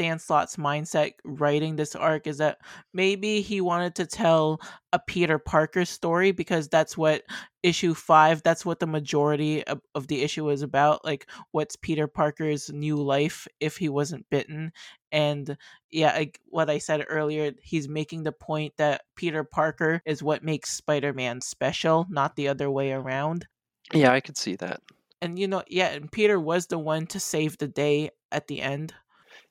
Dan 0.00 0.18
Slott's 0.18 0.56
mindset 0.56 1.12
writing 1.24 1.76
this 1.76 1.94
arc 1.94 2.26
is 2.26 2.38
that 2.38 2.58
maybe 2.94 3.42
he 3.42 3.60
wanted 3.60 3.94
to 3.96 4.06
tell 4.06 4.60
a 4.92 4.98
Peter 4.98 5.38
Parker 5.38 5.84
story 5.84 6.32
because 6.32 6.68
that's 6.68 6.96
what 6.96 7.22
issue 7.62 7.92
five. 7.92 8.42
That's 8.42 8.64
what 8.64 8.80
the 8.80 8.86
majority 8.86 9.62
of, 9.66 9.82
of 9.94 10.06
the 10.06 10.22
issue 10.22 10.48
is 10.48 10.62
about. 10.62 11.04
Like, 11.04 11.28
what's 11.52 11.76
Peter 11.76 12.06
Parker's 12.06 12.70
new 12.72 12.96
life 12.96 13.46
if 13.60 13.76
he 13.76 13.90
wasn't 13.90 14.24
bitten? 14.30 14.72
And 15.12 15.56
yeah, 15.90 16.14
like 16.16 16.40
what 16.46 16.70
I 16.70 16.78
said 16.78 17.04
earlier, 17.08 17.52
he's 17.62 17.88
making 17.88 18.22
the 18.22 18.32
point 18.32 18.72
that 18.78 19.02
Peter 19.16 19.44
Parker 19.44 20.00
is 20.06 20.22
what 20.22 20.42
makes 20.42 20.70
Spider-Man 20.70 21.42
special, 21.42 22.06
not 22.08 22.36
the 22.36 22.48
other 22.48 22.70
way 22.70 22.92
around 22.92 23.46
Yeah, 23.92 24.12
I 24.12 24.20
could 24.20 24.38
see 24.38 24.56
that. 24.56 24.80
and 25.22 25.38
you 25.38 25.46
know 25.48 25.62
yeah 25.68 25.88
and 25.88 26.10
peter 26.12 26.38
was 26.40 26.66
the 26.66 26.78
one 26.78 27.06
to 27.06 27.20
save 27.20 27.58
the 27.58 27.68
day 27.68 28.10
at 28.32 28.46
the 28.48 28.60
end 28.60 28.94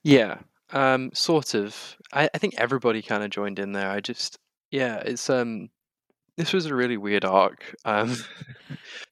Yeah, 0.04 0.39
um, 0.72 1.12
sort 1.14 1.54
of. 1.54 1.95
I, 2.14 2.30
I 2.34 2.38
think 2.38 2.56
everybody 2.58 3.02
kind 3.02 3.24
of 3.24 3.30
joined 3.30 3.60
in 3.60 3.74
there. 3.74 3.89
I 3.89 4.00
just, 4.00 4.38
yeah, 4.72 4.97
it's 4.97 5.30
um, 5.30 5.70
this 6.38 6.54
was 6.54 6.66
a 6.66 6.76
really 6.76 6.97
weird 6.97 7.26
arc. 7.26 7.76
Um, 7.86 8.16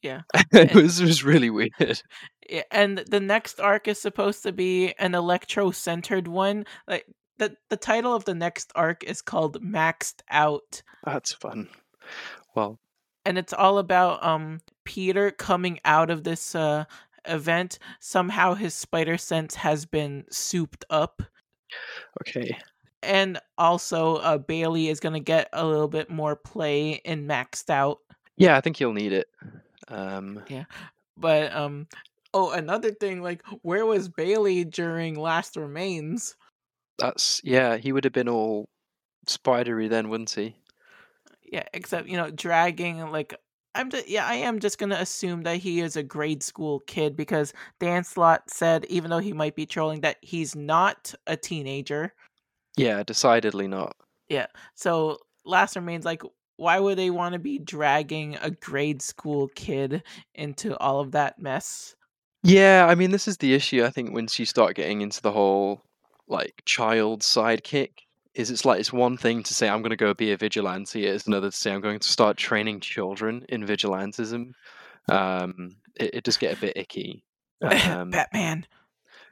Yeah, 0.03 0.21
it 0.33 0.71
and- 0.71 0.71
was 0.71 0.99
it 1.01 1.05
was 1.05 1.23
really 1.23 1.49
weird. 1.49 2.01
Yeah, 2.49 2.63
and 2.71 2.99
the 2.99 3.19
next 3.19 3.59
arc 3.59 3.87
is 3.87 3.99
supposed 3.99 4.43
to 4.43 4.51
be 4.51 4.93
an 4.99 5.15
electro 5.15 5.71
centered 5.71 6.27
one 6.27 6.65
like 6.87 7.05
the 7.39 7.55
the 7.69 7.77
title 7.77 8.13
of 8.13 8.25
the 8.25 8.35
next 8.35 8.71
arc 8.75 9.03
is 9.03 9.21
called 9.21 9.61
maxed 9.61 10.21
out 10.29 10.81
That's 11.03 11.33
fun. 11.33 11.67
Well, 12.55 12.79
and 13.25 13.37
it's 13.37 13.53
all 13.53 13.79
about 13.79 14.23
um 14.23 14.61
peter 14.85 15.31
coming 15.31 15.79
out 15.83 16.09
of 16.09 16.23
this 16.23 16.55
uh 16.55 16.85
event 17.27 17.79
somehow 17.99 18.53
his 18.53 18.73
spider 18.73 19.17
sense 19.17 19.55
has 19.55 19.85
been 19.85 20.25
souped 20.29 20.85
up 20.89 21.21
okay. 22.21 22.57
and 23.03 23.39
also 23.57 24.15
uh 24.17 24.37
bailey 24.37 24.87
is 24.89 24.99
gonna 24.99 25.19
get 25.19 25.49
a 25.53 25.65
little 25.65 25.87
bit 25.87 26.09
more 26.09 26.35
play 26.35 27.01
in 27.05 27.27
maxed 27.27 27.69
out 27.69 27.99
Yeah, 28.37 28.55
I 28.55 28.61
think 28.61 28.77
he'll 28.77 28.93
need 28.93 29.13
it. 29.13 29.27
Um, 29.87 30.43
Yeah. 30.47 30.65
But 31.17 31.53
um 31.55 31.87
oh 32.33 32.51
another 32.51 32.91
thing 32.91 33.21
like 33.23 33.41
where 33.63 33.85
was 33.85 34.09
Bailey 34.09 34.63
during 34.63 35.15
Last 35.15 35.55
Remains? 35.57 36.35
that's 36.99 37.41
yeah. 37.43 37.77
He 37.77 37.91
would 37.91 38.03
have 38.03 38.13
been 38.13 38.29
all 38.29 38.69
spidery 39.25 39.87
then, 39.87 40.09
wouldn't 40.09 40.31
he? 40.31 40.55
Yeah, 41.51 41.63
except 41.73 42.07
you 42.07 42.17
know 42.17 42.29
dragging 42.31 42.99
like 43.11 43.33
I'm 43.77 43.89
just 43.89 44.09
yeah, 44.09 44.25
I 44.25 44.35
am 44.35 44.59
just 44.59 44.79
going 44.79 44.89
to 44.89 44.99
assume 44.99 45.43
that 45.43 45.57
he 45.57 45.79
is 45.79 45.95
a 45.95 46.03
grade 46.03 46.41
school 46.41 46.79
kid 46.81 47.15
because 47.15 47.53
Dan 47.79 48.03
Slott 48.03 48.49
said 48.49 48.85
even 48.85 49.11
though 49.11 49.19
he 49.19 49.33
might 49.33 49.55
be 49.55 49.65
trolling 49.65 50.01
that 50.01 50.17
he's 50.21 50.55
not 50.55 51.13
a 51.27 51.37
teenager. 51.37 52.13
Yeah, 52.75 53.03
decidedly 53.03 53.67
not. 53.67 53.95
Yeah. 54.29 54.47
So 54.75 55.19
Last 55.45 55.75
Remains 55.75 56.05
like 56.05 56.23
why 56.57 56.79
would 56.79 56.97
they 56.97 57.11
want 57.11 57.33
to 57.33 57.39
be 57.39 57.59
dragging 57.59 58.35
a 58.41 58.49
grade 58.49 59.01
school 59.01 59.47
kid 59.55 60.03
into 60.33 60.75
all 60.79 60.99
of 60.99 61.11
that 61.11 61.39
mess? 61.39 61.95
Yeah, 62.43 62.87
I 62.89 62.95
mean, 62.95 63.11
this 63.11 63.27
is 63.27 63.37
the 63.37 63.53
issue. 63.53 63.83
I 63.83 63.91
think 63.91 64.11
once 64.11 64.39
you 64.39 64.45
start 64.45 64.75
getting 64.75 65.01
into 65.01 65.21
the 65.21 65.31
whole 65.31 65.83
like 66.27 66.63
child 66.65 67.21
sidekick, 67.21 67.91
is 68.37 68.51
it's 68.51 68.65
like 68.65 68.79
it's 68.79 68.93
one 68.93 69.17
thing 69.17 69.41
to 69.43 69.53
say 69.53 69.67
I'm 69.67 69.81
going 69.81 69.89
to 69.89 69.95
go 69.95 70.13
be 70.13 70.31
a 70.31 70.37
vigilante. 70.37 71.05
It's 71.05 71.25
another 71.25 71.49
to 71.49 71.55
say 71.55 71.73
I'm 71.73 71.81
going 71.81 71.99
to 71.99 72.07
start 72.07 72.37
training 72.37 72.81
children 72.81 73.43
in 73.49 73.65
vigilantism. 73.65 74.51
Um, 75.09 75.77
it, 75.95 76.15
it 76.15 76.23
does 76.23 76.37
get 76.37 76.55
a 76.55 76.61
bit 76.61 76.77
icky. 76.77 77.23
Um, 77.59 78.11
Batman. 78.11 78.67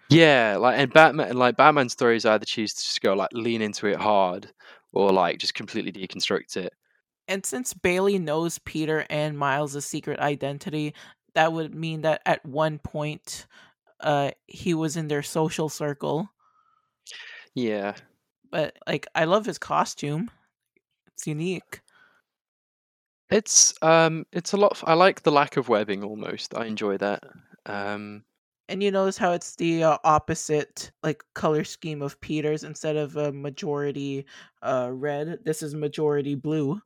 yeah, 0.10 0.58
like 0.60 0.80
and 0.80 0.92
Batman, 0.92 1.38
like 1.38 1.58
Batman 1.58 1.90
stories 1.90 2.26
either 2.26 2.44
choose 2.44 2.74
to 2.74 2.84
just 2.84 3.02
go 3.02 3.14
like 3.14 3.30
lean 3.34 3.62
into 3.62 3.86
it 3.86 3.98
hard, 3.98 4.52
or 4.94 5.12
like 5.12 5.38
just 5.38 5.54
completely 5.54 5.92
deconstruct 5.92 6.58
it. 6.58 6.74
And 7.28 7.46
since 7.46 7.76
Bailey 7.76 8.18
knows 8.18 8.58
Peter 8.58 9.06
and 9.12 9.38
Miles' 9.38 9.86
secret 9.86 10.20
identity, 10.20 10.96
that 11.36 11.54
would 11.54 11.76
mean 11.76 12.02
that 12.02 12.24
at 12.26 12.44
one 12.44 12.80
point 12.80 13.46
uh 14.00 14.32
he 14.48 14.74
was 14.74 14.98
in 14.98 15.08
their 15.08 15.22
social 15.22 15.70
circle. 15.70 16.32
Yeah, 17.54 17.94
But 18.52 18.78
like 18.88 19.08
I 19.16 19.26
love 19.26 19.46
his 19.46 19.58
costume. 19.58 20.32
It's 21.08 21.28
unique. 21.28 21.82
it's 23.30 23.74
um, 23.82 24.26
it's 24.32 24.54
a 24.54 24.58
lot. 24.58 24.82
I 24.86 24.94
like 24.94 25.24
the 25.24 25.32
lack 25.32 25.58
of 25.58 25.70
webbing 25.70 26.04
almost. 26.04 26.56
I 26.56 26.66
enjoy 26.66 26.98
that. 26.98 27.24
Um, 27.66 28.24
And 28.68 28.82
you 28.82 28.92
notice 28.92 29.18
how 29.18 29.32
it's 29.34 29.56
the 29.56 29.84
uh, 29.84 29.98
opposite 30.04 30.92
like 31.04 31.24
color 31.34 31.64
scheme 31.64 32.02
of 32.02 32.20
Peter's 32.22 32.64
instead 32.64 32.96
of 32.96 33.16
a 33.16 33.32
majority 33.32 34.26
uh 34.62 34.90
red, 34.92 35.40
this 35.46 35.62
is 35.64 35.74
majority 35.76 36.36
blue. 36.36 36.82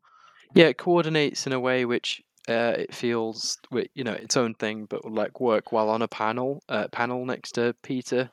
yeah, 0.54 0.66
it 0.66 0.78
coordinates 0.78 1.46
in 1.48 1.54
a 1.54 1.60
way 1.60 1.86
which 1.86 2.22
uh, 2.48 2.74
it 2.78 2.94
feels, 2.94 3.58
you 3.94 4.04
know, 4.04 4.14
its 4.14 4.36
own 4.36 4.56
thing, 4.56 4.86
but 4.86 5.06
like 5.06 5.40
work 5.40 5.72
while 5.72 5.90
on 5.90 6.02
a 6.02 6.08
panel, 6.08 6.64
uh, 6.70 6.88
panel 6.92 7.26
next 7.26 7.52
to 7.54 7.76
Peter, 7.84 8.32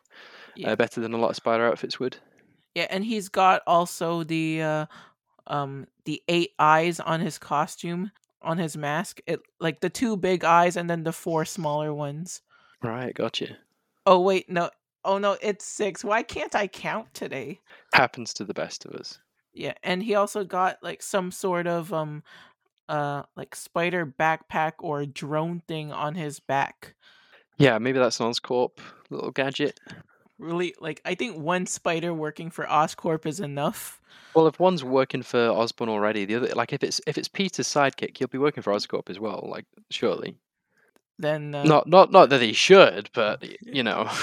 Yeah. 0.56 0.72
uh, 0.72 0.76
better 0.76 1.00
than 1.00 1.12
a 1.12 1.18
lot 1.18 1.30
of 1.30 1.36
spider 1.36 1.66
outfits 1.66 2.00
would. 2.00 2.16
Yeah, 2.76 2.88
and 2.90 3.02
he's 3.02 3.30
got 3.30 3.62
also 3.66 4.22
the 4.22 4.60
uh 4.60 4.86
um 5.46 5.86
the 6.04 6.22
eight 6.28 6.50
eyes 6.58 7.00
on 7.00 7.20
his 7.20 7.38
costume, 7.38 8.12
on 8.42 8.58
his 8.58 8.76
mask. 8.76 9.18
It 9.26 9.40
like 9.58 9.80
the 9.80 9.88
two 9.88 10.14
big 10.14 10.44
eyes 10.44 10.76
and 10.76 10.90
then 10.90 11.02
the 11.02 11.12
four 11.14 11.46
smaller 11.46 11.94
ones. 11.94 12.42
Right, 12.82 13.14
gotcha. 13.14 13.56
Oh 14.04 14.20
wait, 14.20 14.50
no. 14.50 14.68
Oh 15.06 15.16
no, 15.16 15.38
it's 15.40 15.64
six. 15.64 16.04
Why 16.04 16.22
can't 16.22 16.54
I 16.54 16.66
count 16.66 17.14
today? 17.14 17.60
Happens 17.94 18.34
to 18.34 18.44
the 18.44 18.52
best 18.52 18.84
of 18.84 18.92
us. 18.92 19.20
Yeah, 19.54 19.72
and 19.82 20.02
he 20.02 20.14
also 20.14 20.44
got 20.44 20.76
like 20.82 21.02
some 21.02 21.30
sort 21.30 21.66
of 21.66 21.94
um 21.94 22.24
uh 22.90 23.22
like 23.36 23.56
spider 23.56 24.04
backpack 24.04 24.72
or 24.80 25.06
drone 25.06 25.62
thing 25.66 25.92
on 25.92 26.14
his 26.14 26.40
back. 26.40 26.94
Yeah, 27.56 27.78
maybe 27.78 27.98
that's 27.98 28.20
an 28.20 28.26
Oscorp 28.26 28.80
little 29.08 29.30
gadget. 29.30 29.80
Really 30.38 30.74
like 30.80 31.00
I 31.04 31.14
think 31.14 31.36
one 31.36 31.66
spider 31.66 32.12
working 32.12 32.50
for 32.50 32.64
Oscorp 32.66 33.26
is 33.26 33.40
enough. 33.40 34.00
Well, 34.34 34.46
if 34.46 34.60
one's 34.60 34.84
working 34.84 35.22
for 35.22 35.48
Osborn 35.48 35.88
already, 35.88 36.24
the 36.24 36.34
other 36.36 36.48
like 36.54 36.72
if 36.72 36.82
it's 36.82 37.00
if 37.06 37.16
it's 37.18 37.28
Peter's 37.28 37.68
sidekick, 37.68 38.16
he'll 38.18 38.28
be 38.28 38.38
working 38.38 38.62
for 38.62 38.72
Oscorp 38.72 39.08
as 39.08 39.18
well. 39.18 39.46
Like 39.50 39.64
surely, 39.90 40.36
Then 41.18 41.54
uh, 41.54 41.64
not 41.64 41.86
not 41.86 42.12
not 42.12 42.28
that 42.30 42.42
he 42.42 42.52
should, 42.52 43.10
but 43.14 43.42
you 43.62 43.82
know, 43.82 44.10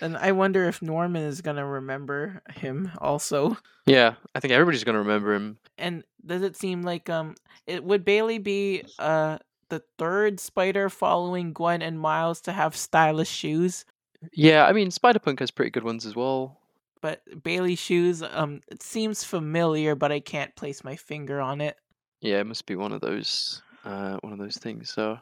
And 0.00 0.16
I 0.16 0.32
wonder 0.32 0.68
if 0.68 0.80
Norman 0.80 1.22
is 1.22 1.40
gonna 1.40 1.66
remember 1.66 2.42
him 2.54 2.92
also. 2.98 3.56
yeah, 3.86 4.14
I 4.34 4.40
think 4.40 4.52
everybody's 4.52 4.84
gonna 4.84 4.98
remember 4.98 5.34
him. 5.34 5.58
And 5.76 6.04
does 6.24 6.42
it 6.42 6.56
seem 6.56 6.82
like 6.82 7.08
um 7.08 7.34
it 7.66 7.82
would 7.84 8.04
Bailey 8.04 8.38
be 8.38 8.84
uh 8.98 9.38
the 9.70 9.82
third 9.98 10.40
spider 10.40 10.88
following 10.88 11.52
Gwen 11.52 11.82
and 11.82 11.98
Miles 12.00 12.40
to 12.42 12.52
have 12.52 12.76
stylish 12.76 13.28
shoes? 13.30 13.84
Yeah, 14.32 14.66
I 14.66 14.72
mean, 14.72 14.90
Spider 14.90 15.18
Punk 15.18 15.40
has 15.40 15.50
pretty 15.50 15.70
good 15.70 15.84
ones 15.84 16.04
as 16.06 16.16
well. 16.16 16.58
But 17.00 17.22
Bailey 17.42 17.76
shoes, 17.76 18.22
um, 18.22 18.60
it 18.68 18.82
seems 18.82 19.22
familiar, 19.22 19.94
but 19.94 20.10
I 20.10 20.20
can't 20.20 20.54
place 20.56 20.82
my 20.82 20.96
finger 20.96 21.40
on 21.40 21.60
it. 21.60 21.76
Yeah, 22.20 22.40
it 22.40 22.46
must 22.46 22.66
be 22.66 22.74
one 22.74 22.92
of 22.92 23.00
those 23.00 23.62
uh 23.84 24.18
one 24.22 24.32
of 24.32 24.38
those 24.38 24.56
things. 24.56 24.90
So, 24.90 25.18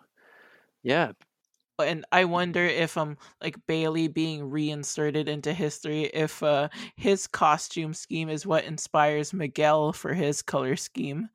yeah, 0.83 1.13
and 1.79 2.05
I 2.11 2.25
wonder 2.25 2.65
if 2.65 2.97
um 2.97 3.19
like 3.43 3.57
Bailey 3.67 4.09
being 4.09 4.49
reinserted 4.49 5.29
into 5.29 5.53
history 5.53 6.05
if 6.05 6.43
uh 6.43 6.69
his 6.97 7.27
costume 7.27 7.93
scheme 7.93 8.29
is 8.29 8.47
what 8.47 8.65
inspires 8.65 9.33
Miguel 9.33 9.93
for 9.93 10.15
his 10.15 10.43
color 10.43 10.77
scheme. 10.77 11.29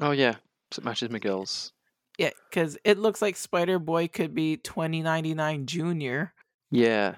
oh 0.00 0.10
yeah, 0.10 0.34
so 0.70 0.80
it 0.80 0.84
matches 0.84 1.10
Miguel's. 1.10 1.72
Yeah, 2.18 2.30
cuz 2.52 2.76
it 2.84 2.98
looks 2.98 3.22
like 3.22 3.36
Spider 3.36 3.78
Boy 3.78 4.08
could 4.08 4.34
be 4.34 4.56
2099 4.58 5.66
Junior 5.66 6.34
Yeah, 6.70 7.14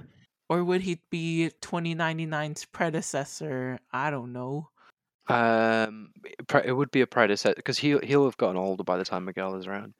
or 0.49 0.65
would 0.65 0.83
he 0.83 1.01
be 1.11 1.51
2099's 1.63 2.65
predecessor? 2.67 3.79
I 3.93 4.11
don't 4.11 4.33
know. 4.33 4.69
um, 5.29 6.11
it 6.65 6.73
would 6.73 6.91
be 6.91 7.03
a 7.03 7.07
predecessor 7.07 7.55
because 7.55 7.79
he'll 7.79 8.01
he'll 8.01 8.25
have 8.25 8.37
gotten 8.37 8.57
older 8.57 8.85
by 8.85 8.97
the 8.97 9.05
time 9.05 9.25
Miguel 9.25 9.55
is 9.57 9.67
around. 9.67 9.95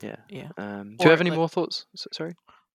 Yeah. 0.00 0.16
Yeah. 0.28 0.48
Um, 0.56 0.96
do 0.98 1.04
you 1.04 1.10
have 1.10 1.20
any 1.20 1.30
like- 1.30 1.38
more 1.38 1.48
thoughts? 1.48 1.86
Sorry. 2.12 2.32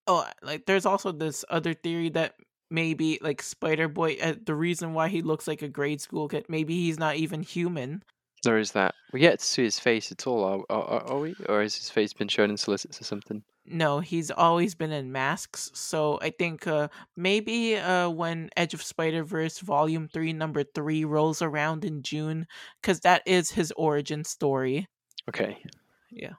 Oh, 0.08 0.26
like 0.42 0.66
there's 0.66 0.86
also 0.86 1.12
this 1.12 1.46
other 1.50 1.74
theory 1.74 2.10
that 2.10 2.36
maybe 2.72 3.20
like 3.22 3.42
Spider 3.42 3.88
Boy 3.88 4.18
uh, 4.22 4.36
the 4.44 4.56
reason 4.56 4.94
why 4.94 5.08
he 5.08 5.22
looks 5.22 5.48
like 5.48 5.62
a 5.62 5.68
grade 5.68 6.02
school 6.02 6.28
kid 6.28 6.46
maybe 6.50 6.76
he's 6.76 6.98
not 7.00 7.16
even 7.16 7.44
human. 7.44 8.04
There 8.44 8.58
is 8.58 8.72
that. 8.72 8.96
We 9.12 9.20
get 9.20 9.40
to 9.40 9.46
see 9.46 9.64
his 9.64 9.80
face 9.80 10.12
at 10.14 10.26
all, 10.26 10.44
are, 10.44 10.64
are, 10.70 11.04
are 11.12 11.20
we? 11.20 11.36
Or 11.50 11.62
has 11.62 11.76
his 11.76 11.90
face 11.90 12.14
been 12.14 12.30
shown 12.30 12.50
in 12.50 12.56
solicits 12.58 13.02
or 13.02 13.04
something? 13.04 13.44
No, 13.72 14.00
he's 14.00 14.32
always 14.32 14.74
been 14.74 14.92
in 14.92 15.12
masks. 15.12 15.70
So 15.76 16.18
I 16.22 16.32
think 16.32 16.66
uh, 16.66 16.88
maybe 17.16 17.78
uh, 17.78 18.10
when 18.10 18.50
Edge 18.58 18.74
of 18.74 18.82
Spider 18.82 19.24
Verse 19.24 19.60
Volume 19.60 20.08
Three, 20.08 20.34
Number 20.34 20.64
Three 20.64 21.06
rolls 21.06 21.42
around 21.42 21.86
in 21.86 22.02
June, 22.02 22.48
because 22.82 23.02
that 23.02 23.22
is 23.28 23.52
his 23.52 23.72
origin 23.78 24.24
story. 24.24 24.88
Okay. 25.30 25.62
Yeah. 26.10 26.34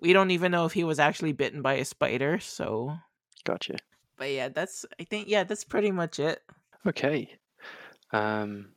We 0.00 0.14
don't 0.14 0.30
even 0.30 0.50
know 0.50 0.64
if 0.64 0.72
he 0.72 0.84
was 0.84 0.98
actually 0.98 1.32
bitten 1.32 1.60
by 1.60 1.74
a 1.74 1.84
spider. 1.84 2.38
So, 2.38 2.96
Gotcha. 3.44 3.76
but 4.16 4.30
yeah, 4.30 4.48
that's 4.48 4.86
I 4.98 5.04
think 5.04 5.28
yeah, 5.28 5.44
that's 5.44 5.64
pretty 5.64 5.90
much 5.90 6.18
it. 6.18 6.40
Okay. 6.86 7.28
Um, 8.12 8.70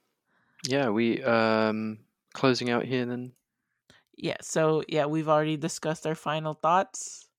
yeah, 0.67 0.89
we 0.89 1.24
um 1.24 1.99
closing 2.34 2.69
out 2.69 2.84
here 2.84 3.05
then. 3.05 3.32
Yeah. 4.17 4.38
So 4.41 4.84
yeah, 4.89 5.05
we've 5.05 5.30
already 5.30 5.55
discussed 5.55 6.05
our 6.05 6.15
final 6.15 6.53
thoughts. 6.53 7.30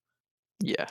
Yeah. 0.63 0.87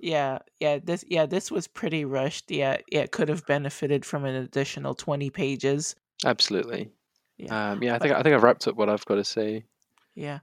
Yeah, 0.00 0.38
yeah, 0.60 0.78
this 0.82 1.04
yeah, 1.08 1.26
this 1.26 1.50
was 1.50 1.66
pretty 1.66 2.04
rushed. 2.04 2.50
Yeah, 2.50 2.76
yeah, 2.90 3.00
it 3.00 3.10
could 3.10 3.28
have 3.28 3.44
benefited 3.46 4.04
from 4.04 4.24
an 4.24 4.36
additional 4.36 4.94
twenty 4.94 5.28
pages. 5.28 5.96
Absolutely. 6.24 6.90
Yeah. 7.36 7.72
Um, 7.72 7.82
yeah, 7.82 7.96
I 7.96 7.98
think 7.98 8.14
I 8.14 8.22
think 8.22 8.34
I've 8.34 8.42
wrapped 8.44 8.68
up 8.68 8.76
what 8.76 8.88
I've 8.88 9.04
got 9.06 9.16
to 9.16 9.24
say. 9.24 9.64
Yeah. 10.14 10.38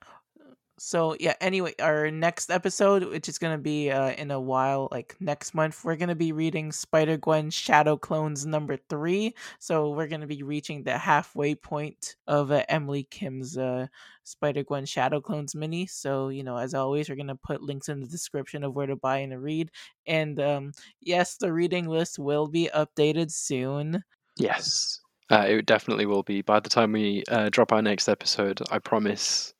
So 0.77 1.15
yeah, 1.19 1.35
anyway, 1.39 1.73
our 1.79 2.11
next 2.11 2.51
episode, 2.51 3.05
which 3.05 3.29
is 3.29 3.37
gonna 3.37 3.57
be 3.57 3.91
uh, 3.91 4.11
in 4.11 4.29
a 4.31 4.39
while, 4.39 4.89
like 4.91 5.15
next 5.21 5.53
month, 5.53 5.85
we're 5.85 5.95
gonna 5.95 6.15
be 6.15 6.33
reading 6.33 6.73
Spider 6.73 7.15
Gwen 7.15 7.49
Shadow 7.49 7.95
Clones 7.95 8.45
number 8.45 8.77
three. 8.89 9.33
So 9.59 9.91
we're 9.91 10.07
gonna 10.07 10.27
be 10.27 10.43
reaching 10.43 10.83
the 10.83 10.97
halfway 10.97 11.55
point 11.55 12.17
of 12.27 12.51
uh, 12.51 12.63
Emily 12.67 13.03
Kim's 13.03 13.57
uh, 13.57 13.87
Spider 14.25 14.63
Gwen 14.63 14.85
Shadow 14.85 15.21
Clones 15.21 15.55
mini. 15.55 15.85
So 15.85 16.27
you 16.27 16.43
know, 16.43 16.57
as 16.57 16.73
always, 16.73 17.09
we're 17.09 17.15
gonna 17.15 17.37
put 17.37 17.63
links 17.63 17.87
in 17.87 18.01
the 18.01 18.07
description 18.07 18.65
of 18.65 18.75
where 18.75 18.87
to 18.87 18.97
buy 18.97 19.19
and 19.19 19.31
to 19.31 19.39
read. 19.39 19.71
And 20.05 20.39
um, 20.41 20.73
yes, 20.99 21.37
the 21.37 21.53
reading 21.53 21.87
list 21.87 22.19
will 22.19 22.47
be 22.47 22.69
updated 22.75 23.31
soon. 23.31 24.03
Yes. 24.35 24.99
Uh, 25.31 25.45
it 25.47 25.65
definitely 25.65 26.05
will 26.05 26.21
be. 26.21 26.41
By 26.43 26.59
the 26.59 26.69
time 26.69 26.91
we 26.91 27.23
uh, 27.29 27.49
drop 27.49 27.71
our 27.71 27.81
next 27.81 28.07
episode, 28.07 28.61
I 28.69 28.77
promise 28.77 29.54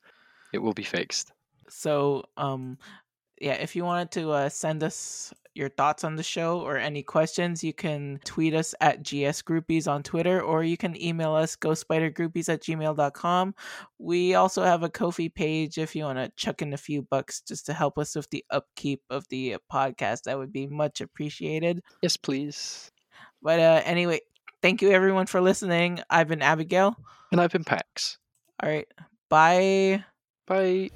it 0.53 0.59
will 0.59 0.73
be 0.73 0.83
fixed. 0.83 1.31
So, 1.69 2.25
um, 2.37 2.77
yeah, 3.39 3.53
if 3.53 3.75
you 3.75 3.83
wanted 3.83 4.11
to 4.11 4.31
uh, 4.31 4.49
send 4.49 4.83
us 4.83 5.33
your 5.55 5.69
thoughts 5.69 6.03
on 6.03 6.15
the 6.15 6.23
show 6.23 6.59
or 6.59 6.77
any 6.77 7.01
questions, 7.01 7.63
you 7.63 7.73
can 7.73 8.19
tweet 8.25 8.53
us 8.53 8.75
at 8.81 9.03
GS 9.03 9.41
Groupies 9.41 9.87
on 9.87 10.03
Twitter 10.03 10.41
or 10.41 10.63
you 10.63 10.77
can 10.77 11.01
email 11.01 11.33
us 11.33 11.55
ghostspidergroupies 11.55 12.49
at 12.49 12.61
gmail.com. 12.61 13.55
We 13.97 14.35
also 14.35 14.63
have 14.63 14.83
a 14.83 14.89
Kofi 14.89 15.33
page 15.33 15.77
if 15.77 15.95
you 15.95 16.03
want 16.03 16.19
to 16.19 16.31
chuck 16.35 16.61
in 16.61 16.73
a 16.73 16.77
few 16.77 17.01
bucks 17.03 17.41
just 17.41 17.65
to 17.67 17.73
help 17.73 17.97
us 17.97 18.15
with 18.15 18.29
the 18.29 18.43
upkeep 18.49 19.01
of 19.09 19.27
the 19.29 19.55
uh, 19.55 19.59
podcast. 19.71 20.23
That 20.23 20.37
would 20.37 20.51
be 20.51 20.67
much 20.67 20.99
appreciated. 21.01 21.81
Yes, 22.01 22.17
please. 22.17 22.91
But 23.41 23.59
uh, 23.59 23.81
anyway, 23.85 24.19
thank 24.61 24.81
you 24.81 24.91
everyone 24.91 25.25
for 25.25 25.39
listening. 25.39 26.01
I've 26.09 26.27
been 26.27 26.41
Abigail. 26.41 26.97
And 27.31 27.39
I've 27.39 27.51
been 27.51 27.63
Pax. 27.63 28.17
All 28.61 28.69
right, 28.69 28.87
bye. 29.29 30.03
Bye. 30.45 30.91